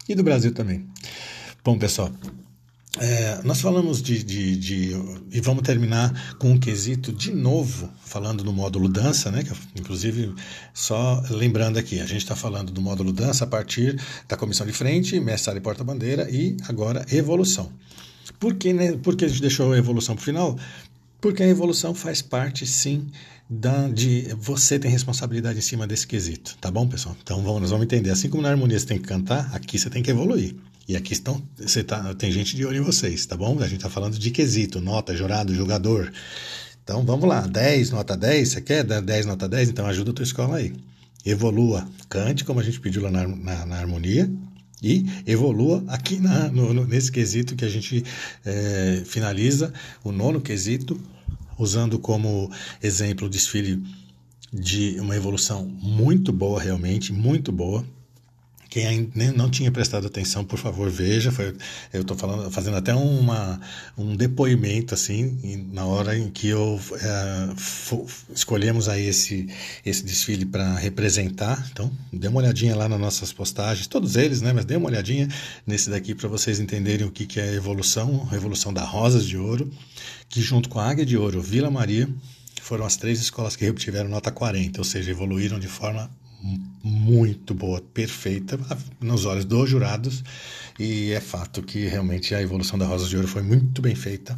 e 0.07 0.15
do 0.15 0.23
Brasil 0.23 0.53
também. 0.53 0.88
Bom, 1.63 1.77
pessoal, 1.77 2.11
é, 2.99 3.41
nós 3.43 3.61
falamos 3.61 4.01
de, 4.01 4.23
de, 4.23 4.55
de, 4.55 4.91
E 5.31 5.41
vamos 5.41 5.63
terminar 5.63 6.35
com 6.37 6.51
um 6.51 6.59
quesito 6.59 7.11
de 7.11 7.31
novo, 7.31 7.89
falando 8.03 8.43
do 8.43 8.51
módulo 8.51 8.89
dança, 8.89 9.31
né? 9.31 9.43
Que, 9.43 9.51
inclusive, 9.79 10.33
só 10.73 11.23
lembrando 11.29 11.77
aqui, 11.77 11.99
a 11.99 12.05
gente 12.05 12.21
está 12.21 12.35
falando 12.35 12.71
do 12.71 12.81
módulo 12.81 13.11
dança 13.11 13.43
a 13.43 13.47
partir 13.47 13.99
da 14.27 14.35
comissão 14.35 14.65
de 14.65 14.73
frente, 14.73 15.19
mestre 15.19 15.57
e 15.57 15.61
porta-bandeira 15.61 16.29
e 16.29 16.57
agora 16.67 17.05
evolução. 17.11 17.71
Por 18.39 18.55
que, 18.55 18.73
né, 18.73 18.93
por 18.93 19.15
que 19.15 19.25
a 19.25 19.27
gente 19.27 19.41
deixou 19.41 19.73
a 19.73 19.77
evolução 19.77 20.15
para 20.15 20.21
o 20.21 20.25
final? 20.25 20.59
Porque 21.19 21.41
a 21.41 21.47
evolução 21.47 21.95
faz 21.95 22.21
parte, 22.21 22.67
sim, 22.67 23.07
da, 23.49 23.87
de 23.87 24.35
você 24.39 24.77
tem 24.77 24.91
responsabilidade 24.91 25.57
em 25.57 25.61
cima 25.61 25.87
desse 25.87 26.05
quesito, 26.05 26.57
tá 26.59 26.69
bom, 26.69 26.87
pessoal? 26.87 27.15
Então 27.23 27.41
vamos, 27.41 27.61
nós 27.61 27.71
vamos 27.71 27.85
entender. 27.85 28.11
Assim 28.11 28.29
como 28.29 28.43
na 28.43 28.49
harmonia 28.49 28.77
você 28.77 28.85
tem 28.85 28.99
que 28.99 29.07
cantar, 29.07 29.49
aqui 29.53 29.79
você 29.79 29.89
tem 29.89 30.03
que 30.03 30.11
evoluir. 30.11 30.55
E 30.88 30.95
aqui 30.95 31.13
estão, 31.13 31.41
você 31.57 31.83
tá, 31.83 32.13
tem 32.15 32.31
gente 32.31 32.55
de 32.55 32.65
olho 32.65 32.77
em 32.77 32.83
vocês, 32.83 33.25
tá 33.25 33.35
bom? 33.35 33.59
A 33.59 33.67
gente 33.67 33.77
está 33.77 33.89
falando 33.89 34.17
de 34.17 34.31
quesito, 34.31 34.79
nota, 34.79 35.15
jurado, 35.15 35.53
jogador. 35.53 36.11
Então 36.81 37.03
vamos 37.03 37.27
lá, 37.27 37.41
10, 37.41 37.91
nota 37.91 38.15
10, 38.15 38.47
você 38.47 38.61
quer 38.61 38.83
10, 38.85 39.25
nota 39.25 39.49
10? 39.49 39.69
Então 39.69 39.85
ajuda 39.85 40.11
a 40.11 40.13
tua 40.13 40.23
escola 40.23 40.57
aí. 40.57 40.73
Evolua, 41.25 41.85
cante 42.07 42.45
como 42.45 42.61
a 42.61 42.63
gente 42.63 42.79
pediu 42.79 43.01
lá 43.01 43.11
na, 43.11 43.27
na, 43.27 43.65
na 43.65 43.75
harmonia, 43.75 44.31
e 44.81 45.05
evolua 45.25 45.83
aqui 45.88 46.19
na, 46.19 46.49
no, 46.49 46.73
no, 46.73 46.85
nesse 46.85 47.11
quesito 47.11 47.55
que 47.55 47.65
a 47.65 47.69
gente 47.69 48.05
é, 48.45 49.01
finaliza, 49.05 49.73
o 50.03 50.11
nono 50.11 50.39
quesito, 50.39 50.97
usando 51.57 51.99
como 51.99 52.49
exemplo 52.81 53.27
o 53.27 53.29
desfile 53.29 53.83
de 54.53 54.97
uma 55.01 55.15
evolução 55.15 55.65
muito 55.65 56.31
boa, 56.31 56.61
realmente, 56.61 57.11
muito 57.11 57.51
boa, 57.51 57.83
quem 58.70 59.11
não 59.36 59.49
tinha 59.49 59.72
prestado 59.72 60.07
atenção, 60.07 60.43
por 60.43 60.59
favor, 60.59 60.89
veja. 60.89 61.32
Foi, 61.32 61.55
eu 61.93 62.01
estou 62.01 62.18
fazendo 62.51 62.78
até 62.78 62.93
uma, 62.93 63.59
um 63.97 64.15
depoimento 64.15 64.93
assim 64.93 65.68
na 65.72 65.86
hora 65.86 66.18
em 66.18 66.30
que 66.30 66.47
eu 66.49 66.80
é, 67.01 67.49
escolhemos 68.34 68.89
aí 68.89 69.07
esse 69.07 69.47
esse 69.86 70.03
desfile 70.03 70.45
para 70.45 70.76
representar. 70.76 71.68
Então, 71.72 71.91
dê 72.11 72.28
uma 72.28 72.39
olhadinha 72.39 72.76
lá 72.76 72.89
nas 72.89 72.99
nossas 72.99 73.32
postagens, 73.32 73.88
todos 73.88 74.15
eles, 74.15 74.41
né? 74.41 74.53
Mas 74.53 74.65
dê 74.65 74.76
uma 74.76 74.88
olhadinha 74.88 75.28
nesse 75.65 75.89
daqui 75.89 76.13
para 76.13 76.28
vocês 76.28 76.59
entenderem 76.59 77.05
o 77.07 77.11
que, 77.11 77.26
que 77.26 77.39
é 77.39 77.49
a 77.49 77.53
evolução, 77.53 78.28
a 78.32 78.36
evolução 78.36 78.74
da 78.74 78.84
Rosas 78.84 79.26
de 79.26 79.38
Ouro, 79.38 79.72
que 80.30 80.41
junto 80.41 80.70
com 80.70 80.80
a 80.80 80.89
Águia 80.89 81.05
de 81.05 81.18
Ouro, 81.18 81.41
Vila 81.41 81.72
Maria 81.72 82.09
foram 82.61 82.86
as 82.86 82.97
três 82.97 83.20
escolas 83.22 83.55
que 83.55 83.70
obtiveram 83.70 84.09
nota 84.09 84.30
40, 84.30 84.82
ou 84.82 84.84
seja, 84.84 85.09
evoluíram 85.09 85.57
de 85.57 85.68
forma 85.68 86.09
muito 86.83 87.53
boa, 87.53 87.81
perfeita 87.81 88.57
nos 89.01 89.25
olhos 89.25 89.45
dos 89.45 89.69
jurados 89.69 90.23
e 90.79 91.11
é 91.11 91.19
fato 91.19 91.61
que 91.61 91.87
realmente 91.87 92.33
a 92.33 92.41
evolução 92.41 92.77
da 92.77 92.85
Rosa 92.85 93.07
de 93.07 93.15
Ouro 93.15 93.27
foi 93.27 93.41
muito 93.41 93.81
bem 93.81 93.95
feita. 93.95 94.37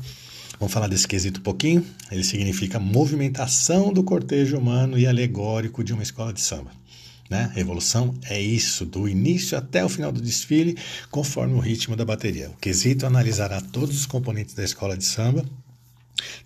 Vamos 0.59 0.73
falar 0.73 0.87
desse 0.87 1.07
quesito 1.07 1.39
um 1.39 1.43
pouquinho. 1.43 1.85
Ele 2.11 2.23
significa 2.23 2.79
movimentação 2.79 3.93
do 3.93 4.03
cortejo 4.03 4.57
humano 4.57 4.97
e 4.97 5.07
alegórico 5.07 5.83
de 5.83 5.93
uma 5.93 6.03
escola 6.03 6.33
de 6.33 6.41
samba. 6.41 6.71
Né? 7.29 7.51
Evolução 7.55 8.15
é 8.23 8.41
isso, 8.41 8.85
do 8.85 9.07
início 9.07 9.57
até 9.57 9.85
o 9.85 9.89
final 9.89 10.11
do 10.11 10.19
desfile, 10.19 10.75
conforme 11.11 11.53
o 11.53 11.59
ritmo 11.59 11.95
da 11.95 12.03
bateria. 12.03 12.49
O 12.49 12.57
quesito 12.57 13.05
analisará 13.05 13.61
todos 13.61 13.95
os 13.95 14.05
componentes 14.05 14.55
da 14.55 14.63
escola 14.63 14.97
de 14.97 15.05
samba 15.05 15.45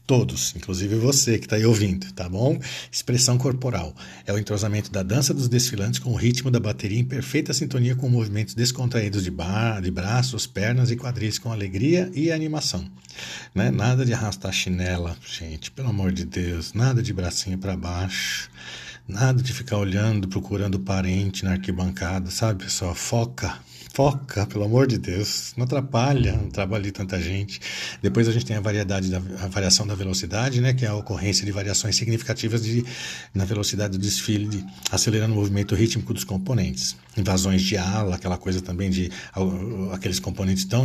Todos, 0.06 0.54
inclusive 0.56 0.96
você 0.96 1.38
que 1.38 1.46
está 1.46 1.56
aí 1.56 1.66
ouvindo, 1.66 2.12
tá 2.14 2.28
bom? 2.28 2.60
Expressão 2.92 3.38
corporal 3.38 3.96
é 4.26 4.34
o 4.34 4.38
entrosamento 4.38 4.92
da 4.92 5.02
dança 5.02 5.34
dos 5.34 5.48
desfilantes 5.48 6.00
com 6.00 6.12
o 6.12 6.16
ritmo 6.16 6.52
da 6.52 6.60
bateria 6.60 7.00
em 7.00 7.06
perfeita 7.06 7.54
sintonia 7.54 7.96
com 7.96 8.10
movimentos 8.10 8.54
descontraídos 8.54 9.24
de, 9.24 9.32
bar, 9.32 9.82
de 9.82 9.90
braços, 9.90 10.46
pernas 10.46 10.92
e 10.92 10.98
quadris 10.98 11.40
com 11.40 11.52
alegria 11.52 12.12
e 12.14 12.32
animação. 12.32 12.86
Né? 13.54 13.72
Nada 13.72 14.06
de 14.06 14.14
arrastar 14.14 14.52
chinela, 14.52 15.16
gente, 15.26 15.72
pelo 15.72 15.90
amor 15.90 16.12
de 16.12 16.26
Deus, 16.26 16.74
nada 16.74 17.02
de 17.02 17.14
bracinho 17.14 17.58
para 17.58 17.78
baixo. 17.78 18.50
Nada 19.06 19.44
de 19.44 19.52
ficar 19.52 19.78
olhando, 19.78 20.30
procurando 20.30 20.80
parente 20.80 21.44
na 21.44 21.52
arquibancada, 21.52 22.32
sabe, 22.32 22.64
pessoal? 22.64 22.96
Foca, 22.96 23.60
foca, 23.94 24.48
pelo 24.48 24.66
amor 24.66 24.88
de 24.88 24.98
Deus, 24.98 25.54
não 25.56 25.66
atrapalha 25.66 26.36
o 26.44 26.50
trabalho 26.50 26.84
de 26.84 26.92
tanta 26.92 27.22
gente. 27.22 27.62
Depois 28.02 28.28
a 28.28 28.32
gente 28.32 28.44
tem 28.44 28.58
a 28.58 28.60
variedade 28.60 29.10
da 29.10 29.18
a 29.18 29.48
variação 29.48 29.86
da 29.86 29.94
velocidade, 29.94 30.60
né, 30.60 30.74
que 30.74 30.84
é 30.84 30.88
a 30.88 30.96
ocorrência 30.96 31.46
de 31.46 31.52
variações 31.52 31.96
significativas 31.96 32.64
de, 32.64 32.84
na 33.36 33.46
velocidade 33.46 33.96
do 33.96 34.02
desfile, 34.02 34.48
de, 34.48 34.66
acelerando 34.92 35.34
o 35.34 35.38
movimento 35.38 35.76
rítmico 35.76 36.12
dos 36.12 36.24
componentes. 36.24 36.96
Invasões 37.16 37.62
de 37.62 37.78
ala, 37.78 38.16
aquela 38.16 38.38
coisa 38.38 38.62
também 38.62 38.90
de 38.90 39.12
aqueles 39.92 40.20
componentes 40.20 40.66
tão 40.66 40.84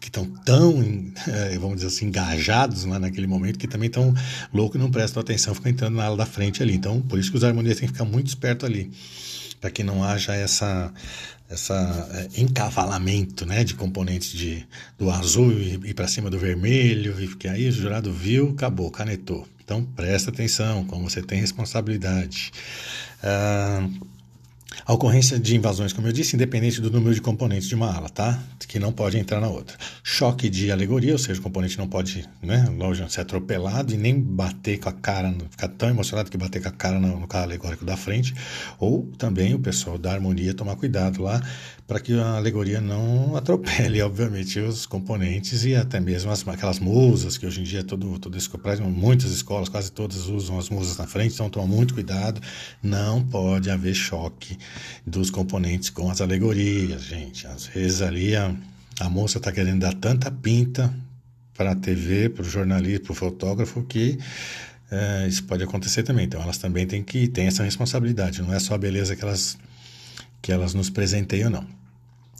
que 0.00 0.08
estão 0.08 0.24
tão, 0.44 0.82
eh, 1.28 1.58
vamos 1.58 1.76
dizer 1.76 1.88
assim, 1.88 2.06
engajados 2.06 2.84
lá 2.84 2.98
naquele 2.98 3.26
momento 3.26 3.58
que 3.58 3.68
também 3.68 3.88
estão 3.88 4.14
loucos 4.52 4.76
e 4.76 4.82
não 4.82 4.90
prestam 4.90 5.20
atenção, 5.20 5.54
ficam 5.54 5.70
entrando 5.70 5.96
na 5.96 6.04
ala 6.04 6.16
da 6.16 6.26
frente 6.26 6.62
ali. 6.62 6.74
Então, 6.74 7.02
por 7.02 7.18
isso 7.18 7.30
que 7.30 7.36
os 7.36 7.44
harmonias 7.44 7.78
têm 7.78 7.86
que 7.86 7.92
ficar 7.92 8.04
muito 8.04 8.28
esperto 8.28 8.64
ali. 8.64 8.90
Para 9.60 9.70
que 9.70 9.82
não 9.82 10.02
haja 10.02 10.34
essa 10.34 10.92
essa 11.48 12.08
é, 12.12 12.40
encavalamento 12.40 13.46
né, 13.46 13.62
de 13.62 13.74
componentes 13.74 14.32
de, 14.32 14.66
do 14.98 15.10
azul 15.10 15.52
e, 15.52 15.74
e 15.84 15.94
para 15.94 16.08
cima 16.08 16.28
do 16.28 16.38
vermelho, 16.38 17.20
e 17.22 17.28
que 17.36 17.46
aí 17.46 17.68
o 17.68 17.72
jurado 17.72 18.12
viu, 18.12 18.50
acabou, 18.50 18.90
canetou. 18.90 19.46
Então 19.64 19.84
presta 19.84 20.30
atenção, 20.30 20.84
como 20.84 21.08
você 21.08 21.22
tem 21.22 21.40
responsabilidade. 21.40 22.52
Ah, 23.22 23.88
a 24.86 24.94
ocorrência 24.94 25.36
de 25.36 25.56
invasões, 25.56 25.92
como 25.92 26.06
eu 26.06 26.12
disse, 26.12 26.36
independente 26.36 26.80
do 26.80 26.90
número 26.92 27.12
de 27.12 27.20
componentes 27.20 27.68
de 27.68 27.74
uma 27.74 27.92
ala, 27.92 28.08
tá? 28.08 28.40
Que 28.68 28.78
não 28.78 28.92
pode 28.92 29.18
entrar 29.18 29.40
na 29.40 29.48
outra. 29.48 29.76
Choque 30.00 30.48
de 30.48 30.70
alegoria, 30.70 31.12
ou 31.12 31.18
seja, 31.18 31.40
o 31.40 31.42
componente 31.42 31.76
não 31.76 31.88
pode, 31.88 32.24
né, 32.40 32.68
lógico, 32.76 33.10
ser 33.10 33.22
atropelado 33.22 33.92
e 33.92 33.96
nem 33.96 34.20
bater 34.20 34.78
com 34.78 34.88
a 34.88 34.92
cara, 34.92 35.34
ficar 35.50 35.68
tão 35.68 35.88
emocionado 35.88 36.30
que 36.30 36.38
bater 36.38 36.62
com 36.62 36.68
a 36.68 36.72
cara 36.72 37.00
no, 37.00 37.18
no 37.18 37.26
carro 37.26 37.44
alegórico 37.44 37.84
da 37.84 37.96
frente. 37.96 38.32
Ou 38.78 39.10
também 39.18 39.54
o 39.54 39.58
pessoal 39.58 39.98
da 39.98 40.12
harmonia 40.12 40.54
tomar 40.54 40.76
cuidado 40.76 41.20
lá 41.20 41.42
para 41.86 42.00
que 42.00 42.12
a 42.18 42.36
alegoria 42.36 42.80
não 42.80 43.36
atropele, 43.36 44.02
obviamente, 44.02 44.58
os 44.58 44.86
componentes 44.86 45.64
e 45.64 45.74
até 45.74 46.00
mesmo 46.00 46.30
as, 46.30 46.46
aquelas 46.48 46.80
musas, 46.80 47.38
que 47.38 47.46
hoje 47.46 47.60
em 47.60 47.64
dia 47.64 47.84
todo, 47.84 48.18
todo 48.18 48.36
esse 48.36 48.48
muitas 48.82 49.30
escolas, 49.30 49.68
quase 49.68 49.92
todas 49.92 50.26
usam 50.26 50.58
as 50.58 50.68
musas 50.68 50.96
na 50.96 51.06
frente, 51.06 51.34
então 51.34 51.48
toma 51.48 51.66
muito 51.66 51.94
cuidado. 51.94 52.40
Não 52.82 53.22
pode 53.22 53.70
haver 53.70 53.94
choque 53.94 54.58
dos 55.06 55.30
componentes 55.30 55.88
com 55.88 56.10
as 56.10 56.20
alegorias, 56.20 57.04
gente. 57.04 57.46
Às 57.46 57.66
vezes 57.66 58.02
ali 58.02 58.34
a, 58.34 58.52
a 58.98 59.08
moça 59.08 59.38
está 59.38 59.52
querendo 59.52 59.80
dar 59.80 59.94
tanta 59.94 60.30
pinta 60.30 60.92
para 61.54 61.72
a 61.72 61.76
TV, 61.76 62.28
para 62.28 62.42
o 62.42 62.48
jornalista, 62.48 63.04
para 63.04 63.12
o 63.12 63.14
fotógrafo, 63.14 63.82
que 63.84 64.18
é, 64.90 65.26
isso 65.28 65.44
pode 65.44 65.62
acontecer 65.62 66.02
também. 66.02 66.26
Então 66.26 66.42
elas 66.42 66.58
também 66.58 66.84
têm 66.84 67.02
que 67.02 67.28
ter 67.28 67.42
essa 67.42 67.62
responsabilidade. 67.62 68.42
Não 68.42 68.52
é 68.52 68.58
só 68.58 68.74
a 68.74 68.78
beleza 68.78 69.14
que 69.14 69.22
elas 69.22 69.56
que 70.42 70.52
elas 70.52 70.74
nos 70.74 70.88
presenteiam, 70.88 71.50
não. 71.50 71.75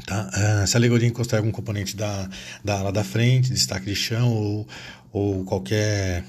Tá? 0.05 0.67
Se 0.67 0.77
a 0.77 0.79
alegoria 0.79 1.09
encostar 1.09 1.39
algum 1.39 1.51
componente 1.51 1.97
da, 1.97 2.29
da 2.65 2.79
ala 2.79 2.93
da 2.93 3.03
frente, 3.03 3.53
destaque 3.53 3.87
de 3.87 3.95
chão 3.95 4.33
ou, 4.33 4.69
ou 5.13 5.45
qualquer 5.45 6.25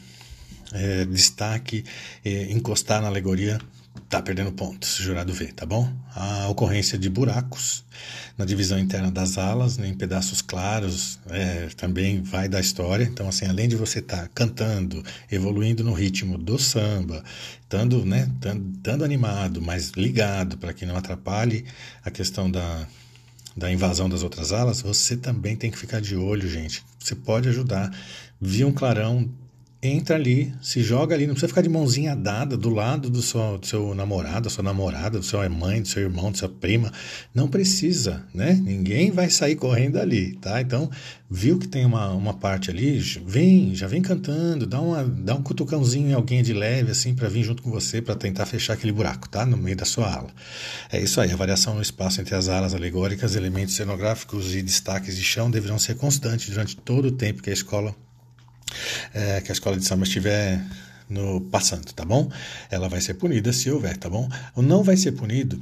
é, 0.73 1.05
destaque, 1.05 1.83
é, 2.23 2.51
encostar 2.51 3.01
na 3.01 3.07
alegoria, 3.07 3.59
tá 4.09 4.21
perdendo 4.21 4.51
pontos, 4.51 4.95
jurado 4.97 5.33
vê, 5.33 5.47
tá 5.47 5.65
bom? 5.65 5.91
A 6.15 6.47
ocorrência 6.47 6.97
de 6.97 7.09
buracos 7.09 7.83
na 8.37 8.45
divisão 8.45 8.77
interna 8.77 9.11
das 9.11 9.37
alas, 9.37 9.77
né, 9.77 9.87
em 9.87 9.93
pedaços 9.93 10.41
claros, 10.41 11.19
é, 11.29 11.67
também 11.75 12.21
vai 12.21 12.47
da 12.47 12.59
história. 12.59 13.03
Então, 13.03 13.27
assim, 13.27 13.45
além 13.45 13.67
de 13.67 13.75
você 13.75 13.99
estar 13.99 14.23
tá 14.23 14.29
cantando, 14.33 15.03
evoluindo 15.31 15.83
no 15.83 15.93
ritmo 15.93 16.37
do 16.37 16.57
samba, 16.57 17.23
estando, 17.61 18.05
né, 18.05 18.29
estando 18.77 19.03
animado, 19.03 19.61
mas 19.61 19.91
ligado 19.91 20.57
para 20.57 20.73
que 20.73 20.85
não 20.85 20.95
atrapalhe 20.95 21.65
a 22.05 22.11
questão 22.11 22.49
da, 22.49 22.87
da 23.57 23.71
invasão 23.71 24.07
das 24.07 24.21
outras 24.21 24.53
alas, 24.53 24.81
você 24.81 25.17
também 25.17 25.55
tem 25.55 25.71
que 25.71 25.77
ficar 25.79 25.99
de 25.99 26.15
olho, 26.15 26.47
gente. 26.47 26.85
Você 26.99 27.15
pode 27.15 27.49
ajudar. 27.49 27.91
Via 28.39 28.67
um 28.67 28.71
clarão 28.71 29.27
entra 29.87 30.15
ali, 30.15 30.53
se 30.61 30.81
joga 30.81 31.15
ali, 31.15 31.25
não 31.25 31.33
precisa 31.33 31.47
ficar 31.47 31.61
de 31.61 31.69
mãozinha 31.69 32.15
dada 32.15 32.57
do 32.57 32.69
lado 32.69 33.09
do 33.09 33.21
seu, 33.21 33.57
do 33.57 33.65
seu 33.65 33.95
namorado, 33.95 34.41
da 34.41 34.49
sua 34.49 34.63
namorada, 34.63 35.19
do 35.19 35.25
seu 35.25 35.47
mãe, 35.49 35.81
do 35.81 35.87
seu 35.87 36.03
irmão, 36.03 36.31
da 36.31 36.37
sua 36.37 36.49
prima. 36.49 36.91
Não 37.33 37.47
precisa, 37.47 38.25
né? 38.33 38.53
Ninguém 38.53 39.11
vai 39.11 39.29
sair 39.29 39.55
correndo 39.55 39.97
ali, 39.97 40.33
tá? 40.35 40.61
Então, 40.61 40.89
viu 41.29 41.57
que 41.57 41.67
tem 41.67 41.85
uma, 41.85 42.09
uma 42.09 42.33
parte 42.33 42.69
ali, 42.69 42.99
vem, 43.25 43.75
já 43.75 43.87
vem 43.87 44.01
cantando, 44.01 44.65
dá, 44.65 44.79
uma, 44.79 45.03
dá 45.03 45.35
um 45.35 45.43
cutucãozinho 45.43 46.09
em 46.09 46.13
alguém 46.13 46.41
de 46.41 46.53
leve, 46.53 46.91
assim, 46.91 47.13
para 47.13 47.27
vir 47.27 47.43
junto 47.43 47.61
com 47.61 47.69
você, 47.69 48.01
para 48.01 48.15
tentar 48.15 48.45
fechar 48.45 48.73
aquele 48.73 48.91
buraco, 48.91 49.27
tá? 49.29 49.45
No 49.45 49.57
meio 49.57 49.75
da 49.75 49.85
sua 49.85 50.11
ala. 50.11 50.29
É 50.91 50.99
isso 50.99 51.19
aí, 51.19 51.31
a 51.31 51.35
variação 51.35 51.75
no 51.75 51.81
espaço 51.81 52.21
entre 52.21 52.35
as 52.35 52.49
alas 52.49 52.73
alegóricas, 52.73 53.35
elementos 53.35 53.75
cenográficos 53.75 54.55
e 54.55 54.61
destaques 54.61 55.15
de 55.15 55.23
chão 55.23 55.51
deverão 55.51 55.77
ser 55.77 55.95
constantes 55.95 56.49
durante 56.49 56.75
todo 56.75 57.09
o 57.09 57.11
tempo 57.11 57.41
que 57.41 57.49
a 57.49 57.53
escola 57.53 57.95
é, 59.13 59.41
que 59.41 59.51
a 59.51 59.53
escola 59.53 59.77
de 59.77 59.85
samba 59.85 60.03
estiver 60.03 60.61
no 61.09 61.41
passando, 61.41 61.91
tá 61.93 62.03
bom? 62.03 62.29
Ela 62.69 62.89
vai 62.89 63.01
ser 63.01 63.13
punida 63.15 63.53
se 63.53 63.71
houver, 63.71 63.97
tá 63.97 64.09
bom? 64.09 64.29
Não 64.55 64.83
vai 64.83 64.97
ser 64.97 65.13
punido 65.13 65.61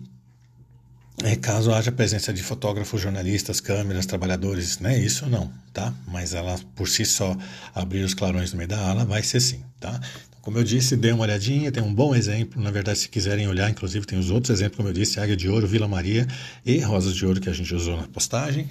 é, 1.23 1.35
caso 1.35 1.71
haja 1.71 1.91
presença 1.91 2.33
de 2.33 2.43
fotógrafos, 2.43 3.01
jornalistas, 3.01 3.61
câmeras, 3.61 4.05
trabalhadores, 4.05 4.79
né? 4.79 4.99
Isso 4.99 5.25
não, 5.27 5.51
tá? 5.71 5.93
Mas 6.07 6.33
ela 6.33 6.59
por 6.75 6.89
si 6.89 7.05
só 7.05 7.37
abrir 7.73 8.03
os 8.03 8.13
clarões 8.13 8.51
no 8.51 8.57
meio 8.57 8.67
da 8.67 8.89
ala 8.89 9.05
vai 9.05 9.23
ser 9.23 9.39
sim, 9.39 9.63
tá? 9.79 9.99
Como 10.41 10.57
eu 10.57 10.63
disse, 10.63 10.95
dê 10.95 11.11
uma 11.11 11.23
olhadinha, 11.23 11.71
tem 11.71 11.81
um 11.81 11.93
bom 11.93 12.13
exemplo. 12.13 12.61
Na 12.61 12.69
verdade, 12.69 12.99
se 12.99 13.09
quiserem 13.09 13.47
olhar, 13.47 13.69
inclusive 13.69 14.05
tem 14.05 14.19
os 14.19 14.29
outros 14.29 14.51
exemplos, 14.51 14.77
como 14.77 14.89
eu 14.89 14.93
disse, 14.93 15.19
Águia 15.19 15.35
de 15.35 15.49
Ouro, 15.49 15.65
Vila 15.65 15.87
Maria 15.87 16.27
e 16.63 16.77
Rosas 16.79 17.15
de 17.15 17.25
Ouro 17.25 17.41
que 17.41 17.49
a 17.49 17.53
gente 17.53 17.73
usou 17.73 17.97
na 17.97 18.07
postagem 18.07 18.67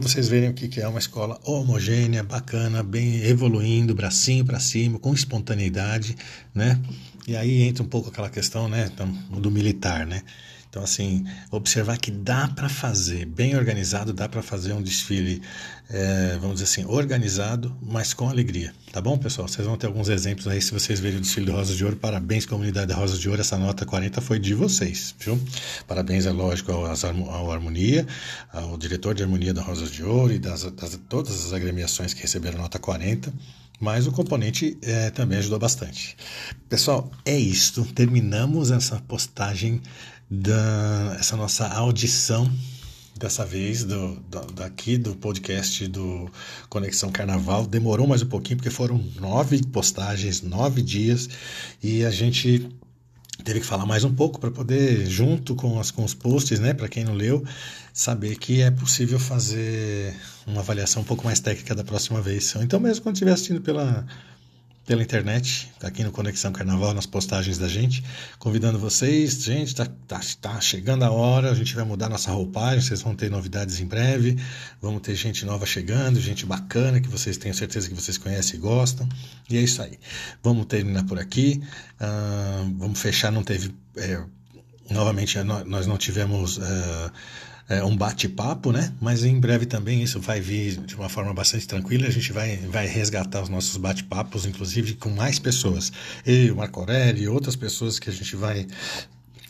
para 0.00 0.08
vocês 0.08 0.28
verem 0.28 0.50
o 0.50 0.54
que 0.54 0.80
é 0.80 0.88
uma 0.88 0.98
escola 0.98 1.38
homogênea, 1.44 2.24
bacana, 2.24 2.82
bem 2.82 3.22
evoluindo, 3.22 3.94
bracinho 3.94 4.44
para 4.44 4.58
cima, 4.58 4.98
com 4.98 5.14
espontaneidade, 5.14 6.16
né? 6.52 6.80
E 7.28 7.36
aí 7.36 7.62
entra 7.62 7.84
um 7.84 7.86
pouco 7.86 8.08
aquela 8.08 8.28
questão, 8.28 8.68
né, 8.68 8.90
do 9.30 9.52
militar, 9.52 10.04
né? 10.04 10.22
Então, 10.74 10.82
assim, 10.82 11.24
observar 11.52 11.96
que 11.98 12.10
dá 12.10 12.48
para 12.48 12.68
fazer, 12.68 13.26
bem 13.26 13.54
organizado, 13.56 14.12
dá 14.12 14.28
para 14.28 14.42
fazer 14.42 14.72
um 14.72 14.82
desfile, 14.82 15.40
é, 15.88 16.36
vamos 16.40 16.54
dizer 16.54 16.64
assim, 16.64 16.84
organizado, 16.92 17.72
mas 17.80 18.12
com 18.12 18.28
alegria. 18.28 18.74
Tá 18.90 19.00
bom, 19.00 19.16
pessoal? 19.16 19.46
Vocês 19.46 19.64
vão 19.64 19.76
ter 19.76 19.86
alguns 19.86 20.08
exemplos 20.08 20.48
aí 20.48 20.60
se 20.60 20.72
vocês 20.72 20.98
verem 20.98 21.18
o 21.18 21.20
desfile 21.20 21.46
do 21.46 21.52
Rosa 21.52 21.76
de 21.76 21.84
Ouro. 21.84 21.94
Parabéns, 21.94 22.44
comunidade 22.44 22.88
da 22.88 22.96
Rosa 22.96 23.16
de 23.16 23.28
Ouro. 23.28 23.40
Essa 23.40 23.56
nota 23.56 23.86
40 23.86 24.20
foi 24.20 24.40
de 24.40 24.52
vocês, 24.52 25.14
viu? 25.20 25.40
Parabéns, 25.86 26.26
é 26.26 26.32
lógico, 26.32 26.72
ao, 26.72 26.86
ao 26.86 27.52
Harmonia, 27.52 28.04
ao 28.52 28.76
diretor 28.76 29.14
de 29.14 29.22
Harmonia 29.22 29.54
da 29.54 29.62
Rosa 29.62 29.86
de 29.86 30.02
Ouro 30.02 30.32
e 30.32 30.40
das, 30.40 30.64
das 30.72 30.98
todas 31.08 31.46
as 31.46 31.52
agremiações 31.52 32.12
que 32.12 32.22
receberam 32.22 32.58
nota 32.58 32.80
40 32.80 33.32
mas 33.80 34.06
o 34.06 34.12
componente 34.12 34.78
é, 34.82 35.10
também 35.10 35.38
ajudou 35.38 35.58
bastante. 35.58 36.16
Pessoal, 36.68 37.10
é 37.24 37.36
isso. 37.36 37.84
Terminamos 37.92 38.70
essa 38.70 39.00
postagem 39.00 39.82
da 40.30 41.16
essa 41.18 41.36
nossa 41.36 41.66
audição 41.68 42.50
dessa 43.16 43.44
vez 43.44 43.84
do, 43.84 44.16
do, 44.28 44.40
daqui 44.52 44.98
do 44.98 45.14
podcast 45.14 45.86
do 45.86 46.30
Conexão 46.68 47.10
Carnaval. 47.10 47.66
Demorou 47.66 48.06
mais 48.06 48.22
um 48.22 48.26
pouquinho 48.26 48.56
porque 48.56 48.70
foram 48.70 48.98
nove 49.20 49.62
postagens, 49.66 50.42
nove 50.42 50.82
dias 50.82 51.28
e 51.82 52.04
a 52.04 52.10
gente 52.10 52.68
teve 53.44 53.60
que 53.60 53.66
falar 53.66 53.86
mais 53.86 54.04
um 54.04 54.14
pouco 54.14 54.40
para 54.40 54.50
poder, 54.50 55.06
junto 55.06 55.54
com, 55.54 55.78
as, 55.78 55.90
com 55.90 56.04
os 56.04 56.14
posts, 56.14 56.60
né, 56.60 56.72
para 56.72 56.88
quem 56.88 57.04
não 57.04 57.14
leu, 57.14 57.44
saber 57.92 58.36
que 58.36 58.62
é 58.62 58.70
possível 58.70 59.18
fazer 59.18 60.14
uma 60.46 60.60
avaliação 60.60 61.02
um 61.02 61.04
pouco 61.04 61.24
mais 61.24 61.40
técnica 61.40 61.74
da 61.74 61.84
próxima 61.84 62.20
vez. 62.20 62.54
Então, 62.60 62.80
mesmo 62.80 63.02
quando 63.02 63.16
estiver 63.16 63.32
assistindo 63.32 63.60
pela 63.60 64.06
pela 64.86 65.02
internet, 65.02 65.72
aqui 65.82 66.04
no 66.04 66.12
Conexão 66.12 66.52
Carnaval, 66.52 66.92
nas 66.92 67.06
postagens 67.06 67.56
da 67.56 67.66
gente, 67.68 68.04
convidando 68.38 68.78
vocês. 68.78 69.42
Gente, 69.42 69.74
tá, 69.74 69.86
tá, 70.06 70.20
tá 70.40 70.60
chegando 70.60 71.04
a 71.04 71.10
hora, 71.10 71.50
a 71.50 71.54
gente 71.54 71.74
vai 71.74 71.84
mudar 71.84 72.08
nossa 72.08 72.30
roupagem, 72.30 72.82
vocês 72.82 73.00
vão 73.00 73.14
ter 73.14 73.30
novidades 73.30 73.80
em 73.80 73.86
breve, 73.86 74.38
vamos 74.82 75.00
ter 75.00 75.14
gente 75.14 75.46
nova 75.46 75.64
chegando, 75.64 76.20
gente 76.20 76.44
bacana, 76.44 77.00
que 77.00 77.08
vocês 77.08 77.38
tenham 77.38 77.54
certeza 77.54 77.88
que 77.88 77.94
vocês 77.94 78.18
conhecem 78.18 78.56
e 78.56 78.58
gostam. 78.58 79.08
E 79.48 79.56
é 79.56 79.60
isso 79.60 79.80
aí. 79.80 79.98
Vamos 80.42 80.66
terminar 80.66 81.04
por 81.04 81.18
aqui, 81.18 81.62
uh, 82.00 82.74
vamos 82.76 83.00
fechar, 83.00 83.32
não 83.32 83.42
teve. 83.42 83.74
É, 83.96 84.22
novamente, 84.90 85.38
nós 85.42 85.86
não 85.86 85.96
tivemos. 85.96 86.58
Uh, 86.58 87.12
é, 87.68 87.82
um 87.82 87.96
bate-papo, 87.96 88.72
né? 88.72 88.92
Mas 89.00 89.24
em 89.24 89.38
breve 89.38 89.66
também 89.66 90.02
isso 90.02 90.20
vai 90.20 90.40
vir 90.40 90.76
de 90.78 90.94
uma 90.94 91.08
forma 91.08 91.32
bastante 91.32 91.66
tranquila. 91.66 92.06
A 92.06 92.10
gente 92.10 92.32
vai, 92.32 92.56
vai 92.56 92.86
resgatar 92.86 93.42
os 93.42 93.48
nossos 93.48 93.76
bate-papos, 93.76 94.44
inclusive 94.46 94.94
com 94.94 95.10
mais 95.10 95.38
pessoas. 95.38 95.92
Eu, 96.26 96.56
Marco 96.56 96.80
Aurélio 96.80 97.22
e 97.22 97.28
outras 97.28 97.56
pessoas 97.56 97.98
que 97.98 98.10
a 98.10 98.12
gente 98.12 98.36
vai 98.36 98.66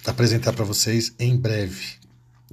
apresentar 0.07 0.53
para 0.53 0.65
vocês 0.65 1.13
em 1.19 1.37
breve. 1.37 2.05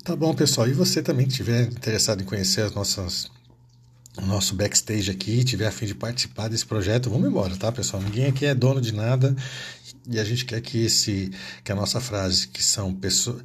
Tá 0.04 0.16
bom, 0.16 0.34
pessoal. 0.34 0.68
E 0.68 0.74
você 0.74 1.02
também 1.04 1.28
estiver 1.28 1.64
interessado 1.64 2.22
em 2.22 2.26
conhecer 2.26 2.62
as 2.62 2.74
nossas 2.74 3.30
o 4.18 4.26
nosso 4.26 4.56
backstage 4.56 5.10
aqui, 5.10 5.44
tiver 5.44 5.68
a 5.68 5.72
fim 5.72 5.86
de 5.86 5.96
participar 5.96 6.50
desse 6.50 6.66
projeto, 6.66 7.10
vamos 7.10 7.28
embora, 7.28 7.56
tá, 7.56 7.72
pessoal? 7.72 8.04
Ninguém 8.04 8.26
aqui 8.26 8.46
é 8.46 8.54
dono 8.54 8.82
de 8.82 8.94
nada 8.94 9.36
e 10.08 10.20
a 10.20 10.24
gente 10.24 10.46
quer 10.46 10.60
que 10.62 10.84
esse 10.84 11.32
que 11.64 11.72
a 11.72 11.76
nossa 11.76 12.02
frase, 12.02 12.48
que 12.48 12.62
são 12.62 12.94
pessoas 12.94 13.42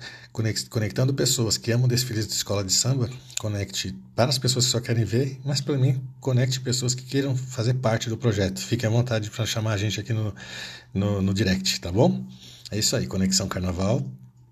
conectando 0.69 1.15
pessoas 1.15 1.57
que 1.57 1.73
amam 1.73 1.89
desfiles 1.89 2.27
de 2.27 2.35
escola 2.35 2.63
de 2.63 2.73
samba, 2.73 3.09
conecte 3.39 3.97
para 4.15 4.29
as 4.29 4.39
pessoas 4.39 4.67
que 4.67 4.73
só 4.73 4.81
querem 4.81 5.05
ver, 5.05 5.41
mas 5.45 5.61
para 5.61 5.79
mim, 5.79 6.03
conecte 6.21 6.61
pessoas 6.61 6.95
que 6.95 7.03
queiram 7.05 7.35
fazer 7.35 7.75
parte 7.75 8.11
do 8.11 8.19
projeto. 8.19 8.61
Fique 8.61 8.85
à 8.85 8.91
vontade 8.91 9.31
para 9.31 9.47
chamar 9.47 9.73
a 9.73 9.77
gente 9.79 9.99
aqui 9.99 10.13
no, 10.13 10.35
no, 10.93 11.23
no 11.23 11.33
direct, 11.33 11.81
tá 11.81 11.91
bom? 11.91 12.27
É 12.71 12.79
isso 12.79 12.95
aí, 12.97 13.07
Conexão 13.07 13.49
Carnaval, 13.49 14.05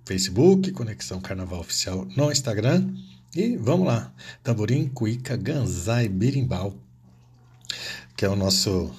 Facebook, 0.06 0.70
Conexão 0.72 1.20
Carnaval 1.20 1.60
Oficial 1.60 2.06
no 2.16 2.32
Instagram. 2.32 2.94
E 3.34 3.56
vamos 3.56 3.86
lá, 3.86 4.12
tamborim, 4.42 4.88
cuíca, 4.88 5.36
ganzai, 5.36 6.08
birimbau, 6.08 6.78
que 8.16 8.24
é 8.24 8.28
o 8.28 8.36
nosso 8.36 8.94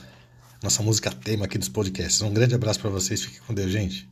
nossa 0.61 0.81
música 0.81 1.11
tema 1.11 1.45
aqui 1.45 1.57
dos 1.57 1.69
podcasts. 1.69 2.21
Um 2.21 2.33
grande 2.33 2.55
abraço 2.55 2.79
para 2.79 2.89
vocês, 2.89 3.21
fiquem 3.21 3.39
com 3.47 3.53
Deus, 3.53 3.71
gente. 3.71 4.09